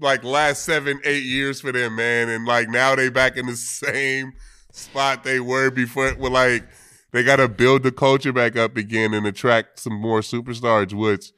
like 0.00 0.24
last 0.24 0.64
seven, 0.64 1.00
eight 1.04 1.22
years 1.24 1.60
for 1.60 1.72
them, 1.72 1.96
man. 1.96 2.28
And 2.28 2.44
like 2.44 2.68
now 2.68 2.94
they 2.94 3.08
back 3.08 3.36
in 3.36 3.46
the 3.46 3.56
same 3.56 4.32
spot 4.72 5.22
they 5.24 5.38
were 5.40 5.70
before. 5.70 6.14
With 6.14 6.32
like 6.32 6.64
they 7.12 7.22
got 7.22 7.36
to 7.36 7.48
build 7.48 7.82
the 7.82 7.92
culture 7.92 8.32
back 8.32 8.56
up 8.56 8.76
again 8.76 9.14
and 9.14 9.26
attract 9.26 9.78
some 9.78 9.94
more 9.94 10.20
superstars, 10.20 10.92
which 10.92 11.30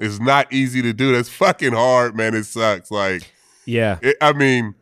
is 0.00 0.20
not 0.20 0.52
easy 0.52 0.82
to 0.82 0.92
do. 0.92 1.12
That's 1.12 1.28
fucking 1.28 1.72
hard, 1.72 2.16
man. 2.16 2.34
It 2.34 2.44
sucks. 2.44 2.90
Like 2.90 3.32
Yeah. 3.66 3.98
it, 4.02 4.16
I 4.20 4.32
mean. 4.32 4.74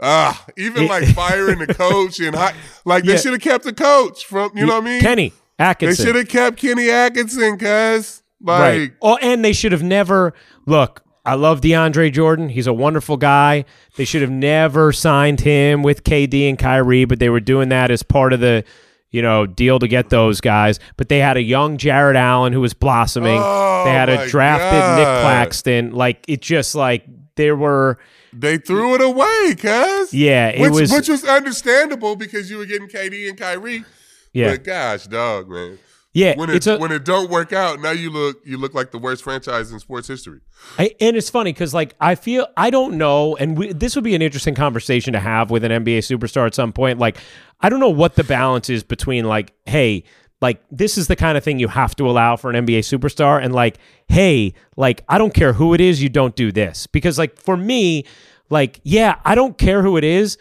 Ah, 0.00 0.44
even 0.56 0.86
like 0.86 1.08
firing 1.14 1.58
the 1.58 1.74
coach 1.74 2.20
and 2.20 2.36
hi- 2.36 2.54
like 2.84 3.02
they 3.04 3.12
Yeah. 3.12 3.18
should 3.18 3.32
have 3.32 3.40
kept 3.40 3.64
the 3.64 3.72
coach 3.72 4.24
from 4.26 4.52
you 4.54 4.64
know 4.64 4.74
what 4.74 4.84
I 4.84 4.86
mean. 4.86 5.00
Kenny 5.00 5.32
Atkinson. 5.58 6.04
they 6.04 6.08
should 6.08 6.16
have 6.16 6.28
kept 6.28 6.56
Kenny 6.58 6.88
Atkinson, 6.88 7.58
cuz 7.58 8.22
like 8.40 8.60
right. 8.60 8.92
Oh, 9.02 9.16
and 9.16 9.44
they 9.44 9.52
should 9.52 9.72
have 9.72 9.82
never 9.82 10.34
look. 10.66 11.02
I 11.26 11.34
love 11.34 11.60
DeAndre 11.62 12.12
Jordan. 12.12 12.48
He's 12.48 12.68
a 12.68 12.72
wonderful 12.72 13.16
guy. 13.16 13.64
They 13.96 14.04
should 14.04 14.22
have 14.22 14.30
never 14.30 14.92
signed 14.92 15.40
him 15.40 15.82
with 15.82 16.04
KD 16.04 16.48
and 16.48 16.56
Kyrie, 16.58 17.04
but 17.04 17.18
they 17.18 17.28
were 17.28 17.40
doing 17.40 17.68
that 17.70 17.90
as 17.90 18.04
part 18.04 18.32
of 18.32 18.38
the, 18.38 18.62
you 19.10 19.22
know, 19.22 19.46
deal 19.46 19.78
to 19.78 19.88
get 19.88 20.10
those 20.10 20.40
guys. 20.40 20.78
But 20.96 21.08
they 21.08 21.18
had 21.18 21.36
a 21.36 21.42
young 21.42 21.76
Jarrett 21.78 22.16
Allen 22.16 22.52
who 22.52 22.60
was 22.60 22.74
blossoming. 22.74 23.40
Oh, 23.42 23.82
they 23.84 23.90
had 23.90 24.08
a 24.08 24.28
drafted 24.28 24.96
Nick 24.98 25.06
Claxton. 25.22 25.92
Like 25.92 26.24
it 26.28 26.42
just 26.42 26.74
like 26.74 27.04
there 27.36 27.56
were 27.56 27.98
They 28.32 28.58
threw 28.58 28.94
it 28.94 29.00
away, 29.00 29.54
cuz. 29.54 30.12
Yeah, 30.12 30.48
it 30.48 30.60
which, 30.60 30.72
was- 30.72 30.92
which 30.92 31.08
was 31.08 31.24
understandable 31.24 32.16
because 32.16 32.50
you 32.50 32.58
were 32.58 32.66
getting 32.66 32.88
KD 32.88 33.28
and 33.28 33.38
Kyrie. 33.38 33.84
yeah. 34.32 34.50
But 34.52 34.64
gosh, 34.64 35.06
dog, 35.06 35.48
man. 35.48 35.78
Yeah, 36.14 36.36
When 36.36 36.48
it 36.48 36.66
a 36.66 36.78
when 36.78 36.90
it 36.90 37.04
don't 37.04 37.28
work 37.30 37.52
out, 37.52 37.80
now 37.80 37.90
you 37.90 38.10
look 38.10 38.40
you 38.44 38.56
look 38.56 38.72
like 38.72 38.92
the 38.92 38.98
worst 38.98 39.22
franchise 39.22 39.70
in 39.70 39.78
sports 39.78 40.08
history. 40.08 40.40
I, 40.78 40.94
and 41.00 41.16
it's 41.16 41.28
funny 41.28 41.52
because 41.52 41.74
like 41.74 41.94
I 42.00 42.14
feel 42.14 42.46
I 42.56 42.70
don't 42.70 42.96
know, 42.96 43.36
and 43.36 43.58
we, 43.58 43.74
this 43.74 43.94
would 43.94 44.04
be 44.04 44.14
an 44.14 44.22
interesting 44.22 44.54
conversation 44.54 45.12
to 45.12 45.20
have 45.20 45.50
with 45.50 45.64
an 45.64 45.84
NBA 45.84 45.98
superstar 45.98 46.46
at 46.46 46.54
some 46.54 46.72
point. 46.72 46.98
Like 46.98 47.18
I 47.60 47.68
don't 47.68 47.78
know 47.78 47.90
what 47.90 48.14
the 48.14 48.24
balance 48.24 48.70
is 48.70 48.82
between 48.82 49.26
like, 49.26 49.52
hey, 49.66 50.04
like 50.40 50.62
this 50.70 50.96
is 50.96 51.08
the 51.08 51.16
kind 51.16 51.36
of 51.36 51.44
thing 51.44 51.58
you 51.58 51.68
have 51.68 51.94
to 51.96 52.08
allow 52.08 52.36
for 52.36 52.50
an 52.50 52.66
NBA 52.66 52.80
superstar, 52.80 53.42
and 53.42 53.54
like, 53.54 53.76
hey, 54.08 54.54
like 54.78 55.04
I 55.10 55.18
don't 55.18 55.34
care 55.34 55.52
who 55.52 55.74
it 55.74 55.80
is, 55.80 56.02
you 56.02 56.08
don't 56.08 56.34
do 56.34 56.50
this 56.50 56.86
because 56.86 57.18
like 57.18 57.38
for 57.38 57.56
me, 57.56 58.06
like 58.48 58.80
yeah, 58.82 59.16
I 59.26 59.34
don't 59.34 59.58
care 59.58 59.82
who 59.82 59.98
it 59.98 60.04
is. 60.04 60.38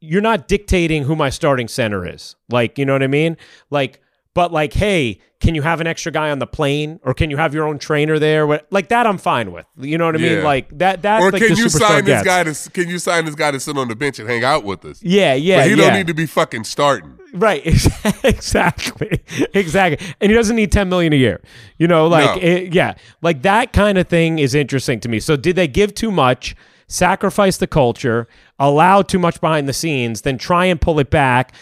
You're 0.00 0.22
not 0.22 0.48
dictating 0.48 1.04
who 1.04 1.14
my 1.14 1.30
starting 1.30 1.68
center 1.68 2.04
is. 2.04 2.34
Like, 2.48 2.76
you 2.76 2.84
know 2.84 2.92
what 2.92 3.04
I 3.04 3.06
mean? 3.06 3.36
Like, 3.70 4.01
but 4.34 4.52
like, 4.52 4.72
hey, 4.72 5.18
can 5.40 5.54
you 5.54 5.62
have 5.62 5.80
an 5.80 5.86
extra 5.86 6.12
guy 6.12 6.30
on 6.30 6.38
the 6.38 6.46
plane, 6.46 7.00
or 7.02 7.14
can 7.14 7.28
you 7.28 7.36
have 7.36 7.52
your 7.52 7.66
own 7.66 7.78
trainer 7.78 8.18
there? 8.18 8.46
What 8.46 8.66
like 8.70 8.88
that? 8.90 9.06
I'm 9.06 9.18
fine 9.18 9.52
with. 9.52 9.66
You 9.76 9.98
know 9.98 10.06
what 10.06 10.14
I 10.14 10.18
mean? 10.18 10.44
Like 10.44 10.78
that. 10.78 11.02
That's 11.02 11.24
Or 11.24 11.32
like 11.32 11.42
can 11.42 11.56
you 11.56 11.68
sign 11.68 12.04
this 12.04 12.22
guy 12.22 12.44
to 12.44 12.70
can 12.70 12.88
you 12.88 12.98
sign 12.98 13.24
this 13.24 13.34
guy 13.34 13.50
to 13.50 13.58
sit 13.60 13.76
on 13.76 13.88
the 13.88 13.96
bench 13.96 14.18
and 14.18 14.28
hang 14.28 14.44
out 14.44 14.64
with 14.64 14.84
us? 14.84 15.02
Yeah, 15.02 15.34
yeah, 15.34 15.58
but 15.58 15.64
he 15.64 15.70
yeah. 15.70 15.76
don't 15.76 15.94
need 15.94 16.06
to 16.06 16.14
be 16.14 16.26
fucking 16.26 16.64
starting. 16.64 17.18
Right, 17.34 17.62
exactly, 18.24 19.20
exactly, 19.54 20.06
and 20.20 20.30
he 20.30 20.36
doesn't 20.36 20.54
need 20.56 20.70
ten 20.70 20.88
million 20.88 21.12
a 21.12 21.16
year. 21.16 21.40
You 21.78 21.88
know, 21.88 22.06
like 22.06 22.36
No. 22.42 22.48
it- 22.48 22.74
yeah, 22.74 22.94
like 23.22 23.42
that 23.42 23.72
kind 23.72 23.98
of 23.98 24.06
thing 24.08 24.38
is 24.38 24.54
interesting 24.54 25.00
to 25.00 25.08
me. 25.08 25.18
So, 25.18 25.36
did 25.36 25.56
they 25.56 25.66
give 25.66 25.94
too 25.94 26.10
much, 26.10 26.54
sacrifice 26.88 27.56
the 27.56 27.66
culture, 27.66 28.28
allow 28.58 29.02
too 29.02 29.18
much 29.18 29.40
behind 29.40 29.68
the 29.68 29.72
scenes, 29.72 30.22
then 30.22 30.36
try 30.38 30.66
and 30.66 30.80
pull 30.80 30.98
it 31.00 31.10
back, 31.10 31.54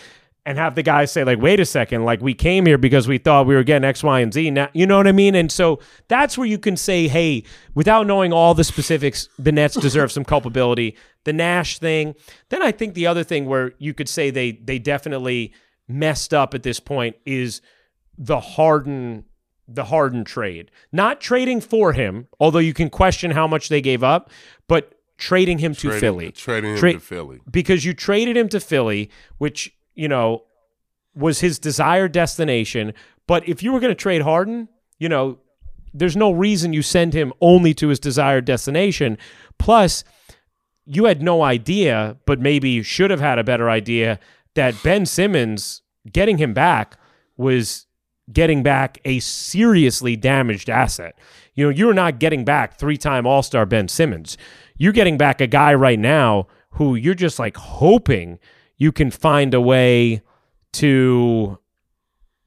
and 0.46 0.58
have 0.58 0.74
the 0.74 0.82
guys 0.82 1.12
say 1.12 1.24
like, 1.24 1.40
"Wait 1.40 1.60
a 1.60 1.64
second, 1.64 2.04
like 2.04 2.20
we 2.20 2.34
came 2.34 2.66
here 2.66 2.78
because 2.78 3.06
we 3.06 3.18
thought 3.18 3.46
we 3.46 3.54
were 3.54 3.62
getting 3.62 3.84
X, 3.84 4.02
Y, 4.02 4.20
and 4.20 4.32
Z." 4.32 4.50
Now, 4.50 4.68
you 4.72 4.86
know 4.86 4.96
what 4.96 5.06
I 5.06 5.12
mean? 5.12 5.34
And 5.34 5.50
so 5.50 5.80
that's 6.08 6.36
where 6.38 6.46
you 6.46 6.58
can 6.58 6.76
say, 6.76 7.08
"Hey," 7.08 7.44
without 7.74 8.06
knowing 8.06 8.32
all 8.32 8.54
the 8.54 8.64
specifics, 8.64 9.28
the 9.38 9.52
Nets 9.52 9.74
deserve 9.80 10.12
some 10.12 10.24
culpability. 10.24 10.96
The 11.24 11.32
Nash 11.32 11.78
thing. 11.78 12.14
Then 12.48 12.62
I 12.62 12.72
think 12.72 12.94
the 12.94 13.06
other 13.06 13.24
thing 13.24 13.46
where 13.46 13.72
you 13.78 13.94
could 13.94 14.08
say 14.08 14.30
they 14.30 14.52
they 14.52 14.78
definitely 14.78 15.52
messed 15.88 16.32
up 16.32 16.54
at 16.54 16.62
this 16.62 16.80
point 16.80 17.16
is 17.26 17.60
the 18.16 18.40
Harden 18.40 19.24
the 19.66 19.84
Harden 19.84 20.24
trade. 20.24 20.70
Not 20.92 21.20
trading 21.20 21.60
for 21.60 21.92
him, 21.92 22.26
although 22.40 22.58
you 22.58 22.74
can 22.74 22.90
question 22.90 23.30
how 23.30 23.46
much 23.46 23.68
they 23.68 23.80
gave 23.80 24.02
up, 24.02 24.30
but 24.66 24.94
trading 25.16 25.58
him 25.58 25.74
to 25.76 25.92
Philly 25.92 26.32
Trading 26.32 26.72
him 26.72 26.78
Tra- 26.78 26.92
to 26.94 27.00
Philly. 27.00 27.40
because 27.50 27.84
you 27.84 27.94
traded 27.94 28.36
him 28.36 28.48
to 28.48 28.58
Philly, 28.58 29.10
which, 29.38 29.76
you 29.94 30.08
know, 30.08 30.44
was 31.14 31.40
his 31.40 31.58
desired 31.58 32.12
destination. 32.12 32.94
But 33.26 33.48
if 33.48 33.62
you 33.62 33.72
were 33.72 33.80
going 33.80 33.90
to 33.90 33.94
trade 33.94 34.22
Harden, 34.22 34.68
you 34.98 35.08
know, 35.08 35.38
there's 35.92 36.16
no 36.16 36.30
reason 36.30 36.72
you 36.72 36.82
send 36.82 37.14
him 37.14 37.32
only 37.40 37.74
to 37.74 37.88
his 37.88 37.98
desired 37.98 38.44
destination. 38.44 39.18
Plus, 39.58 40.04
you 40.86 41.04
had 41.04 41.22
no 41.22 41.42
idea, 41.42 42.16
but 42.26 42.40
maybe 42.40 42.70
you 42.70 42.82
should 42.82 43.10
have 43.10 43.20
had 43.20 43.38
a 43.38 43.44
better 43.44 43.68
idea 43.68 44.18
that 44.54 44.80
Ben 44.82 45.06
Simmons 45.06 45.82
getting 46.10 46.38
him 46.38 46.54
back 46.54 46.96
was 47.36 47.86
getting 48.32 48.62
back 48.62 48.98
a 49.04 49.18
seriously 49.18 50.16
damaged 50.16 50.70
asset. 50.70 51.18
You 51.54 51.64
know, 51.64 51.70
you're 51.70 51.94
not 51.94 52.20
getting 52.20 52.44
back 52.44 52.78
three-time 52.78 53.26
All-Star 53.26 53.66
Ben 53.66 53.88
Simmons. 53.88 54.36
You're 54.76 54.92
getting 54.92 55.18
back 55.18 55.40
a 55.40 55.46
guy 55.46 55.74
right 55.74 55.98
now 55.98 56.46
who 56.70 56.94
you're 56.94 57.14
just 57.14 57.38
like 57.38 57.56
hoping 57.56 58.38
you 58.80 58.90
can 58.90 59.12
find 59.12 59.54
a 59.54 59.60
way 59.60 60.22
to 60.72 61.60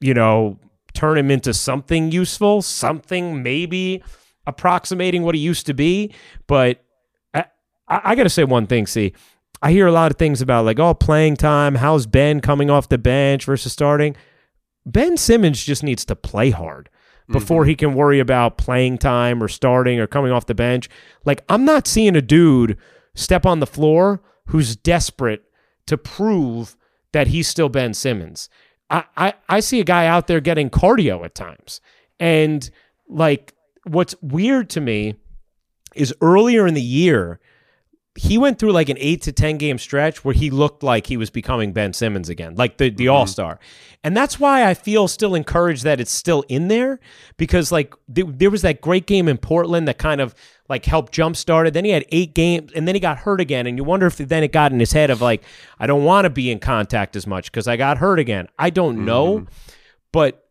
you 0.04 0.12
know, 0.12 0.58
turn 0.92 1.16
him 1.16 1.30
into 1.30 1.54
something 1.54 2.12
useful, 2.12 2.60
something 2.60 3.42
maybe 3.42 4.02
approximating 4.46 5.22
what 5.22 5.34
he 5.34 5.40
used 5.40 5.64
to 5.64 5.72
be. 5.72 6.12
But 6.46 6.84
I, 7.32 7.46
I, 7.88 8.00
I 8.04 8.14
got 8.14 8.24
to 8.24 8.28
say 8.28 8.44
one 8.44 8.66
thing, 8.66 8.86
see. 8.86 9.14
I 9.62 9.72
hear 9.72 9.86
a 9.86 9.92
lot 9.92 10.10
of 10.10 10.18
things 10.18 10.42
about 10.42 10.66
like, 10.66 10.78
oh, 10.78 10.92
playing 10.92 11.36
time. 11.36 11.76
How's 11.76 12.06
Ben 12.06 12.40
coming 12.40 12.68
off 12.68 12.90
the 12.90 12.98
bench 12.98 13.46
versus 13.46 13.72
starting? 13.72 14.14
Ben 14.84 15.16
Simmons 15.16 15.64
just 15.64 15.82
needs 15.82 16.04
to 16.04 16.14
play 16.14 16.50
hard 16.50 16.90
before 17.30 17.62
mm-hmm. 17.62 17.70
he 17.70 17.74
can 17.74 17.94
worry 17.94 18.20
about 18.20 18.58
playing 18.58 18.98
time 18.98 19.42
or 19.42 19.48
starting 19.48 19.98
or 19.98 20.06
coming 20.06 20.32
off 20.32 20.44
the 20.44 20.54
bench. 20.54 20.90
Like, 21.24 21.42
I'm 21.48 21.64
not 21.64 21.86
seeing 21.86 22.14
a 22.14 22.20
dude 22.20 22.76
step 23.14 23.46
on 23.46 23.60
the 23.60 23.66
floor 23.66 24.20
who's 24.48 24.76
desperate 24.76 25.44
to 25.86 25.98
prove 25.98 26.76
that 27.12 27.28
he's 27.28 27.48
still 27.48 27.68
Ben 27.68 27.94
Simmons. 27.94 28.48
I, 28.90 29.04
I, 29.16 29.34
I 29.48 29.60
see 29.60 29.80
a 29.80 29.84
guy 29.84 30.06
out 30.06 30.26
there 30.26 30.40
getting 30.40 30.70
cardio 30.70 31.24
at 31.24 31.34
times. 31.34 31.80
And 32.20 32.68
like 33.08 33.54
what's 33.84 34.14
weird 34.20 34.70
to 34.70 34.80
me 34.80 35.14
is 35.94 36.14
earlier 36.20 36.66
in 36.66 36.74
the 36.74 36.82
year, 36.82 37.40
he 38.16 38.38
went 38.38 38.58
through 38.58 38.72
like 38.72 38.88
an 38.88 38.96
eight 39.00 39.22
to 39.22 39.32
10 39.32 39.58
game 39.58 39.78
stretch 39.78 40.24
where 40.24 40.34
he 40.34 40.50
looked 40.50 40.82
like 40.82 41.06
he 41.06 41.16
was 41.16 41.30
becoming 41.30 41.72
Ben 41.72 41.92
Simmons 41.92 42.28
again, 42.28 42.54
like 42.54 42.78
the, 42.78 42.90
the 42.90 43.06
mm-hmm. 43.06 43.14
all 43.14 43.26
star. 43.26 43.58
And 44.04 44.16
that's 44.16 44.38
why 44.38 44.68
I 44.68 44.74
feel 44.74 45.08
still 45.08 45.34
encouraged 45.34 45.82
that 45.84 46.00
it's 46.00 46.12
still 46.12 46.44
in 46.48 46.68
there 46.68 47.00
because 47.36 47.72
like 47.72 47.94
th- 48.14 48.28
there 48.30 48.50
was 48.50 48.62
that 48.62 48.80
great 48.80 49.06
game 49.06 49.28
in 49.28 49.38
Portland 49.38 49.88
that 49.88 49.98
kind 49.98 50.20
of 50.20 50.34
like 50.68 50.84
helped 50.86 51.12
jumpstart 51.14 51.66
it. 51.66 51.74
Then 51.74 51.84
he 51.84 51.90
had 51.90 52.06
eight 52.10 52.34
games 52.34 52.72
and 52.74 52.88
then 52.88 52.94
he 52.94 53.00
got 53.00 53.18
hurt 53.18 53.40
again. 53.40 53.66
And 53.66 53.76
you 53.76 53.84
wonder 53.84 54.06
if 54.06 54.16
then 54.16 54.42
it 54.42 54.52
got 54.52 54.72
in 54.72 54.80
his 54.80 54.92
head 54.92 55.10
of 55.10 55.20
like, 55.20 55.42
I 55.78 55.86
don't 55.86 56.04
want 56.04 56.24
to 56.24 56.30
be 56.30 56.50
in 56.50 56.58
contact 56.58 57.16
as 57.16 57.26
much 57.26 57.52
because 57.52 57.68
I 57.68 57.76
got 57.76 57.98
hurt 57.98 58.18
again. 58.18 58.48
I 58.58 58.70
don't 58.70 59.04
know. 59.04 59.40
Mm-hmm. 59.40 59.52
But 60.12 60.46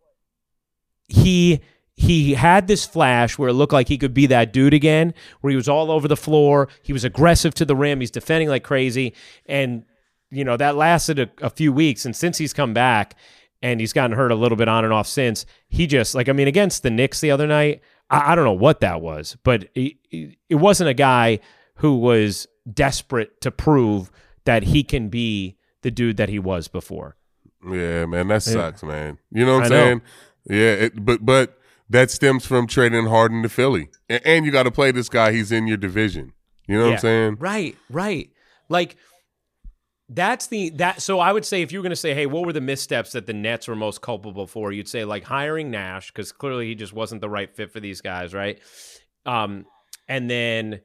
he 1.08 1.62
he 1.95 2.33
had 2.33 2.67
this 2.67 2.85
flash 2.85 3.38
where 3.38 3.50
it 3.50 3.54
looked 3.54 3.73
like 3.73 3.88
he 3.88 3.98
could 3.98 4.13
be 4.13 4.25
that 4.27 4.52
dude 4.52 4.73
again, 4.73 5.13
where 5.42 5.52
he 5.52 5.56
was 5.56 5.69
all 5.69 5.92
over 5.92 6.08
the 6.08 6.17
floor. 6.17 6.67
He 6.81 6.92
was 6.92 7.04
aggressive 7.04 7.54
to 7.56 7.65
the 7.65 7.75
rim. 7.75 8.00
He's 8.00 8.12
defending 8.12 8.50
like 8.50 8.63
crazy. 8.63 9.13
And, 9.46 9.85
you 10.31 10.44
know, 10.44 10.58
that 10.58 10.75
lasted 10.75 11.19
a, 11.19 11.29
a 11.40 11.50
few 11.50 11.71
weeks. 11.71 12.06
And 12.06 12.15
since 12.15 12.40
he's 12.40 12.52
come 12.52 12.73
back 12.73 13.15
and 13.62 13.79
he's 13.79 13.94
gotten 13.94 14.17
hurt 14.17 14.31
a 14.31 14.35
little 14.35 14.56
bit 14.56 14.67
on 14.67 14.83
and 14.83 14.92
off 14.92 15.08
since, 15.08 15.46
he 15.69 15.85
just, 15.85 16.15
like, 16.15 16.27
I 16.27 16.33
mean, 16.33 16.48
against 16.48 16.81
the 16.81 16.90
Knicks 16.90 17.21
the 17.21 17.31
other 17.31 17.46
night, 17.46 17.81
I, 18.10 18.31
I 18.31 18.35
don't 18.35 18.45
know 18.45 18.54
what 18.54 18.81
that 18.81 19.01
was, 19.01 19.37
but 19.43 19.69
it, 19.75 19.97
it 20.12 20.56
wasn't 20.56 20.89
a 20.89 20.93
guy 20.93 21.39
who 21.75 21.97
was 21.97 22.47
desperate 22.71 23.41
to 23.41 23.51
prove 23.51 24.12
that 24.45 24.63
he 24.63 24.83
can 24.83 25.10
be 25.10 25.58
the 25.81 25.91
dude 25.91 26.17
that 26.17 26.29
he 26.29 26.39
was 26.39 26.67
before. 26.67 27.15
Yeah, 27.65 28.06
man, 28.06 28.27
that 28.27 28.43
sucks, 28.43 28.83
man. 28.83 29.19
You 29.31 29.45
know 29.45 29.56
what 29.56 29.63
I'm 29.63 29.69
saying? 29.69 30.01
Yeah, 30.49 30.71
it, 30.73 31.06
but 31.06 31.25
but 31.25 31.58
that 31.89 32.12
stems 32.12 32.45
from 32.45 32.67
trading 32.67 33.06
Harden 33.06 33.43
to 33.43 33.49
Philly, 33.49 33.89
and, 34.10 34.21
and 34.25 34.45
you 34.45 34.51
got 34.51 34.63
to 34.63 34.71
play 34.71 34.91
this 34.91 35.08
guy. 35.10 35.31
He's 35.31 35.51
in 35.51 35.67
your 35.67 35.77
division. 35.77 36.33
You 36.67 36.77
know 36.77 36.85
what 36.85 36.93
I'm 36.93 36.99
saying? 36.99 37.37
Right, 37.39 37.77
right. 37.89 38.29
Like 38.69 38.97
That's 40.16 40.48
the 40.48 40.70
that. 40.72 41.02
So 41.02 41.20
I 41.20 41.32
would 41.32 41.46
say 41.46 41.62
if 41.62 41.72
you 41.72 41.80
were 41.80 41.84
going 41.84 41.90
to 41.90 41.96
say, 41.96 42.14
hey, 42.14 42.28
what 42.28 42.46
were 42.46 42.54
the 42.54 42.62
missteps 42.62 43.14
that 43.14 43.26
the 43.26 43.34
Nets 43.34 43.68
were 43.68 43.76
most 43.76 44.02
culpable 44.02 44.46
for? 44.46 44.72
You'd 44.72 44.88
say 44.88 45.06
like 45.06 45.24
hiring 45.24 45.72
Nash 45.72 46.12
because 46.12 46.32
clearly 46.32 46.68
he 46.68 46.76
just 46.76 46.94
wasn't 46.94 47.22
the 47.22 47.30
right 47.30 47.54
fit 47.54 47.72
for 47.72 47.80
these 47.80 48.00
guys, 48.00 48.34
right? 48.34 48.60
Um, 49.26 49.66
and 50.08 50.30
then 50.30 50.82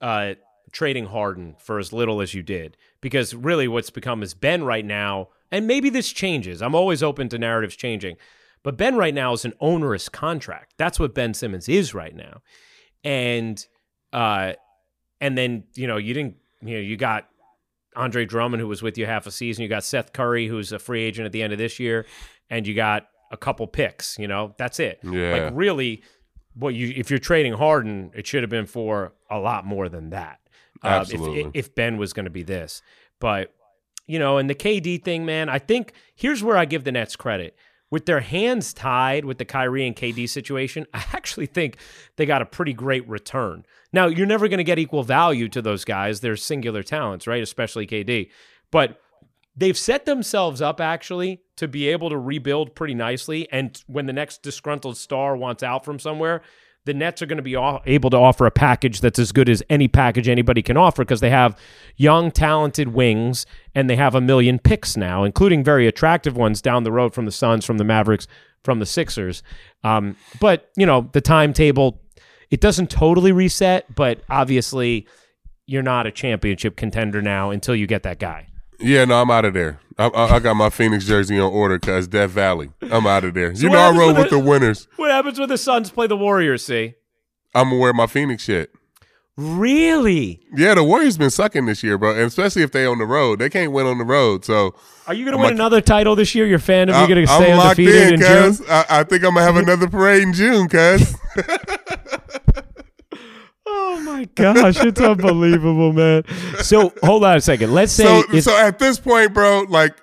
uh, 0.00 0.34
trading 0.70 1.06
Harden 1.06 1.56
for 1.58 1.78
as 1.78 1.92
little 1.92 2.20
as 2.20 2.32
you 2.32 2.42
did, 2.42 2.76
because 3.00 3.34
really 3.34 3.66
what's 3.66 3.90
become 3.90 4.22
is 4.22 4.34
Ben 4.34 4.62
right 4.62 4.84
now, 4.84 5.28
and 5.50 5.66
maybe 5.66 5.90
this 5.90 6.12
changes. 6.12 6.62
I'm 6.62 6.74
always 6.76 7.02
open 7.02 7.28
to 7.30 7.38
narratives 7.38 7.74
changing, 7.74 8.18
but 8.62 8.76
Ben 8.76 8.94
right 8.94 9.14
now 9.14 9.32
is 9.32 9.44
an 9.44 9.54
onerous 9.58 10.08
contract. 10.08 10.74
That's 10.76 11.00
what 11.00 11.12
Ben 11.12 11.34
Simmons 11.34 11.68
is 11.68 11.92
right 11.92 12.14
now, 12.14 12.42
and 13.02 13.66
uh, 14.12 14.52
and 15.20 15.36
then 15.36 15.64
you 15.74 15.88
know 15.88 15.96
you 15.96 16.14
didn't 16.14 16.36
you 16.62 16.74
know 16.74 16.80
you 16.80 16.96
got 16.96 17.26
Andre 17.96 18.24
Drummond, 18.24 18.60
who 18.60 18.68
was 18.68 18.82
with 18.82 18.96
you 18.96 19.06
half 19.06 19.26
a 19.26 19.30
season. 19.30 19.62
You 19.62 19.68
got 19.68 19.84
Seth 19.84 20.12
Curry, 20.12 20.46
who's 20.46 20.72
a 20.72 20.78
free 20.78 21.02
agent 21.02 21.26
at 21.26 21.32
the 21.32 21.42
end 21.42 21.52
of 21.52 21.58
this 21.58 21.78
year, 21.80 22.06
and 22.48 22.66
you 22.66 22.74
got 22.74 23.08
a 23.30 23.36
couple 23.36 23.66
picks. 23.66 24.18
You 24.18 24.28
know, 24.28 24.54
that's 24.58 24.78
it. 24.80 25.00
Yeah. 25.02 25.32
Like 25.46 25.52
really, 25.54 26.02
what 26.54 26.74
you 26.74 26.92
if 26.96 27.10
you're 27.10 27.18
trading 27.18 27.54
Harden, 27.54 28.10
it 28.14 28.26
should 28.26 28.42
have 28.42 28.50
been 28.50 28.66
for 28.66 29.12
a 29.30 29.38
lot 29.38 29.64
more 29.66 29.88
than 29.88 30.10
that. 30.10 30.40
Uh, 30.82 30.88
if- 30.88 31.12
Absolutely. 31.12 31.50
if, 31.54 31.74
Ben 31.74 31.96
was 31.98 32.12
going 32.12 32.24
to 32.24 32.30
be 32.30 32.42
this, 32.42 32.80
but 33.18 33.52
you 34.06 34.18
know, 34.18 34.38
and 34.38 34.48
the 34.50 34.54
KD 34.54 35.04
thing, 35.04 35.24
man, 35.24 35.48
I 35.48 35.58
think 35.58 35.92
here's 36.14 36.42
where 36.42 36.56
I 36.56 36.64
give 36.64 36.84
the 36.84 36.92
Nets 36.92 37.14
credit. 37.16 37.54
With 37.90 38.06
their 38.06 38.20
hands 38.20 38.72
tied 38.72 39.24
with 39.24 39.38
the 39.38 39.44
Kyrie 39.44 39.86
and 39.86 39.96
KD 39.96 40.28
situation, 40.28 40.86
I 40.94 41.04
actually 41.12 41.46
think 41.46 41.76
they 42.16 42.26
got 42.26 42.42
a 42.42 42.46
pretty 42.46 42.72
great 42.72 43.08
return. 43.08 43.64
Now, 43.92 44.06
you're 44.06 44.26
never 44.26 44.46
going 44.48 44.58
to 44.58 44.64
get 44.64 44.78
equal 44.78 45.02
value 45.02 45.48
to 45.48 45.60
those 45.60 45.84
guys. 45.84 46.20
They're 46.20 46.36
singular 46.36 46.82
talents, 46.82 47.26
right? 47.26 47.42
Especially 47.42 47.86
KD. 47.86 48.30
But 48.70 49.00
they've 49.56 49.76
set 49.76 50.04
themselves 50.04 50.62
up 50.62 50.80
actually 50.80 51.42
to 51.56 51.66
be 51.66 51.88
able 51.88 52.10
to 52.10 52.18
rebuild 52.18 52.76
pretty 52.76 52.94
nicely. 52.94 53.50
And 53.50 53.82
when 53.88 54.06
the 54.06 54.12
next 54.12 54.42
disgruntled 54.42 54.96
star 54.96 55.36
wants 55.36 55.62
out 55.62 55.84
from 55.84 55.98
somewhere, 55.98 56.42
the 56.90 56.94
Nets 56.94 57.22
are 57.22 57.26
going 57.26 57.36
to 57.36 57.42
be 57.42 57.54
able 57.86 58.10
to 58.10 58.16
offer 58.16 58.46
a 58.46 58.50
package 58.50 59.00
that's 59.00 59.20
as 59.20 59.30
good 59.30 59.48
as 59.48 59.62
any 59.70 59.86
package 59.86 60.28
anybody 60.28 60.60
can 60.60 60.76
offer 60.76 61.04
because 61.04 61.20
they 61.20 61.30
have 61.30 61.56
young, 61.96 62.32
talented 62.32 62.88
wings 62.88 63.46
and 63.76 63.88
they 63.88 63.94
have 63.94 64.16
a 64.16 64.20
million 64.20 64.58
picks 64.58 64.96
now, 64.96 65.22
including 65.22 65.62
very 65.62 65.86
attractive 65.86 66.36
ones 66.36 66.60
down 66.60 66.82
the 66.82 66.90
road 66.90 67.14
from 67.14 67.26
the 67.26 67.30
Suns, 67.30 67.64
from 67.64 67.78
the 67.78 67.84
Mavericks, 67.84 68.26
from 68.64 68.80
the 68.80 68.86
Sixers. 68.86 69.44
Um, 69.84 70.16
but, 70.40 70.68
you 70.76 70.84
know, 70.84 71.08
the 71.12 71.20
timetable, 71.20 72.00
it 72.50 72.60
doesn't 72.60 72.90
totally 72.90 73.30
reset, 73.30 73.94
but 73.94 74.20
obviously 74.28 75.06
you're 75.66 75.84
not 75.84 76.08
a 76.08 76.10
championship 76.10 76.74
contender 76.74 77.22
now 77.22 77.50
until 77.50 77.76
you 77.76 77.86
get 77.86 78.02
that 78.02 78.18
guy. 78.18 78.48
Yeah, 78.80 79.04
no, 79.04 79.20
I'm 79.20 79.30
out 79.30 79.44
of 79.44 79.54
there. 79.54 79.78
I, 79.98 80.06
I, 80.08 80.34
I 80.36 80.38
got 80.40 80.54
my 80.54 80.70
Phoenix 80.70 81.04
jersey 81.04 81.38
on 81.38 81.52
order 81.52 81.78
because 81.78 82.08
Death 82.08 82.30
Valley. 82.30 82.70
I'm 82.82 83.06
out 83.06 83.24
of 83.24 83.34
there. 83.34 83.52
you 83.52 83.68
what 83.68 83.74
know 83.76 83.80
I 83.82 83.96
roll 83.98 84.14
with 84.14 84.26
it- 84.26 84.30
the 84.30 84.38
winners. 84.38 84.88
What 84.96 85.10
happens 85.10 85.38
when 85.38 85.48
the 85.48 85.58
Suns 85.58 85.90
play 85.90 86.06
the 86.06 86.16
Warriors, 86.16 86.64
see? 86.64 86.94
I'm 87.54 87.68
gonna 87.70 87.80
wear 87.80 87.92
my 87.92 88.06
Phoenix 88.06 88.44
shit. 88.44 88.70
Really? 89.36 90.40
Yeah, 90.54 90.74
the 90.74 90.84
Warriors 90.84 91.16
been 91.16 91.30
sucking 91.30 91.64
this 91.66 91.82
year, 91.82 91.96
bro, 91.96 92.10
and 92.12 92.22
especially 92.22 92.62
if 92.62 92.72
they 92.72 92.84
on 92.84 92.98
the 92.98 93.06
road. 93.06 93.38
They 93.38 93.48
can't 93.48 93.72
win 93.72 93.86
on 93.86 93.96
the 93.98 94.04
road, 94.04 94.44
so 94.44 94.74
Are 95.06 95.14
you 95.14 95.24
to 95.26 95.30
I'm 95.32 95.38
win 95.38 95.44
like- 95.44 95.54
another 95.54 95.80
title 95.80 96.14
this 96.14 96.34
year? 96.34 96.46
You're 96.46 96.56
a 96.56 96.60
fan 96.60 96.88
of 96.90 96.94
I, 96.94 97.02
you 97.06 97.14
going 97.14 97.26
to 97.26 97.32
I'm 97.32 97.58
undefeated 97.58 98.06
in, 98.08 98.14
in, 98.14 98.20
June? 98.54 98.66
I, 98.68 98.84
I 98.90 99.02
think 99.04 99.24
I'm 99.24 99.34
gonna 99.34 99.42
have 99.46 99.56
another 99.56 99.88
parade 99.88 100.22
in 100.22 100.32
June, 100.32 100.68
cuz. 100.68 101.14
Oh 103.92 104.00
my 104.02 104.24
gosh, 104.34 104.82
it's 104.84 105.00
unbelievable, 105.00 105.92
man. 105.92 106.22
So 106.62 106.92
hold 107.02 107.24
on 107.24 107.36
a 107.36 107.40
second. 107.40 107.72
Let's 107.74 107.92
say 107.92 108.04
so, 108.22 108.40
so 108.40 108.56
at 108.56 108.78
this 108.78 108.98
point, 109.00 109.34
bro, 109.34 109.64
like 109.68 109.96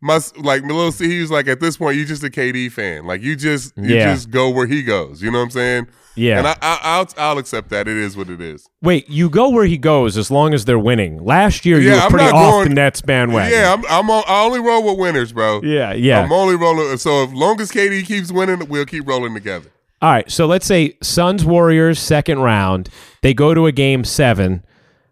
my 0.00 0.20
like 0.38 0.62
little 0.62 0.92
C, 0.92 1.08
he 1.08 1.20
was 1.20 1.30
like, 1.30 1.48
at 1.48 1.60
this 1.60 1.76
point, 1.76 1.96
you 1.96 2.04
just 2.04 2.22
a 2.24 2.28
KD 2.30 2.70
fan. 2.72 3.06
Like 3.06 3.20
you 3.22 3.36
just 3.36 3.76
you 3.76 3.96
Yeah. 3.96 4.12
just 4.14 4.30
go 4.30 4.50
where 4.50 4.66
he 4.66 4.82
goes. 4.82 5.22
You 5.22 5.30
know 5.30 5.38
what 5.38 5.44
I'm 5.44 5.50
saying? 5.50 5.86
yeah. 6.14 6.38
And 6.38 6.46
I, 6.46 6.56
I 6.60 6.78
I'll 6.82 7.08
I'll 7.16 7.38
accept 7.38 7.70
that. 7.70 7.88
It 7.88 7.96
is 7.96 8.16
what 8.16 8.28
it 8.28 8.40
is. 8.40 8.68
Wait, 8.82 9.08
you 9.08 9.28
go 9.30 9.48
where 9.48 9.64
he 9.64 9.78
goes 9.78 10.16
as 10.16 10.30
long 10.30 10.54
as 10.54 10.64
they're 10.64 10.78
winning. 10.78 11.24
Last 11.24 11.64
year 11.64 11.78
you 11.80 11.88
Yeah, 11.90 11.94
were 11.96 12.00
I'm 12.02 12.10
pretty 12.10 12.24
off 12.26 12.52
going- 12.52 12.68
the 12.68 12.74
Nets 12.74 13.00
bandwagon. 13.00 13.52
Yeah, 13.52 13.72
I'm 13.72 13.84
I'm 13.88 14.10
on, 14.10 14.22
I 14.28 14.44
only 14.44 14.60
roll 14.60 14.84
with 14.84 14.98
winners, 14.98 15.32
bro. 15.32 15.62
yeah, 15.62 15.92
yeah. 15.94 16.20
I'm 16.20 16.32
only 16.32 16.54
rolling. 16.56 16.96
So 16.98 17.24
as 17.24 17.32
long 17.32 17.60
as 17.60 17.70
KD 17.72 18.04
keeps 18.06 18.30
winning, 18.30 18.68
we'll 18.68 18.86
keep 18.86 19.06
rolling 19.08 19.34
together. 19.34 19.70
All 20.02 20.10
right, 20.10 20.28
so 20.30 20.46
let's 20.46 20.66
say 20.66 20.96
Suns 21.00 21.44
Warriors 21.44 21.98
second 22.00 22.40
round. 22.40 22.88
They 23.22 23.32
go 23.34 23.54
to 23.54 23.66
a 23.66 23.72
game 23.72 24.02
seven. 24.04 24.64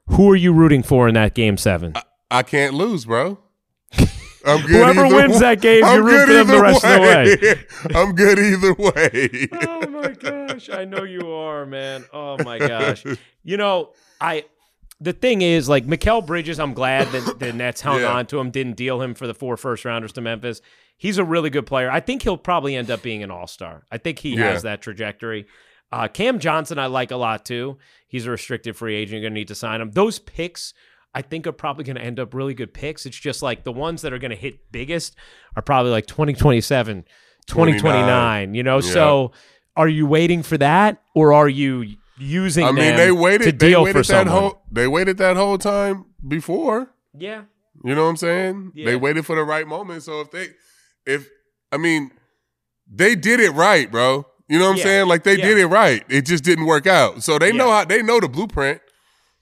Who 0.09 0.29
are 0.33 0.37
you 0.37 0.53
rooting 0.53 0.83
for 0.83 1.07
in 1.07 1.15
that 1.15 1.33
game 1.35 1.57
seven? 1.57 1.95
I 2.31 2.43
can't 2.43 2.75
lose, 2.75 3.05
bro. 3.05 3.39
I'm 4.45 4.61
good 4.63 4.71
Whoever 4.71 5.07
wins 5.07 5.35
way. 5.35 5.39
that 5.41 5.61
game, 5.61 5.85
I'm 5.85 5.99
you 5.99 6.07
root 6.07 6.27
for 6.27 6.33
them 6.33 6.47
the 6.49 6.61
rest 6.63 6.85
of 6.85 6.91
the 6.91 7.01
way. 7.01 7.95
I'm 7.95 8.15
good 8.15 8.39
either 8.39 8.75
way. 8.75 9.49
oh 9.53 9.87
my 9.89 10.09
gosh, 10.11 10.71
I 10.71 10.85
know 10.87 11.05
you 11.05 11.31
are, 11.31 11.67
man. 11.67 12.05
Oh 12.13 12.43
my 12.43 12.59
gosh. 12.59 13.05
You 13.43 13.57
know, 13.57 13.95
I 14.21 14.45
the 15.01 15.15
thing 15.15 15.41
is, 15.41 15.67
like 15.67 15.87
Mikal 15.87 16.27
Bridges, 16.27 16.61
I'm 16.61 16.75
glad 16.75 17.09
that 17.13 17.39
the 17.39 17.55
Nets 17.55 17.81
hung 17.81 18.01
Yeah. 18.01 18.13
on 18.13 18.27
to 18.27 18.39
him, 18.39 18.51
didn't 18.51 18.77
deal 18.77 19.01
him 19.01 19.15
for 19.15 19.27
the 19.27 19.33
four 19.33 19.57
first 19.57 19.87
rounders 19.87 20.13
to 20.13 20.21
Memphis. 20.21 20.61
He's 21.01 21.17
a 21.17 21.25
really 21.25 21.49
good 21.49 21.65
player. 21.65 21.91
I 21.91 22.01
think 22.01 22.21
he'll 22.23 22.37
probably 22.37 22.77
end 22.77 22.91
up 22.91 23.01
being 23.01 23.23
an 23.23 23.31
all 23.31 23.47
star. 23.47 23.85
I 23.91 23.97
think 23.97 24.19
he 24.19 24.35
Yeah. 24.37 24.51
has 24.53 24.63
that 24.65 24.83
trajectory. 24.83 25.47
Uh, 25.91 26.09
Cam 26.09 26.39
Johnson, 26.39 26.79
I 26.79 26.87
like 26.87 27.11
a 27.11 27.17
lot 27.17 27.47
too. 27.47 27.79
He's 28.07 28.27
a 28.27 28.31
restricted 28.31 28.77
free 28.77 28.95
agent. 28.97 29.13
You're 29.15 29.23
going 29.23 29.33
to 29.35 29.41
need 29.41 29.49
to 29.49 29.55
sign 29.55 29.81
him. 29.81 29.93
Those 29.93 30.19
picks, 30.19 30.75
I 31.15 31.23
think, 31.23 31.47
are 31.47 31.53
probably 31.53 31.85
going 31.85 31.97
to 31.97 32.03
end 32.03 32.21
up 32.21 32.35
really 32.35 32.53
good 32.53 32.75
picks. 32.75 33.07
It's 33.07 33.17
just 33.19 33.41
like 33.43 33.65
the 33.65 33.73
ones 33.73 34.03
that 34.03 34.13
are 34.13 34.19
going 34.19 34.31
to 34.31 34.37
hit 34.37 34.71
biggest 34.71 35.17
are 35.57 35.63
probably 35.63 35.91
like 35.91 36.05
2027, 36.07 37.07
2029, 37.47 38.55
you 38.55 38.63
know? 38.63 38.77
Yeah. 38.77 38.93
So 38.93 39.33
are 39.77 39.89
you 39.89 40.07
waiting 40.07 40.43
for 40.43 40.59
that 40.59 41.03
or 41.15 41.33
are 41.33 41.49
you 41.49 41.97
using 42.19 42.65
I 42.65 42.73
mean, 42.73 42.85
them 42.85 42.97
they 42.97 43.11
waited. 43.13 43.45
to 43.45 43.53
they 43.53 43.69
deal 43.71 43.83
waited 43.85 43.93
for 44.07 44.13
that 44.13 44.27
someone? 44.27 44.41
whole. 44.43 44.63
They 44.71 44.87
waited 44.87 45.17
that 45.19 45.37
whole 45.37 45.59
time 45.59 46.05
before. 46.27 46.91
yeah. 47.17 47.43
You 47.83 47.95
know 47.95 48.03
what 48.03 48.11
I'm 48.11 48.17
saying? 48.19 48.73
Yeah. 48.75 48.85
They 48.85 48.97
waited 48.97 49.25
for 49.25 49.35
the 49.37 49.43
right 49.43 49.67
moment. 49.67 50.03
So 50.03 50.21
if 50.21 50.31
they, 50.31 50.49
if 51.07 51.29
I 51.73 51.77
mean, 51.77 52.11
they 52.93 53.15
did 53.15 53.41
it 53.41 53.51
right, 53.51 53.91
bro. 53.91 54.27
You 54.49 54.59
know 54.59 54.65
what 54.67 54.73
I'm 54.73 54.77
Yeah. 54.79 54.83
saying? 54.85 55.09
Like 55.09 55.23
they 55.25 55.39
Yeah. 55.39 55.47
did 55.47 55.59
it 55.59 55.67
right. 55.67 56.03
It 56.09 56.23
just 56.27 56.43
didn't 56.45 56.67
work 56.67 56.87
out. 56.87 57.23
So 57.23 57.39
they 57.39 57.53
know 57.53 57.71
how 57.71 57.85
they 57.85 58.03
know 58.03 58.19
the 58.21 58.29
blueprint. 58.29 58.81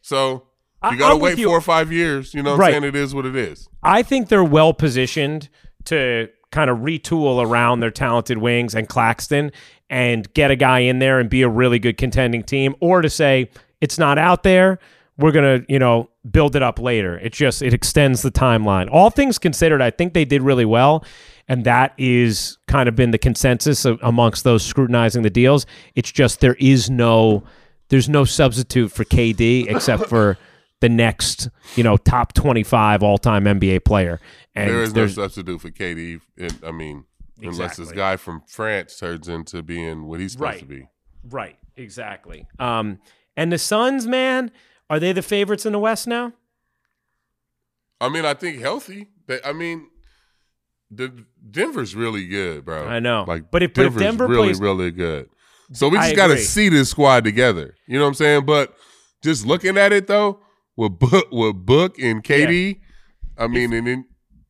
So 0.02 0.44
you 0.90 0.96
gotta 0.98 1.14
I'm 1.14 1.20
with 1.20 1.38
wait 1.38 1.44
four 1.44 1.56
or 1.56 1.60
five 1.62 1.90
years. 1.90 2.34
You 2.34 2.42
know 2.42 2.52
what 2.52 2.60
Right. 2.60 2.74
I'm 2.74 2.82
saying? 2.82 2.94
It 2.94 2.96
is 2.96 3.14
what 3.14 3.24
it 3.26 3.34
is. 3.34 3.68
I 3.82 4.02
think 4.02 4.28
they're 4.28 4.44
well 4.44 4.72
positioned 4.74 5.48
to 5.86 6.28
kind 6.52 6.70
of 6.70 6.78
retool 6.78 7.44
around 7.44 7.80
their 7.80 7.90
talented 7.90 8.38
wings 8.38 8.74
and 8.74 8.88
Claxton 8.88 9.50
and 9.90 10.32
get 10.34 10.50
a 10.50 10.56
guy 10.56 10.80
in 10.80 10.98
there 10.98 11.18
and 11.18 11.28
be 11.30 11.42
a 11.42 11.48
really 11.48 11.78
good 11.78 11.96
contending 11.96 12.42
team, 12.42 12.74
or 12.80 13.00
to 13.02 13.08
say 13.10 13.50
it's 13.80 13.98
not 13.98 14.18
out 14.18 14.42
there. 14.42 14.78
We're 15.16 15.32
gonna, 15.32 15.62
you 15.68 15.78
know, 15.78 16.10
build 16.30 16.54
it 16.54 16.62
up 16.62 16.78
later. 16.78 17.18
It 17.18 17.32
just 17.32 17.60
it 17.62 17.72
extends 17.74 18.22
the 18.22 18.30
timeline. 18.30 18.88
All 18.90 19.10
things 19.10 19.38
considered, 19.38 19.80
I 19.82 19.90
think 19.90 20.12
they 20.14 20.24
did 20.24 20.42
really 20.42 20.64
well, 20.66 21.04
and 21.48 21.64
that 21.64 21.94
is 21.98 22.58
kind 22.66 22.88
of 22.88 22.94
been 22.96 23.10
the 23.10 23.18
consensus 23.18 23.84
amongst 23.84 24.44
those 24.44 24.62
scrutinizing 24.64 25.22
the 25.22 25.30
deals. 25.30 25.66
It's 25.94 26.12
just 26.12 26.40
there 26.40 26.56
is 26.58 26.90
no, 26.90 27.42
there's 27.88 28.08
no 28.08 28.24
substitute 28.24 28.92
for 28.92 29.04
KD 29.04 29.66
except 29.70 30.06
for 30.06 30.36
the 30.80 30.88
next, 30.88 31.48
you 31.74 31.82
know, 31.82 31.96
top 31.96 32.34
25 32.34 33.02
all-time 33.02 33.44
NBA 33.44 33.84
player. 33.84 34.20
And 34.54 34.68
there 34.70 34.82
is 34.82 34.94
no 34.94 35.06
substitute 35.06 35.60
for 35.60 35.70
KD. 35.70 36.20
And, 36.36 36.56
I 36.64 36.70
mean, 36.70 37.04
unless 37.42 37.76
this 37.78 37.92
guy 37.92 38.16
from 38.16 38.42
France 38.46 38.98
turns 38.98 39.26
into 39.28 39.62
being 39.62 40.04
what 40.06 40.20
he's 40.20 40.32
supposed 40.32 40.50
Right. 40.52 40.58
to 40.60 40.66
be. 40.66 40.86
right, 41.30 41.56
exactly. 41.76 42.46
Um, 42.58 42.98
and 43.36 43.50
the 43.52 43.58
Suns, 43.58 44.06
man, 44.06 44.50
are 44.90 44.98
they 45.00 45.12
the 45.12 45.22
favorites 45.22 45.64
in 45.66 45.72
the 45.72 45.78
West 45.78 46.06
now? 46.06 46.32
I 48.00 48.08
mean, 48.08 48.24
I 48.24 48.34
think 48.34 48.60
healthy. 48.60 49.08
They, 49.26 49.40
I 49.44 49.52
mean, 49.52 49.88
the 50.90 51.24
Denver's 51.50 51.94
really 51.94 52.26
good, 52.26 52.64
bro. 52.64 52.86
I 52.86 52.98
know. 53.00 53.24
Like, 53.26 53.50
But 53.50 53.62
if- 53.62 53.74
but 53.74 53.86
if 53.86 53.92
Denver's 53.92 54.02
Denver 54.02 54.26
really, 54.26 54.48
plays- 54.48 54.60
really 54.60 54.90
good. 54.90 55.28
So 55.72 55.88
we 55.88 55.98
just 55.98 56.16
got 56.16 56.28
to 56.28 56.38
see 56.38 56.70
this 56.70 56.88
squad 56.90 57.24
together. 57.24 57.74
You 57.86 57.98
know 57.98 58.04
what 58.04 58.08
I'm 58.08 58.14
saying? 58.14 58.46
But 58.46 58.74
just 59.22 59.44
looking 59.44 59.76
at 59.76 59.92
it 59.92 60.06
though, 60.06 60.40
with 60.76 60.98
Book, 60.98 61.26
with 61.30 61.56
Book 61.66 61.98
and 61.98 62.24
KD, 62.24 62.80
I 63.36 63.48
mean, 63.48 63.72
and 63.74 63.86
then, 63.86 64.06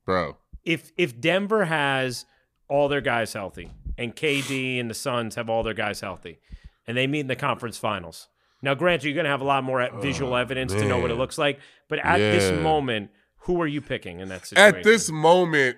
bro, 0.06 0.36
If 0.64 0.92
if 0.96 1.20
Denver 1.20 1.64
has 1.64 2.24
all 2.68 2.88
their 2.88 3.00
guys 3.00 3.32
healthy 3.32 3.70
and 3.96 4.14
KD 4.14 4.78
and 4.78 4.88
the 4.88 4.94
Suns 4.94 5.34
have 5.34 5.50
all 5.50 5.62
their 5.64 5.74
guys 5.74 6.00
healthy, 6.00 6.38
and 6.86 6.96
they 6.96 7.06
meet 7.08 7.20
in 7.20 7.26
the 7.26 7.34
conference 7.36 7.78
finals. 7.78 8.28
Now, 8.62 8.74
granted, 8.74 9.06
you're 9.06 9.14
going 9.14 9.24
to 9.24 9.30
have 9.30 9.40
a 9.40 9.44
lot 9.44 9.64
more 9.64 9.82
e- 9.82 9.88
visual 10.00 10.36
evidence 10.36 10.72
to 10.72 10.84
know 10.86 10.98
what 10.98 11.10
it 11.10 11.14
Oh, 11.14 11.16
looks 11.16 11.38
like, 11.38 11.58
but 11.88 11.98
at 12.00 12.18
this 12.18 12.60
moment, 12.62 13.10
who 13.42 13.60
are 13.60 13.66
you 13.66 13.80
picking 13.80 14.20
in 14.20 14.28
that 14.28 14.46
situation? 14.46 14.76
at 14.78 14.84
this 14.84 15.10
moment, 15.10 15.76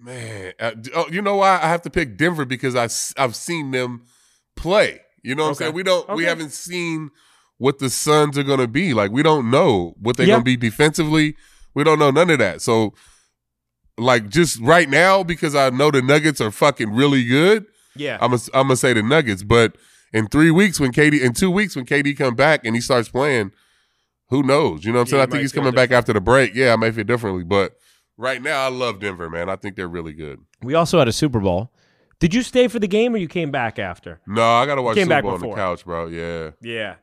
man, 0.00 0.52
uh, 0.60 0.72
oh, 0.94 1.06
you 1.10 1.20
know 1.22 1.36
why 1.36 1.56
I 1.62 1.68
have 1.68 1.82
to 1.82 1.90
pick 1.90 2.16
Denver 2.16 2.44
because 2.44 2.74
I 2.76 2.88
have 3.20 3.34
seen 3.36 3.70
them 3.70 4.04
play. 4.56 5.00
You 5.22 5.34
know 5.34 5.44
what 5.44 5.50
Okay. 5.56 5.64
I'm 5.66 5.68
saying? 5.68 5.74
We 5.74 5.82
don't 5.82 6.08
we 6.14 6.24
haven't 6.24 6.52
seen 6.52 7.10
what 7.58 7.78
the 7.80 7.90
Suns 7.90 8.38
are 8.38 8.42
going 8.44 8.60
to 8.60 8.68
be. 8.68 8.94
Like 8.94 9.10
we 9.10 9.22
don't 9.22 9.50
know 9.50 9.94
what 10.00 10.16
they're 10.16 10.26
Yeah. 10.26 10.34
going 10.34 10.42
to 10.42 10.44
be 10.44 10.56
defensively. 10.56 11.34
We 11.74 11.84
don't 11.84 11.98
know 11.98 12.10
none 12.10 12.30
of 12.30 12.38
that. 12.38 12.62
So, 12.62 12.94
like, 13.96 14.28
just 14.28 14.60
right 14.60 14.88
now, 14.88 15.22
because 15.22 15.54
I 15.54 15.70
know 15.70 15.90
the 15.90 16.02
Nuggets 16.02 16.40
are 16.40 16.50
fucking 16.50 16.90
really 16.94 17.24
good, 17.24 17.66
Yeah. 17.96 18.18
I'm 18.20 18.30
gonna 18.30 18.42
I'm 18.54 18.66
gonna 18.68 18.76
say 18.76 18.92
the 18.92 19.02
Nuggets. 19.02 19.42
But 19.42 19.76
in 20.12 20.28
three 20.28 20.50
weeks, 20.50 20.78
when 20.80 20.92
KD 20.92 21.20
in 21.20 21.32
two 21.34 21.50
weeks 21.50 21.74
when 21.76 21.84
KD 21.84 22.16
come 22.16 22.34
back 22.34 22.64
and 22.64 22.74
he 22.74 22.80
starts 22.80 23.08
playing, 23.08 23.52
who 24.30 24.42
knows? 24.42 24.84
You 24.84 24.92
know 24.92 24.98
what 25.00 25.02
I'm 25.02 25.06
Yeah, 25.06 25.10
saying? 25.10 25.22
I 25.22 25.26
think 25.32 25.40
he's 25.42 25.52
coming 25.52 25.74
back 25.74 25.90
after 25.90 26.12
the 26.12 26.20
break. 26.20 26.54
Yeah, 26.54 26.72
I 26.72 26.76
may 26.76 26.90
feel 26.92 27.04
differently, 27.04 27.44
but 27.44 27.72
right 28.18 28.42
now 28.42 28.66
I 28.66 28.68
love 28.68 29.00
Denver, 29.00 29.30
man. 29.30 29.48
I 29.48 29.56
think 29.56 29.76
they're 29.76 29.88
really 29.88 30.12
good. 30.12 30.40
we 30.62 30.74
also 30.74 30.98
had 30.98 31.08
a 31.08 31.12
Super 31.12 31.40
Bowl. 31.40 31.70
Did 32.20 32.34
you 32.34 32.42
stay 32.42 32.66
for 32.68 32.78
the 32.80 32.88
game 32.88 33.14
or 33.14 33.18
you 33.18 33.28
came 33.28 33.50
back 33.50 33.78
after? 33.78 34.20
No, 34.26 34.42
I 34.42 34.66
gotta 34.66 34.82
watch 34.82 34.96
Came 34.96 35.04
Super 35.04 35.14
back 35.14 35.22
Bowl 35.22 35.32
on 35.34 35.40
the 35.40 35.46
before. 35.46 35.56
couch, 35.56 35.84
bro. 35.84 36.06
Yeah, 36.08 36.50
Yeah. 36.60 36.96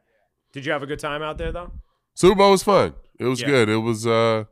Did 0.54 0.66
you 0.66 0.72
have 0.74 0.84
a 0.84 0.86
good 0.86 1.00
time 1.00 1.22
out 1.22 1.38
there 1.38 1.52
though? 1.52 1.72
Super 2.14 2.36
Bowl 2.36 2.52
was 2.52 2.64
fun. 2.64 2.94
It 3.20 3.26
was 3.26 3.42
Yeah. 3.42 3.48
good. 3.48 3.70
It 3.70 3.78
was 3.78 4.06
uh 4.06 4.44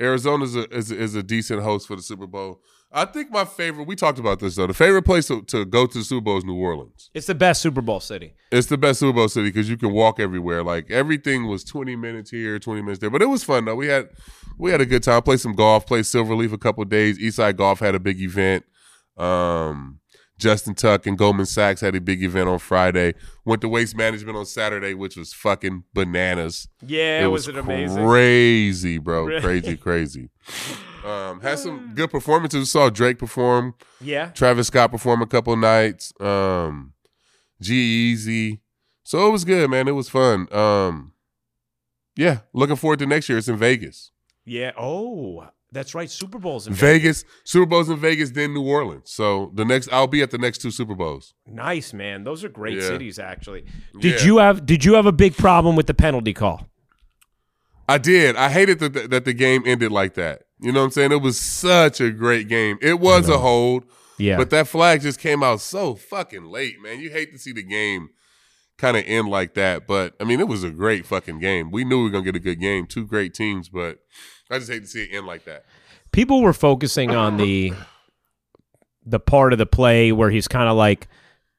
Arizona's 0.00 0.54
a, 0.56 0.68
is, 0.76 0.90
is 0.90 1.14
a 1.14 1.22
decent 1.22 1.62
host 1.62 1.86
for 1.86 1.96
the 1.96 2.02
Super 2.02 2.26
Bowl. 2.26 2.60
I 2.92 3.04
think 3.04 3.30
my 3.30 3.44
favorite. 3.44 3.86
We 3.86 3.96
talked 3.96 4.18
about 4.18 4.38
this 4.38 4.56
though. 4.56 4.66
The 4.66 4.74
favorite 4.74 5.02
place 5.02 5.26
to, 5.28 5.42
to 5.42 5.64
go 5.64 5.86
to 5.86 5.98
the 5.98 6.04
Super 6.04 6.22
Bowl 6.22 6.38
is 6.38 6.44
New 6.44 6.56
Orleans. 6.56 7.10
It's 7.14 7.26
the 7.26 7.34
best 7.34 7.60
Super 7.60 7.82
Bowl 7.82 8.00
city. 8.00 8.34
It's 8.50 8.68
the 8.68 8.78
best 8.78 9.00
Super 9.00 9.12
Bowl 9.12 9.28
city 9.28 9.48
because 9.48 9.68
you 9.68 9.76
can 9.76 9.92
walk 9.92 10.20
everywhere. 10.20 10.62
Like 10.62 10.90
everything 10.90 11.46
was 11.46 11.64
twenty 11.64 11.96
minutes 11.96 12.30
here, 12.30 12.58
twenty 12.58 12.82
minutes 12.82 13.00
there. 13.00 13.10
But 13.10 13.22
it 13.22 13.26
was 13.26 13.44
fun 13.44 13.64
though. 13.64 13.74
We 13.74 13.88
had 13.88 14.08
we 14.56 14.70
had 14.70 14.80
a 14.80 14.86
good 14.86 15.02
time. 15.02 15.22
Played 15.22 15.40
some 15.40 15.54
golf. 15.54 15.86
Played 15.86 16.04
Silverleaf 16.04 16.52
a 16.52 16.58
couple 16.58 16.84
days. 16.84 17.18
Eastside 17.18 17.56
Golf 17.56 17.80
had 17.80 17.94
a 17.94 18.00
big 18.00 18.20
event. 18.20 18.64
Um, 19.16 20.00
Justin 20.38 20.74
Tuck 20.74 21.06
and 21.06 21.16
Goldman 21.16 21.46
Sachs 21.46 21.80
had 21.80 21.94
a 21.94 22.00
big 22.00 22.22
event 22.22 22.48
on 22.48 22.58
Friday. 22.58 23.14
Went 23.44 23.62
to 23.62 23.68
Waste 23.68 23.96
Management 23.96 24.36
on 24.36 24.44
Saturday, 24.44 24.92
which 24.94 25.16
was 25.16 25.32
fucking 25.32 25.84
bananas. 25.94 26.68
Yeah, 26.86 27.24
it 27.24 27.26
was, 27.26 27.46
was 27.46 27.56
it 27.56 27.58
amazing? 27.58 28.04
crazy, 28.06 28.98
bro. 28.98 29.26
Really? 29.26 29.40
Crazy, 29.40 29.76
crazy. 29.76 30.30
Um, 31.06 31.40
had 31.40 31.58
some 31.58 31.92
good 31.94 32.10
performances. 32.10 32.70
Saw 32.70 32.90
Drake 32.90 33.18
perform. 33.18 33.74
Yeah. 34.00 34.26
Travis 34.30 34.66
Scott 34.66 34.90
perform 34.90 35.22
a 35.22 35.26
couple 35.26 35.56
nights. 35.56 36.12
Um, 36.20 36.94
G-Eazy. 37.60 38.60
So 39.04 39.26
it 39.28 39.30
was 39.30 39.44
good, 39.44 39.70
man. 39.70 39.86
It 39.88 39.92
was 39.92 40.08
fun. 40.08 40.52
Um, 40.52 41.12
yeah, 42.16 42.40
looking 42.52 42.76
forward 42.76 42.98
to 43.00 43.06
next 43.06 43.28
year. 43.28 43.38
It's 43.38 43.46
in 43.48 43.56
Vegas. 43.56 44.10
Yeah. 44.44 44.72
Oh, 44.78 45.46
that's 45.70 45.94
right. 45.94 46.10
Super 46.10 46.38
Bowls 46.38 46.66
in 46.66 46.72
Vegas. 46.74 47.24
Super 47.44 47.66
Bowls 47.66 47.88
in 47.88 47.98
Vegas, 47.98 48.30
then 48.30 48.54
New 48.54 48.62
Orleans. 48.66 49.10
So 49.10 49.52
the 49.54 49.64
next, 49.64 49.92
I'll 49.92 50.06
be 50.06 50.22
at 50.22 50.30
the 50.30 50.38
next 50.38 50.58
two 50.58 50.70
Super 50.70 50.94
Bowls. 50.94 51.34
Nice, 51.46 51.92
man. 51.92 52.24
Those 52.24 52.42
are 52.42 52.48
great 52.48 52.78
Yeah. 52.78 52.88
cities 52.88 53.18
actually. 53.18 53.64
Did 54.00 54.20
Yeah. 54.20 54.26
you 54.26 54.38
have 54.38 54.64
did 54.66 54.84
you 54.84 54.94
have 54.94 55.06
a 55.06 55.12
big 55.12 55.36
problem 55.36 55.76
with 55.76 55.86
the 55.86 55.94
penalty 55.94 56.32
call? 56.32 56.66
I 57.88 57.98
did. 57.98 58.34
I 58.34 58.48
hated 58.50 58.78
that 58.80 59.10
that 59.10 59.24
the 59.24 59.32
game 59.34 59.62
ended 59.66 59.92
like 59.92 60.14
that. 60.14 60.42
You 60.60 60.72
know 60.72 60.80
what 60.80 60.86
I'm 60.86 60.90
saying? 60.92 61.12
It 61.12 61.20
was 61.22 61.38
such 61.38 62.00
a 62.00 62.10
great 62.10 62.48
game. 62.48 62.78
It 62.80 62.98
was 62.98 63.28
a 63.28 63.38
hold. 63.38 63.84
Yeah. 64.18 64.38
But 64.38 64.50
that 64.50 64.68
flag 64.68 65.02
just 65.02 65.20
came 65.20 65.42
out 65.42 65.60
so 65.60 65.94
fucking 65.94 66.44
late, 66.44 66.80
man. 66.80 67.00
You 67.00 67.10
hate 67.10 67.32
to 67.32 67.38
see 67.38 67.52
the 67.52 67.62
game 67.62 68.08
kind 68.78 68.96
of 68.96 69.04
end 69.06 69.28
like 69.28 69.54
that. 69.54 69.86
But 69.86 70.14
I 70.20 70.24
mean, 70.24 70.40
it 70.40 70.48
was 70.48 70.64
a 70.64 70.70
great 70.70 71.06
fucking 71.06 71.38
game. 71.40 71.70
We 71.70 71.84
knew 71.84 71.98
we 71.98 72.04
were 72.04 72.10
gonna 72.10 72.24
get 72.24 72.36
a 72.36 72.40
good 72.40 72.60
game. 72.60 72.86
Two 72.86 73.06
great 73.06 73.34
teams, 73.34 73.68
but 73.68 73.98
I 74.50 74.58
just 74.58 74.70
hate 74.70 74.80
to 74.80 74.86
see 74.86 75.04
it 75.04 75.14
end 75.14 75.26
like 75.26 75.44
that. 75.44 75.64
People 76.12 76.42
were 76.42 76.52
focusing 76.52 77.10
on 77.10 77.36
the 77.36 77.74
the 79.04 79.20
part 79.20 79.52
of 79.52 79.58
the 79.58 79.66
play 79.66 80.12
where 80.12 80.30
he's 80.30 80.48
kind 80.48 80.68
of 80.68 80.76
like 80.76 81.08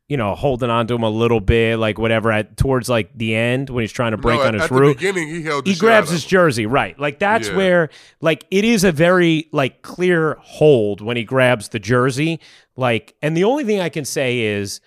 you 0.10 0.16
know, 0.16 0.36
holding 0.36 0.70
on 0.70 0.88
to 0.88 0.96
him 0.96 1.04
a 1.04 1.10
little 1.10 1.42
bit, 1.42 1.78
like 1.78 1.98
whatever, 1.98 2.32
at 2.32 2.56
towards 2.56 2.88
like 2.88 3.10
the 3.18 3.36
end 3.36 3.70
when 3.70 3.82
he's 3.84 3.92
trying 3.92 4.12
to 4.12 4.18
break 4.18 4.38
No, 4.40 4.44
on 4.44 4.48
at, 4.50 4.54
his 4.56 4.64
at 4.64 4.70
the 4.70 4.94
beginning, 4.94 5.28
he 5.28 5.44
held. 5.44 5.68
He 5.68 5.76
grabs 5.76 6.10
his 6.10 6.24
jersey, 6.24 6.66
right? 6.66 6.98
Like 6.98 7.20
that's 7.20 7.50
Yeah. 7.50 7.58
where 7.58 7.90
like 8.22 8.46
it 8.50 8.64
is 8.64 8.84
a 8.86 8.92
very 8.94 9.48
like 9.52 9.82
clear 9.82 10.38
hold 10.40 11.02
when 11.02 11.18
he 11.18 11.24
grabs 11.24 11.70
the 11.70 11.80
jersey. 11.80 12.40
Like, 12.78 13.16
and 13.22 13.36
the 13.36 13.44
only 13.44 13.64
thing 13.66 13.80
I 13.82 13.90
can 13.90 14.06
say 14.06 14.40
is, 14.40 14.80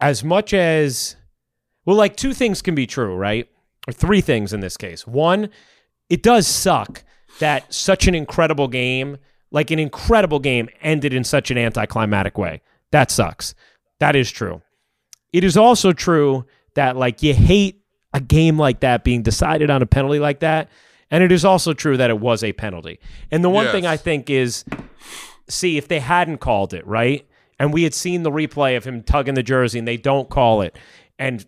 as 0.00 0.22
much 0.22 0.52
as 0.54 1.16
well, 1.84 1.96
like 1.96 2.16
two 2.16 2.32
things 2.34 2.62
can 2.62 2.74
be 2.74 2.86
true, 2.86 3.16
right? 3.16 3.48
Or 3.88 3.92
three 3.92 4.20
things 4.20 4.52
in 4.52 4.60
this 4.60 4.76
case. 4.76 5.06
One, 5.06 5.48
it 6.08 6.22
does 6.22 6.46
suck 6.46 7.02
that 7.40 7.72
such 7.74 8.06
an 8.06 8.14
incredible 8.14 8.68
game, 8.68 9.16
like 9.50 9.70
an 9.72 9.78
incredible 9.80 10.38
game, 10.38 10.68
ended 10.82 11.12
in 11.12 11.24
such 11.24 11.50
an 11.50 11.58
anticlimactic 11.58 12.38
way. 12.38 12.60
That 12.92 13.10
sucks. 13.10 13.54
That 14.02 14.16
is 14.16 14.32
true. 14.32 14.62
It 15.32 15.44
is 15.44 15.56
also 15.56 15.92
true 15.92 16.44
that 16.74 16.96
like 16.96 17.22
you 17.22 17.34
hate 17.34 17.84
a 18.12 18.20
game 18.20 18.58
like 18.58 18.80
that 18.80 19.04
being 19.04 19.22
decided 19.22 19.70
on 19.70 19.80
a 19.80 19.86
penalty 19.86 20.18
like 20.18 20.40
that. 20.40 20.70
And 21.08 21.22
it 21.22 21.30
is 21.30 21.44
also 21.44 21.72
true 21.72 21.96
that 21.96 22.10
it 22.10 22.18
was 22.18 22.42
a 22.42 22.52
penalty. 22.52 22.98
And 23.30 23.44
the 23.44 23.48
one 23.48 23.68
thing 23.68 23.86
I 23.86 23.96
think 23.96 24.28
is 24.28 24.64
see 25.48 25.78
if 25.78 25.86
they 25.86 26.00
hadn't 26.00 26.38
called 26.38 26.74
it, 26.74 26.84
right? 26.84 27.24
And 27.60 27.72
we 27.72 27.84
had 27.84 27.94
seen 27.94 28.24
the 28.24 28.32
replay 28.32 28.76
of 28.76 28.82
him 28.82 29.04
tugging 29.04 29.34
the 29.34 29.42
jersey 29.44 29.78
and 29.78 29.86
they 29.86 29.98
don't 29.98 30.28
call 30.28 30.62
it 30.62 30.76
and 31.16 31.46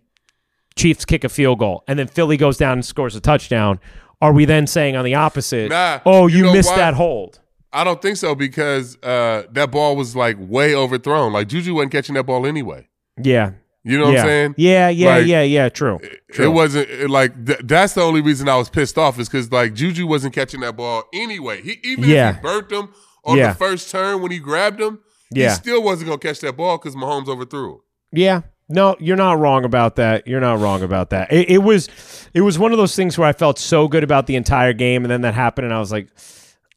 Chiefs 0.76 1.04
kick 1.04 1.24
a 1.24 1.28
field 1.28 1.58
goal 1.58 1.82
and 1.88 1.98
then 1.98 2.06
Philly 2.06 2.36
goes 2.36 2.56
down 2.56 2.74
and 2.74 2.84
scores 2.84 3.16
a 3.16 3.20
touchdown, 3.20 3.80
are 4.20 4.32
we 4.32 4.44
then 4.44 4.68
saying 4.68 4.94
on 4.94 5.04
the 5.04 5.16
opposite, 5.16 5.70
Nah, 5.70 5.98
oh, 6.06 6.28
you 6.28 6.36
you, 6.36 6.44
know 6.44 6.52
missed 6.52 6.70
why? 6.70 6.76
that 6.76 6.94
hold? 6.94 7.40
I 7.74 7.84
don't 7.84 8.00
think 8.00 8.16
so 8.16 8.34
because 8.34 8.96
uh, 9.02 9.42
that 9.52 9.70
ball 9.70 9.96
was 9.96 10.14
like 10.16 10.36
way 10.38 10.74
overthrown. 10.74 11.32
Like 11.32 11.48
Juju 11.48 11.74
wasn't 11.74 11.92
catching 11.92 12.14
that 12.14 12.24
ball 12.24 12.46
anyway. 12.46 12.88
Yeah. 13.22 13.52
You 13.86 13.98
know 13.98 14.06
what. 14.06 14.18
I'm 14.20 14.24
saying? 14.26 14.54
Yeah, 14.56 14.88
yeah, 14.88 15.16
Like, 15.16 15.26
yeah, 15.26 15.42
yeah, 15.42 15.68
true. 15.68 15.98
True. 16.32 16.44
It 16.46 16.48
wasn't 16.48 16.88
it, 16.88 17.10
like 17.10 17.44
th- 17.46 17.60
that's 17.64 17.92
the 17.92 18.00
only 18.00 18.22
reason 18.22 18.48
I 18.48 18.56
was 18.56 18.70
pissed 18.70 18.96
off 18.96 19.18
is 19.18 19.28
because 19.28 19.52
like 19.52 19.74
Juju 19.74 20.06
wasn't 20.06 20.34
catching 20.34 20.60
that 20.60 20.74
ball 20.76 21.02
anyway. 21.12 21.60
He 21.60 21.78
even 21.84 22.04
Yeah. 22.08 22.30
if 22.30 22.36
he 22.36 22.40
burnt 22.42 22.70
him 22.72 22.88
on 23.24 23.36
Yeah. 23.36 23.48
the 23.48 23.54
first 23.58 23.90
turn 23.90 24.22
when 24.22 24.30
he 24.30 24.38
grabbed 24.38 24.80
him, 24.80 25.00
Yeah. 25.30 25.50
he 25.50 25.54
still 25.56 25.82
wasn't 25.82 26.08
gonna 26.08 26.18
catch 26.18 26.40
that 26.40 26.56
ball 26.56 26.78
because 26.78 26.94
Mahomes 26.96 27.28
overthrew 27.28 27.74
him. 27.74 27.80
Yeah. 28.12 28.40
No, 28.70 28.96
you're 28.98 29.16
not 29.16 29.38
wrong 29.38 29.66
about 29.66 29.96
that. 29.96 30.26
You're 30.26 30.40
not 30.40 30.58
wrong 30.60 30.82
about 30.82 31.10
that. 31.10 31.30
It, 31.30 31.50
it 31.50 31.58
was, 31.58 31.90
it 32.32 32.40
was 32.40 32.58
one 32.58 32.72
of 32.72 32.78
those 32.78 32.96
things 32.96 33.18
where 33.18 33.28
I 33.28 33.34
felt 33.34 33.58
so 33.58 33.88
good 33.88 34.02
about 34.02 34.26
the 34.26 34.36
entire 34.36 34.72
game, 34.72 35.04
and 35.04 35.10
then 35.10 35.20
that 35.20 35.34
happened, 35.34 35.66
and 35.66 35.74
I 35.74 35.78
was 35.78 35.92
like, 35.92 36.08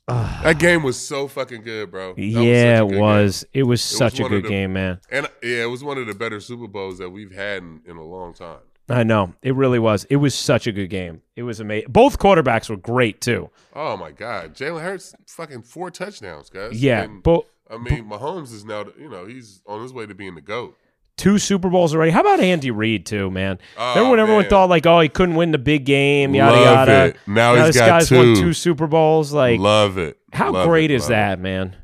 Ah. 0.10 0.39
That 0.43 0.58
game 0.60 0.84
was 0.84 0.97
so 0.97 1.28
fucking 1.28 1.64
good, 1.64 1.91
bro. 1.91 2.14
That 2.14 2.22
yeah, 2.22 2.80
a 2.80 2.88
it 2.88 2.97
was. 2.99 3.45
It 3.53 3.64
was 3.64 3.82
such 3.82 4.20
a 4.20 4.24
one 4.24 4.32
of 4.34 4.38
good 4.38 4.45
the- 4.45 4.49
game, 4.49 4.74
man. 4.74 4.99
And 5.12 5.28
yeah, 5.43 5.64
it 5.64 5.70
was 5.70 5.84
one 5.84 5.97
of 5.97 6.08
the 6.08 6.14
better 6.16 6.39
Super 6.39 6.68
Bowls 6.68 6.97
that 6.99 7.10
we've 7.10 7.34
had 7.34 7.58
in, 7.64 7.82
in 7.86 7.97
a 7.97 8.03
long 8.03 8.34
time. 8.34 8.60
I 8.89 9.03
know 9.03 9.34
it 9.41 9.53
really 9.53 9.80
was. 9.80 10.05
It 10.05 10.16
was 10.16 10.34
such 10.34 10.66
a 10.66 10.72
good 10.72 10.88
game. 10.88 11.22
It 11.36 11.43
was 11.43 11.60
amazing. 11.60 11.91
Both 11.91 12.20
quarterbacks 12.20 12.70
were 12.70 12.78
great 12.78 13.20
too. 13.20 13.49
Oh 13.74 13.97
my 13.97 14.12
God, 14.12 14.55
Jalen 14.55 14.82
Hurts 14.82 15.14
fucking 15.28 15.64
four 15.64 15.91
touchdowns, 15.91 16.49
guys. 16.49 16.82
Yeah, 16.82 17.03
And, 17.03 17.22
but 17.22 17.45
I 17.70 17.78
mean, 17.78 18.05
Mahomes 18.05 18.53
is 18.53 18.64
now 18.64 18.86
you 18.97 19.10
know 19.10 19.26
he's 19.26 19.62
on 19.68 19.82
his 19.82 19.91
way 19.91 20.05
to 20.05 20.16
being 20.16 20.36
the 20.36 20.41
goat. 20.41 20.78
Two 21.18 21.38
Super 21.39 21.70
Bowls 21.70 21.93
already. 21.93 22.11
How 22.11 22.22
about 22.22 22.39
Andy 22.39 22.72
Reid 22.72 23.05
too, 23.05 23.30
man? 23.32 23.59
Oh, 23.78 23.89
Remember 23.89 24.11
when 24.11 24.20
everyone 24.20 24.43
man. 24.43 24.49
thought 24.49 24.70
like, 24.70 24.86
oh, 24.86 24.99
he 25.01 25.09
couldn't 25.09 25.36
win 25.36 25.51
the 25.51 25.57
big 25.57 25.84
game, 25.86 26.34
yada 26.36 26.55
Love 26.55 26.65
yada. 26.88 27.05
it. 27.07 27.18
Now, 27.28 27.55
Now 27.55 27.65
he's 27.65 27.76
this 27.76 27.78
got 27.78 27.88
guy's 27.88 28.09
two. 28.09 28.18
won 28.18 28.36
two 28.36 28.53
Super 28.53 28.88
Bowls. 28.88 29.34
Like, 29.34 29.59
Love 29.59 29.97
it. 29.97 30.18
how 30.32 30.51
Love 30.51 30.68
great 30.68 30.91
it. 30.91 30.95
is 30.95 31.03
Love 31.03 31.09
it. 31.11 31.13
that, 31.13 31.39
man? 31.39 31.76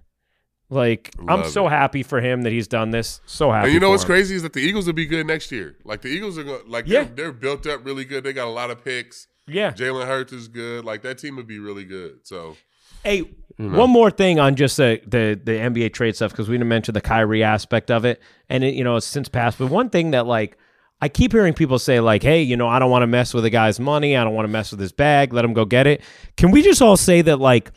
Like, 0.69 1.11
I'm 1.27 1.43
so 1.43 1.67
it. 1.67 1.69
happy 1.69 2.01
for 2.03 2.19
him 2.19 2.41
that 2.43 2.51
he's 2.51 2.67
done 2.67 2.89
this. 2.91 3.21
So 3.25 3.51
happy. 3.51 3.65
And 3.67 3.73
you 3.73 3.79
know 3.79 3.89
what's 3.91 4.03
him. 4.03 4.07
crazy 4.07 4.36
is 4.36 4.41
that 4.41 4.53
the 4.53 4.59
Eagles 4.61 4.88
will 4.88 4.93
be 4.93 5.05
good 5.05 5.27
next 5.27 5.51
year. 5.51 5.77
Like 5.84 6.01
the 6.01 6.07
Eagles 6.07 6.38
are 6.38 6.43
going, 6.43 6.61
like 6.67 6.88
Yeah. 6.88 7.03
they're, 7.03 7.13
they're 7.15 7.31
built 7.31 7.67
up 7.67 7.86
really 7.86 8.05
good. 8.05 8.23
They 8.23 8.34
got 8.34 8.47
a 8.47 8.51
lot 8.51 8.71
of 8.71 8.84
picks. 8.84 9.27
Yeah. 9.45 9.71
Jalen 9.73 10.07
Hurts 10.07 10.34
is 10.34 10.47
good. 10.47 10.84
Like 10.84 11.01
that 11.03 11.19
team 11.19 11.36
would 11.36 11.45
be 11.47 11.59
really 11.59 11.84
good. 11.86 12.19
So 12.25 12.55
Hey, 13.04 13.22
mm-hmm. 13.22 13.76
one 13.76 13.89
more 13.89 14.12
thing 14.12 14.39
on 14.39 14.56
just 14.56 14.78
the 14.78 15.01
the, 15.06 15.39
the 15.41 15.51
NBA 15.51 15.93
trade 15.93 16.16
stuff 16.16 16.32
because 16.32 16.49
we 16.49 16.56
didn't 16.56 16.70
mention 16.70 16.93
the 16.93 17.01
Kyrie 17.01 17.43
aspect 17.43 17.91
of 17.91 18.06
it, 18.06 18.22
and 18.49 18.64
it, 18.64 18.74
you 18.74 18.84
know 18.84 18.95
it's 18.95 19.06
since 19.06 19.30
passed. 19.30 19.58
But 19.60 19.68
one 19.68 19.89
thing 19.89 20.12
that 20.12 20.26
like 20.26 20.58
I 21.01 21.10
keep 21.10 21.34
hearing 21.34 21.54
people 21.54 21.80
say 21.80 21.99
like, 21.99 22.24
"Hey, 22.24 22.41
you 22.41 22.56
know, 22.56 22.68
I 22.68 22.80
don't 22.80 22.91
want 22.91 23.04
to 23.04 23.08
mess 23.08 23.34
with 23.34 23.45
a 23.45 23.49
guy's 23.49 23.80
money. 23.80 24.16
I 24.16 24.24
don't 24.24 24.34
want 24.34 24.45
to 24.45 24.51
mess 24.51 24.72
with 24.72 24.80
his 24.80 24.91
bag. 24.91 25.34
Let 25.34 25.45
him 25.45 25.54
go 25.54 25.66
get 25.66 25.88
it." 25.88 26.01
Can 26.38 26.51
we 26.51 26.62
just 26.62 26.82
all 26.82 26.97
say 26.97 27.22
that 27.22 27.39
like 27.39 27.72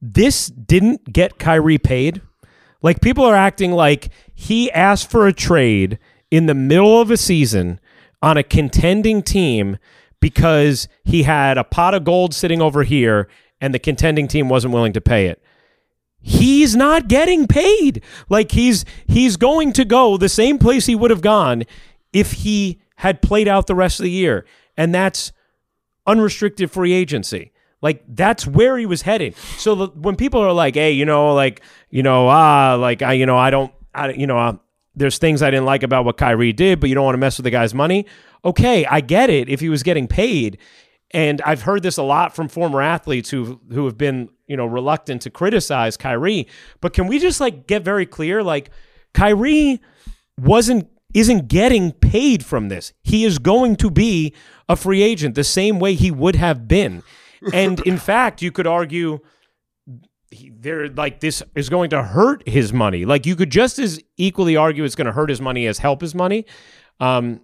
this 0.00 0.46
didn't 0.46 1.12
get 1.12 1.38
Kyrie 1.38 1.78
paid? 1.78 2.22
Like 2.80 3.00
people 3.00 3.24
are 3.24 3.34
acting 3.34 3.72
like 3.72 4.10
he 4.34 4.70
asked 4.70 5.10
for 5.10 5.26
a 5.26 5.32
trade 5.32 5.98
in 6.30 6.46
the 6.46 6.54
middle 6.54 7.00
of 7.00 7.10
a 7.10 7.16
season 7.16 7.80
on 8.22 8.36
a 8.36 8.42
contending 8.42 9.22
team 9.22 9.78
because 10.20 10.88
he 11.04 11.24
had 11.24 11.58
a 11.58 11.64
pot 11.64 11.94
of 11.94 12.04
gold 12.04 12.34
sitting 12.34 12.62
over 12.62 12.82
here 12.82 13.28
and 13.64 13.72
the 13.72 13.78
contending 13.78 14.28
team 14.28 14.50
wasn't 14.50 14.74
willing 14.74 14.92
to 14.92 15.00
pay 15.00 15.26
it. 15.26 15.42
He's 16.20 16.76
not 16.76 17.08
getting 17.08 17.46
paid. 17.46 18.02
Like 18.28 18.52
he's 18.52 18.84
he's 19.06 19.38
going 19.38 19.72
to 19.72 19.86
go 19.86 20.18
the 20.18 20.28
same 20.28 20.58
place 20.58 20.84
he 20.84 20.94
would 20.94 21.10
have 21.10 21.22
gone 21.22 21.64
if 22.12 22.32
he 22.32 22.82
had 22.96 23.22
played 23.22 23.48
out 23.48 23.66
the 23.66 23.74
rest 23.74 24.00
of 24.00 24.04
the 24.04 24.10
year. 24.10 24.44
And 24.76 24.94
that's 24.94 25.32
unrestricted 26.06 26.70
free 26.70 26.92
agency. 26.92 27.52
Like 27.80 28.04
that's 28.06 28.46
where 28.46 28.76
he 28.76 28.84
was 28.84 29.00
heading. 29.00 29.32
So 29.56 29.74
the, 29.74 29.86
when 29.88 30.16
people 30.16 30.42
are 30.42 30.52
like, 30.52 30.74
"Hey, 30.74 30.92
you 30.92 31.06
know, 31.06 31.32
like, 31.34 31.62
you 31.88 32.02
know, 32.02 32.28
ah, 32.28 32.76
like 32.78 33.00
I, 33.00 33.14
you 33.14 33.24
know, 33.24 33.38
I 33.38 33.48
don't, 33.48 33.72
I, 33.94 34.10
you 34.10 34.26
know, 34.26 34.38
uh, 34.38 34.56
there's 34.94 35.16
things 35.16 35.42
I 35.42 35.50
didn't 35.50 35.64
like 35.64 35.82
about 35.82 36.04
what 36.04 36.18
Kyrie 36.18 36.52
did, 36.52 36.80
but 36.80 36.90
you 36.90 36.94
don't 36.94 37.04
want 37.04 37.14
to 37.14 37.18
mess 37.18 37.38
with 37.38 37.44
the 37.44 37.50
guy's 37.50 37.72
money." 37.72 38.04
Okay, 38.44 38.84
I 38.84 39.00
get 39.00 39.30
it 39.30 39.48
if 39.48 39.60
he 39.60 39.70
was 39.70 39.82
getting 39.82 40.06
paid. 40.06 40.58
And 41.14 41.40
I've 41.42 41.62
heard 41.62 41.84
this 41.84 41.96
a 41.96 42.02
lot 42.02 42.34
from 42.34 42.48
former 42.48 42.82
athletes 42.82 43.30
who 43.30 43.60
who 43.72 43.84
have 43.86 43.96
been, 43.96 44.28
you 44.48 44.56
know, 44.56 44.66
reluctant 44.66 45.22
to 45.22 45.30
criticize 45.30 45.96
Kyrie. 45.96 46.48
But 46.80 46.92
can 46.92 47.06
we 47.06 47.20
just 47.20 47.40
like 47.40 47.68
get 47.68 47.84
very 47.84 48.04
clear? 48.04 48.42
Like 48.42 48.70
Kyrie 49.14 49.80
wasn't 50.38 50.88
isn't 51.14 51.46
getting 51.46 51.92
paid 51.92 52.44
from 52.44 52.68
this. 52.68 52.92
He 53.02 53.24
is 53.24 53.38
going 53.38 53.76
to 53.76 53.90
be 53.90 54.34
a 54.68 54.74
free 54.74 55.02
agent 55.02 55.36
the 55.36 55.44
same 55.44 55.78
way 55.78 55.94
he 55.94 56.10
would 56.10 56.34
have 56.34 56.66
been. 56.66 57.04
And 57.52 57.78
in 57.86 57.96
fact, 58.10 58.42
you 58.42 58.50
could 58.50 58.66
argue 58.66 59.20
he, 60.32 60.50
there 60.50 60.88
like 60.88 61.20
this 61.20 61.44
is 61.54 61.68
going 61.68 61.90
to 61.90 62.02
hurt 62.02 62.46
his 62.48 62.72
money. 62.72 63.04
Like 63.04 63.24
you 63.24 63.36
could 63.36 63.50
just 63.50 63.78
as 63.78 64.00
equally 64.16 64.56
argue 64.56 64.82
it's 64.82 64.96
going 64.96 65.06
to 65.06 65.12
hurt 65.12 65.30
his 65.30 65.40
money 65.40 65.66
as 65.66 65.78
help 65.78 66.00
his 66.00 66.14
money. 66.14 66.44
Um, 66.98 67.40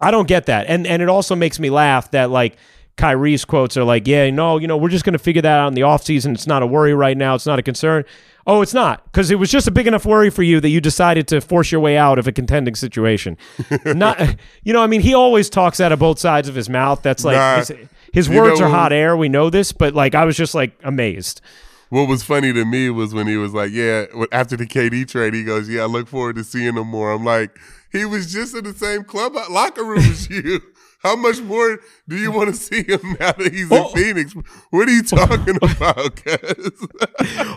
I 0.00 0.10
don't 0.10 0.26
get 0.26 0.46
that, 0.46 0.66
and 0.66 0.86
and 0.86 1.00
it 1.00 1.08
also 1.08 1.36
makes 1.36 1.60
me 1.60 1.70
laugh 1.70 2.10
that 2.10 2.30
like 2.30 2.56
Kyrie's 2.96 3.44
quotes 3.44 3.76
are 3.76 3.84
like, 3.84 4.06
yeah, 4.06 4.28
no, 4.30 4.58
you 4.58 4.66
know, 4.66 4.76
we're 4.76 4.88
just 4.90 5.04
going 5.04 5.14
to 5.14 5.18
figure 5.18 5.42
that 5.42 5.58
out 5.58 5.68
in 5.68 5.74
the 5.74 5.80
offseason. 5.80 6.34
It's 6.34 6.46
not 6.46 6.62
a 6.62 6.66
worry 6.66 6.94
right 6.94 7.16
now. 7.16 7.34
It's 7.34 7.46
not 7.46 7.58
a 7.58 7.62
concern. 7.62 8.04
Oh, 8.46 8.60
it's 8.60 8.74
not 8.74 9.04
because 9.04 9.30
it 9.30 9.36
was 9.36 9.50
just 9.50 9.66
a 9.68 9.70
big 9.70 9.86
enough 9.86 10.04
worry 10.04 10.28
for 10.28 10.42
you 10.42 10.60
that 10.60 10.68
you 10.68 10.80
decided 10.80 11.28
to 11.28 11.40
force 11.40 11.70
your 11.70 11.80
way 11.80 11.96
out 11.96 12.18
of 12.18 12.26
a 12.26 12.32
contending 12.32 12.74
situation. 12.74 13.36
not, 13.84 14.36
you 14.64 14.72
know, 14.72 14.82
I 14.82 14.88
mean, 14.88 15.00
he 15.00 15.14
always 15.14 15.48
talks 15.48 15.80
out 15.80 15.92
of 15.92 16.00
both 16.00 16.18
sides 16.18 16.48
of 16.48 16.54
his 16.54 16.68
mouth. 16.68 17.02
That's 17.02 17.24
like 17.24 17.36
Nah. 17.36 17.58
his, 17.58 17.72
his 18.12 18.28
words 18.28 18.58
know 18.60 18.66
are 18.66 18.70
hot 18.70 18.92
air. 18.92 19.16
We 19.16 19.28
know 19.28 19.48
this, 19.48 19.72
but 19.72 19.94
like 19.94 20.14
I 20.14 20.24
was 20.24 20.36
just 20.36 20.54
like 20.54 20.72
amazed. 20.82 21.40
What 21.88 22.08
was 22.08 22.22
funny 22.22 22.52
to 22.52 22.64
me 22.64 22.88
was 22.90 23.12
when 23.14 23.26
he 23.26 23.36
was 23.36 23.52
like, 23.52 23.70
"Yeah," 23.70 24.06
after 24.32 24.56
the 24.56 24.66
KD 24.66 25.06
trade, 25.06 25.34
he 25.34 25.44
goes, 25.44 25.68
"Yeah, 25.68 25.82
I 25.82 25.84
look 25.84 26.08
forward 26.08 26.36
to 26.36 26.44
seeing 26.44 26.74
him 26.74 26.86
more." 26.86 27.12
I'm 27.12 27.22
like, 27.22 27.54
he 27.92 28.06
was 28.06 28.32
just 28.32 28.56
in 28.56 28.64
the 28.64 28.72
same 28.72 29.04
club 29.04 29.36
uh, 29.36 29.44
locker 29.50 29.84
room 29.84 29.98
as 29.98 30.28
you. 30.30 30.62
How 31.02 31.16
much 31.16 31.40
more 31.40 31.80
do 32.08 32.16
you 32.16 32.30
want 32.30 32.54
to 32.54 32.60
see 32.60 32.82
him 32.84 33.00
now 33.20 33.32
that 33.32 33.50
he's 33.52 33.68
Oh. 33.72 33.88
in 33.88 33.94
Phoenix? 33.94 34.34
What 34.70 34.88
are 34.88 34.92
you 34.92 35.02
talking 35.02 35.56
about, 35.62 36.22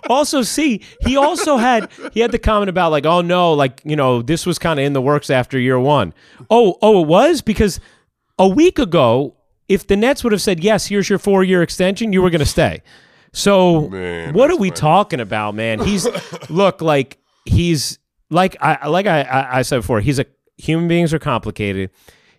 also 0.10 0.42
see 0.42 0.82
he 1.02 1.18
also 1.18 1.58
had 1.58 1.90
he 2.14 2.20
had 2.20 2.32
the 2.32 2.40
comment 2.40 2.70
about 2.70 2.92
like 2.92 3.06
oh 3.06 3.22
no 3.22 3.54
like 3.54 3.82
you 3.84 3.96
know 3.96 4.22
this 4.22 4.46
was 4.46 4.58
kind 4.60 4.80
of 4.80 4.86
in 4.86 4.94
the 4.94 5.02
works 5.02 5.30
after 5.30 5.60
year 5.60 5.80
one. 5.80 6.14
Oh 6.50 6.78
oh 6.82 7.04
it 7.04 7.08
was 7.08 7.42
because 7.42 7.80
a 8.40 8.48
week 8.48 8.80
ago 8.80 9.36
if 9.68 9.88
the 9.88 9.96
Nets 9.96 10.24
would 10.24 10.32
have 10.34 10.42
said 10.42 10.64
yes 10.64 10.88
here's 10.88 11.10
your 11.10 11.20
four 11.20 11.44
year 11.44 11.62
extension 11.62 12.14
you 12.14 12.22
were 12.22 12.30
going 12.30 12.40
to 12.40 12.46
stay. 12.46 12.82
So 13.34 13.90
Man, 13.90 14.34
what 14.34 14.50
are 14.50 14.56
we 14.58 14.70
funny. 14.70 14.80
talking 14.80 15.20
about, 15.20 15.56
man? 15.56 15.80
He's 15.80 16.08
look 16.50 16.82
like 16.82 17.18
he's 17.46 18.00
like 18.30 18.56
I 18.62 18.88
like 18.88 19.08
I 19.08 19.48
I 19.52 19.62
said 19.62 19.78
before 19.78 20.00
he's 20.02 20.20
a 20.20 20.26
human 20.58 20.88
beings 20.88 21.14
are 21.14 21.20
complicated. 21.20 21.90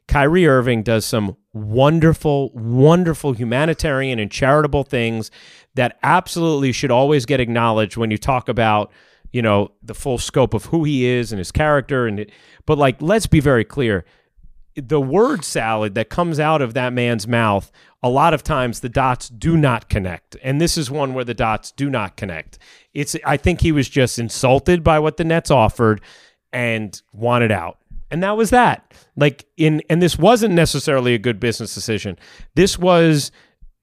Kyrie 0.09 0.47
Irving 0.47 0.83
does 0.83 1.05
some 1.05 1.37
wonderful, 1.53 2.51
wonderful 2.53 3.33
humanitarian 3.33 4.19
and 4.19 4.31
charitable 4.31 4.85
things 4.85 5.31
that 5.75 5.99
absolutely 6.03 6.73
should 6.73 6.91
always 6.91 7.27
get 7.27 7.41
acknowledged 7.41 7.97
when 7.97 8.11
you 8.11 8.19
talk 8.19 8.49
about, 8.49 8.93
you 9.33 9.43
know, 9.43 9.73
the 9.83 9.95
full 9.95 10.19
scope 10.19 10.55
of 10.55 10.67
who 10.67 10.85
he 10.85 11.07
is 11.07 11.33
and 11.33 11.39
his 11.39 11.53
character. 11.53 12.07
And 12.07 12.21
it, 12.21 12.33
but 12.67 12.79
like, 12.79 13.01
let's 13.03 13.27
be 13.27 13.41
very 13.41 13.65
clear: 13.65 14.05
the 14.77 15.01
word 15.01 15.45
salad 15.45 15.95
that 15.95 16.09
comes 16.09 16.39
out 16.39 16.63
of 16.63 16.75
that 16.75 16.93
man's 16.93 17.27
mouth, 17.27 17.73
a 18.03 18.09
lot 18.09 18.35
of 18.35 18.43
times 18.43 18.81
the 18.81 18.89
dots 18.89 19.29
do 19.29 19.57
not 19.57 19.89
connect. 19.89 20.37
And 20.43 20.61
this 20.61 20.79
is 20.79 20.91
one 20.91 21.15
where 21.15 21.25
the 21.25 21.35
dots 21.35 21.73
do 21.73 21.91
not 21.91 22.17
connect. 22.17 22.59
It's 22.95 23.17
I 23.25 23.37
think 23.37 23.61
he 23.61 23.73
was 23.73 23.89
just 23.89 24.19
insulted 24.19 24.85
by 24.85 24.99
what 24.99 25.17
the 25.17 25.25
Nets 25.25 25.51
offered 25.51 26.01
and 26.53 27.01
wanted 27.13 27.51
out. 27.51 27.79
And 28.11 28.23
that 28.23 28.37
was 28.37 28.51
that. 28.51 28.95
Like 29.17 29.47
in 29.57 29.83
and 29.91 30.01
this 30.01 30.19
wasn't 30.19 30.55
necessarily 30.55 31.15
a 31.15 31.19
good 31.19 31.41
business 31.41 31.75
decision. 31.75 32.19
This 32.55 32.79
was 32.79 33.33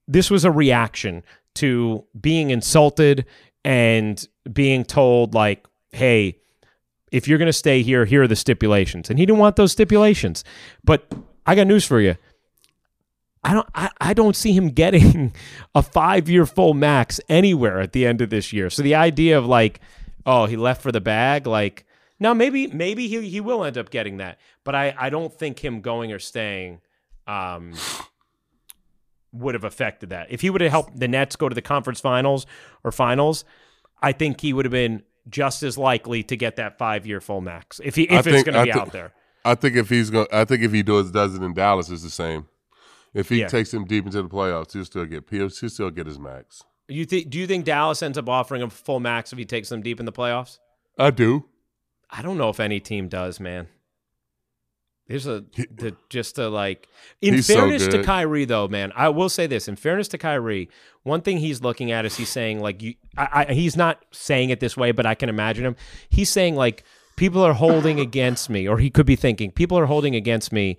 this 0.08 0.30
was 0.30 0.46
a 0.46 0.52
reaction 0.52 1.24
to 1.56 2.06
being 2.20 2.50
insulted 2.50 3.26
and 3.66 4.26
being 4.52 4.84
told 4.84 5.34
like, 5.34 5.66
"Hey, 5.92 6.38
if 7.14 7.28
you're 7.28 7.38
going 7.38 7.48
to 7.48 7.54
stay 7.54 7.84
here, 7.84 8.06
here 8.06 8.24
are 8.24 8.28
the 8.28 8.36
stipulations. 8.36 9.10
And 9.10 9.20
he 9.20 9.26
didn't 9.26 9.38
want 9.38 9.56
those 9.56 9.72
stipulations. 9.72 10.44
But 10.84 11.06
I 11.46 11.54
got 11.54 11.68
news 11.68 11.86
for 11.86 12.02
you. 12.02 12.16
I 13.44 13.54
don't 13.54 13.68
I, 13.76 13.90
I 14.02 14.14
don't 14.14 14.36
see 14.36 14.54
him 14.54 14.70
getting 14.70 15.34
a 15.76 15.84
five 15.84 16.28
year 16.28 16.46
full 16.46 16.74
max 16.74 17.22
anywhere 17.30 17.80
at 17.82 17.92
the 17.92 18.08
end 18.08 18.22
of 18.22 18.32
this 18.32 18.52
year. 18.52 18.70
So 18.70 18.82
the 18.82 18.96
idea 18.96 19.38
of 19.38 19.46
like, 19.46 19.80
oh, 20.26 20.48
he 20.48 20.58
left 20.58 20.82
for 20.82 20.92
the 20.92 21.02
bag, 21.02 21.46
like 21.46 21.86
now 22.24 22.34
maybe 22.34 22.66
maybe 22.68 23.08
he, 23.08 23.30
he 23.30 23.40
will 23.42 23.64
end 23.64 23.78
up 23.78 23.92
getting 23.92 24.18
that. 24.18 24.40
But 24.64 24.74
I, 24.74 24.96
I 24.98 25.10
don't 25.12 25.32
think 25.32 25.64
him 25.64 25.82
going 25.82 26.12
or 26.12 26.18
staying 26.20 26.82
um 27.28 27.74
would 29.32 29.56
have 29.56 29.64
affected 29.64 30.10
that. 30.10 30.28
If 30.32 30.42
he 30.42 30.50
would 30.50 30.62
have 30.62 30.72
helped 30.72 31.00
the 31.00 31.08
Nets 31.08 31.36
go 31.36 31.50
to 31.50 31.56
the 31.56 31.62
conference 31.62 32.00
finals 32.00 32.46
or 32.84 32.92
finals, 32.92 33.46
I 34.02 34.12
think 34.12 34.42
he 34.42 34.54
would 34.54 34.66
have 34.66 34.72
been 34.72 35.04
just 35.30 35.64
as 35.64 35.78
likely 35.78 36.22
to 36.24 36.36
get 36.36 36.58
that 36.58 36.78
five 36.78 37.06
year 37.06 37.22
full 37.22 37.42
max 37.42 37.80
if 37.84 37.96
he 37.96 38.04
if 38.04 38.26
it's 38.28 38.36
think- 38.36 38.46
going 38.46 38.56
to 38.58 38.64
be 38.66 38.72
thi- 38.74 38.80
out 38.80 38.92
there. 38.92 39.14
I 39.46 39.56
think 39.56 39.76
if 39.76 39.90
he's 39.90 40.10
going, 40.10 40.28
I 40.32 40.46
think 40.46 40.64
if 40.64 40.72
he 40.72 40.84
does 40.84 41.12
does 41.12 41.36
it 41.36 41.42
in 41.44 41.54
Dallas, 41.54 41.90
it's 41.90 42.04
the 42.04 42.10
same. 42.10 42.48
If 43.14 43.28
he 43.30 43.42
Yeah. 43.42 43.48
takes 43.48 43.74
him 43.74 43.84
deep 43.86 44.06
into 44.06 44.22
the 44.22 44.30
playoffs, 44.30 44.72
he'll 44.74 44.86
still 44.86 45.06
get 45.06 45.26
he'll, 45.30 45.50
he'll 45.50 45.70
still 45.70 45.90
get 45.92 46.08
his 46.08 46.18
max. 46.18 46.64
You 46.88 47.06
think? 47.06 47.30
Do 47.30 47.38
you 47.40 47.48
think 47.48 47.66
Dallas 47.66 48.02
ends 48.04 48.18
up 48.18 48.28
offering 48.30 48.62
him 48.62 48.70
full 48.70 49.00
max 49.00 49.32
if 49.34 49.38
he 49.40 49.46
takes 49.46 49.70
them 49.70 49.82
deep 49.82 50.00
in 50.00 50.06
the 50.06 50.12
playoffs? 50.12 50.60
I 50.98 51.12
do. 51.12 51.46
I 52.16 52.22
don't 52.22 52.38
know 52.38 52.50
if 52.50 52.60
any 52.60 52.80
team 52.80 53.08
does, 53.08 53.40
man. 53.40 53.68
There's 55.08 55.28
a 55.28 55.44
the, 55.58 55.96
just 56.10 56.38
a 56.38 56.48
like. 56.48 56.88
In 57.22 57.34
He's 57.34 57.48
so 57.48 57.56
fairness 57.56 57.86
to 57.88 57.98
good. 57.98 58.06
Kyrie, 58.06 58.46
though, 58.46 58.68
man, 58.68 58.94
I 58.96 59.10
will 59.10 59.30
say 59.30 59.48
this. 59.48 59.68
In 59.68 59.76
fairness 59.76 60.08
to 60.10 60.18
Kyrie, 60.18 60.70
one 61.02 61.22
thing 61.22 61.40
he's 61.40 61.62
looking 61.62 61.92
at 61.92 62.06
is 62.06 62.16
he's 62.16 62.30
saying 62.30 62.62
like 62.62 62.82
you. 62.82 62.94
I, 63.18 63.46
I, 63.50 63.54
he's 63.54 63.76
not 63.76 64.06
saying 64.12 64.50
it 64.50 64.60
this 64.60 64.78
way, 64.78 64.92
but 64.92 65.06
I 65.06 65.16
can 65.16 65.28
imagine 65.28 65.66
him. 65.66 65.76
He's 66.10 66.30
saying 66.30 66.56
like 66.56 66.84
people 67.18 67.44
are 67.44 67.54
holding 67.54 68.00
against 68.00 68.50
me, 68.50 68.68
or 68.68 68.78
he 68.78 68.90
could 68.90 69.06
be 69.06 69.18
thinking 69.18 69.52
people 69.52 69.78
are 69.78 69.88
holding 69.88 70.16
against 70.16 70.54
me 70.54 70.78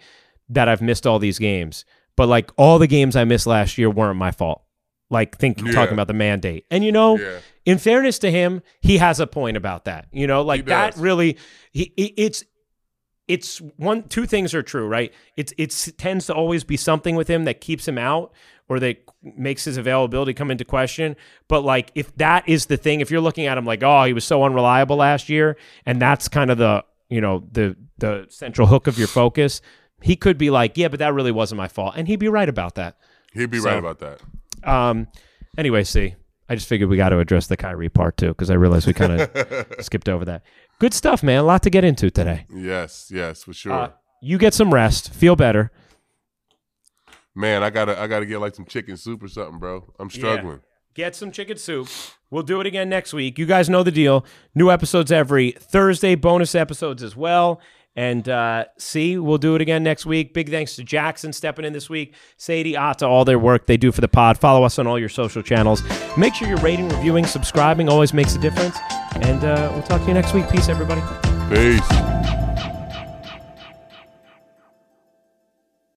that 0.49 0.69
I've 0.69 0.83
missed 0.83 1.07
all 1.07 1.19
these 1.19 1.39
games, 1.39 1.85
but 2.17 2.29
like 2.29 2.51
all 2.57 2.79
the 2.79 2.87
games 2.87 3.17
I 3.17 3.25
missed 3.25 3.47
last 3.47 3.77
year 3.77 3.91
weren't 3.91 4.19
my 4.19 4.31
fault. 4.31 4.64
Like 5.11 5.39
thinking 5.39 5.67
Yeah. 5.67 5.73
talking 5.73 5.93
about 5.95 6.07
the 6.09 6.15
mandate, 6.15 6.65
and 6.71 6.83
you 6.85 6.91
know 6.91 7.19
Yeah. 7.19 7.39
in 7.67 7.79
fairness 7.79 8.19
to 8.21 8.31
him, 8.31 8.63
he 8.81 8.97
has 8.99 9.21
a 9.21 9.27
point 9.27 9.57
about 9.57 9.85
that. 9.85 10.07
You 10.13 10.27
know, 10.27 10.43
like 10.43 10.65
that 10.67 10.97
really, 10.97 11.37
he, 11.73 11.93
it's 11.97 12.43
it's 13.29 13.59
one 13.77 14.03
two 14.09 14.27
things 14.27 14.55
are 14.55 14.63
true, 14.63 14.87
right? 14.87 15.13
It's 15.37 15.53
it's 15.57 15.89
it 15.89 15.99
tends 15.99 16.27
to 16.27 16.35
always 16.35 16.65
be 16.65 16.77
something 16.77 17.17
with 17.17 17.29
him 17.29 17.45
that 17.45 17.61
keeps 17.61 17.87
him 17.89 17.97
out 17.99 18.33
or 18.69 18.79
that 18.81 18.99
makes 19.23 19.65
his 19.65 19.77
availability 19.77 20.35
come 20.35 20.51
into 20.51 20.65
question. 20.65 21.17
But 21.49 21.63
like 21.65 21.91
if 21.95 22.15
that 22.17 22.49
is 22.49 22.67
the 22.67 22.77
thing, 22.77 23.01
if 23.01 23.11
you're 23.11 23.21
looking 23.23 23.47
at 23.47 23.57
him 23.57 23.65
like, 23.65 23.83
oh, 23.83 24.05
he 24.05 24.13
was 24.13 24.25
so 24.25 24.43
unreliable 24.45 24.97
last 24.97 25.29
year, 25.29 25.57
and 25.87 26.01
that's 26.01 26.29
kind 26.29 26.51
of 26.51 26.59
the 26.59 26.85
you 27.09 27.21
know 27.21 27.47
the 27.53 27.77
the 27.99 28.27
central 28.29 28.67
hook 28.69 28.87
of 28.87 28.99
your 28.99 29.09
focus, 29.09 29.61
he 30.03 30.17
could 30.17 30.37
be 30.39 30.51
like, 30.51 30.77
yeah, 30.77 30.89
but 30.89 30.99
that 30.99 31.15
really 31.15 31.33
wasn't 31.33 31.57
my 31.59 31.69
fault, 31.69 31.95
and 31.97 32.09
he'd 32.09 32.17
be 32.21 32.29
right 32.29 32.49
about 32.49 32.75
that. 32.75 32.97
He'd 33.33 33.51
be 33.51 33.59
So- 33.61 33.69
right 33.71 33.79
about 33.79 33.99
that. 34.01 34.21
Um, 34.65 35.09
anyway, 35.57 35.85
see, 35.85 36.15
I 36.49 36.55
just 36.55 36.69
figured 36.69 36.91
we 36.91 36.97
got 36.97 37.11
to 37.11 37.19
address 37.19 37.47
the 37.47 37.57
Kyrie 37.57 37.89
part 37.89 38.17
too 38.17 38.29
because 38.29 38.51
I 38.51 38.55
realized 38.55 38.87
we 38.87 38.93
kind 38.93 39.21
of 39.21 39.67
skipped 39.81 40.09
over 40.09 40.25
that. 40.25 40.43
Good 40.79 40.95
stuff, 40.95 41.23
man. 41.23 41.39
A 41.39 41.43
lot 41.43 41.63
to 41.63 41.71
get 41.71 41.85
into 41.85 42.11
today. 42.11 42.47
Yes, 42.53 43.11
yes, 43.13 43.45
for 43.45 43.53
sure. 43.53 43.73
Uh, 43.73 43.91
you 44.21 44.39
get 44.39 44.55
some 44.55 44.73
rest, 44.73 45.13
feel 45.13 45.37
better. 45.37 45.71
Man, 47.35 47.63
I 47.63 47.71
gotta 47.71 48.01
I 48.01 48.07
gotta 48.07 48.27
get 48.27 48.39
like 48.39 48.55
some 48.55 48.65
chicken 48.65 48.97
soup 48.97 49.23
or 49.23 49.29
something, 49.29 49.59
bro. 49.59 49.93
I'm 49.99 50.11
struggling. 50.11 50.61
Get 50.95 51.17
some 51.17 51.33
chicken 51.33 51.57
soup. 51.57 51.89
We'll 52.31 52.45
do 52.45 52.61
it 52.61 52.67
again 52.69 52.89
next 52.89 53.13
week. 53.13 53.39
You 53.39 53.47
guys 53.47 53.69
know 53.69 53.83
the 53.83 53.91
deal. 53.91 54.25
New 54.55 54.71
episodes 54.71 55.11
every 55.11 55.51
Thursday, 55.51 56.15
bonus 56.15 56.55
episodes 56.55 57.03
as 57.03 57.17
well. 57.17 57.61
And 57.97 58.29
uh, 58.29 58.65
see, 58.77 59.19
we'll 59.19 59.39
do 59.39 59.55
it 59.55 59.63
again 59.63 59.83
next 59.83 60.05
week. 60.05 60.35
Big 60.35 60.51
thanks 60.51 60.77
to 60.77 60.85
Jackson 60.85 61.33
stepping 61.33 61.65
in 61.65 61.73
this 61.73 61.89
week, 61.89 62.15
Sadye, 62.39 62.77
Ata, 62.77 63.07
all 63.07 63.25
their 63.25 63.39
work 63.39 63.67
they 63.67 63.77
do 63.77 63.93
for 63.93 64.01
the 64.01 64.09
pod. 64.09 64.37
Follow 64.37 64.65
us 64.65 64.79
on 64.79 64.87
all 64.87 64.99
your 64.99 65.09
social 65.09 65.43
channels. 65.43 65.83
Make 66.17 66.35
sure 66.35 66.49
you're 66.49 66.57
rating, 66.59 66.89
reviewing, 66.89 67.27
subscribing. 67.27 67.89
Always 67.89 68.13
makes 68.13 68.35
a 68.35 68.39
difference. 68.39 68.77
And 69.17 69.45
uh, 69.45 69.71
we'll 69.73 69.83
talk 69.83 70.01
to 70.03 70.09
you 70.09 70.15
next 70.15 70.35
week. 70.35 70.51
Peace, 70.51 70.69
everybody. 70.69 71.03
Peace. 71.49 72.44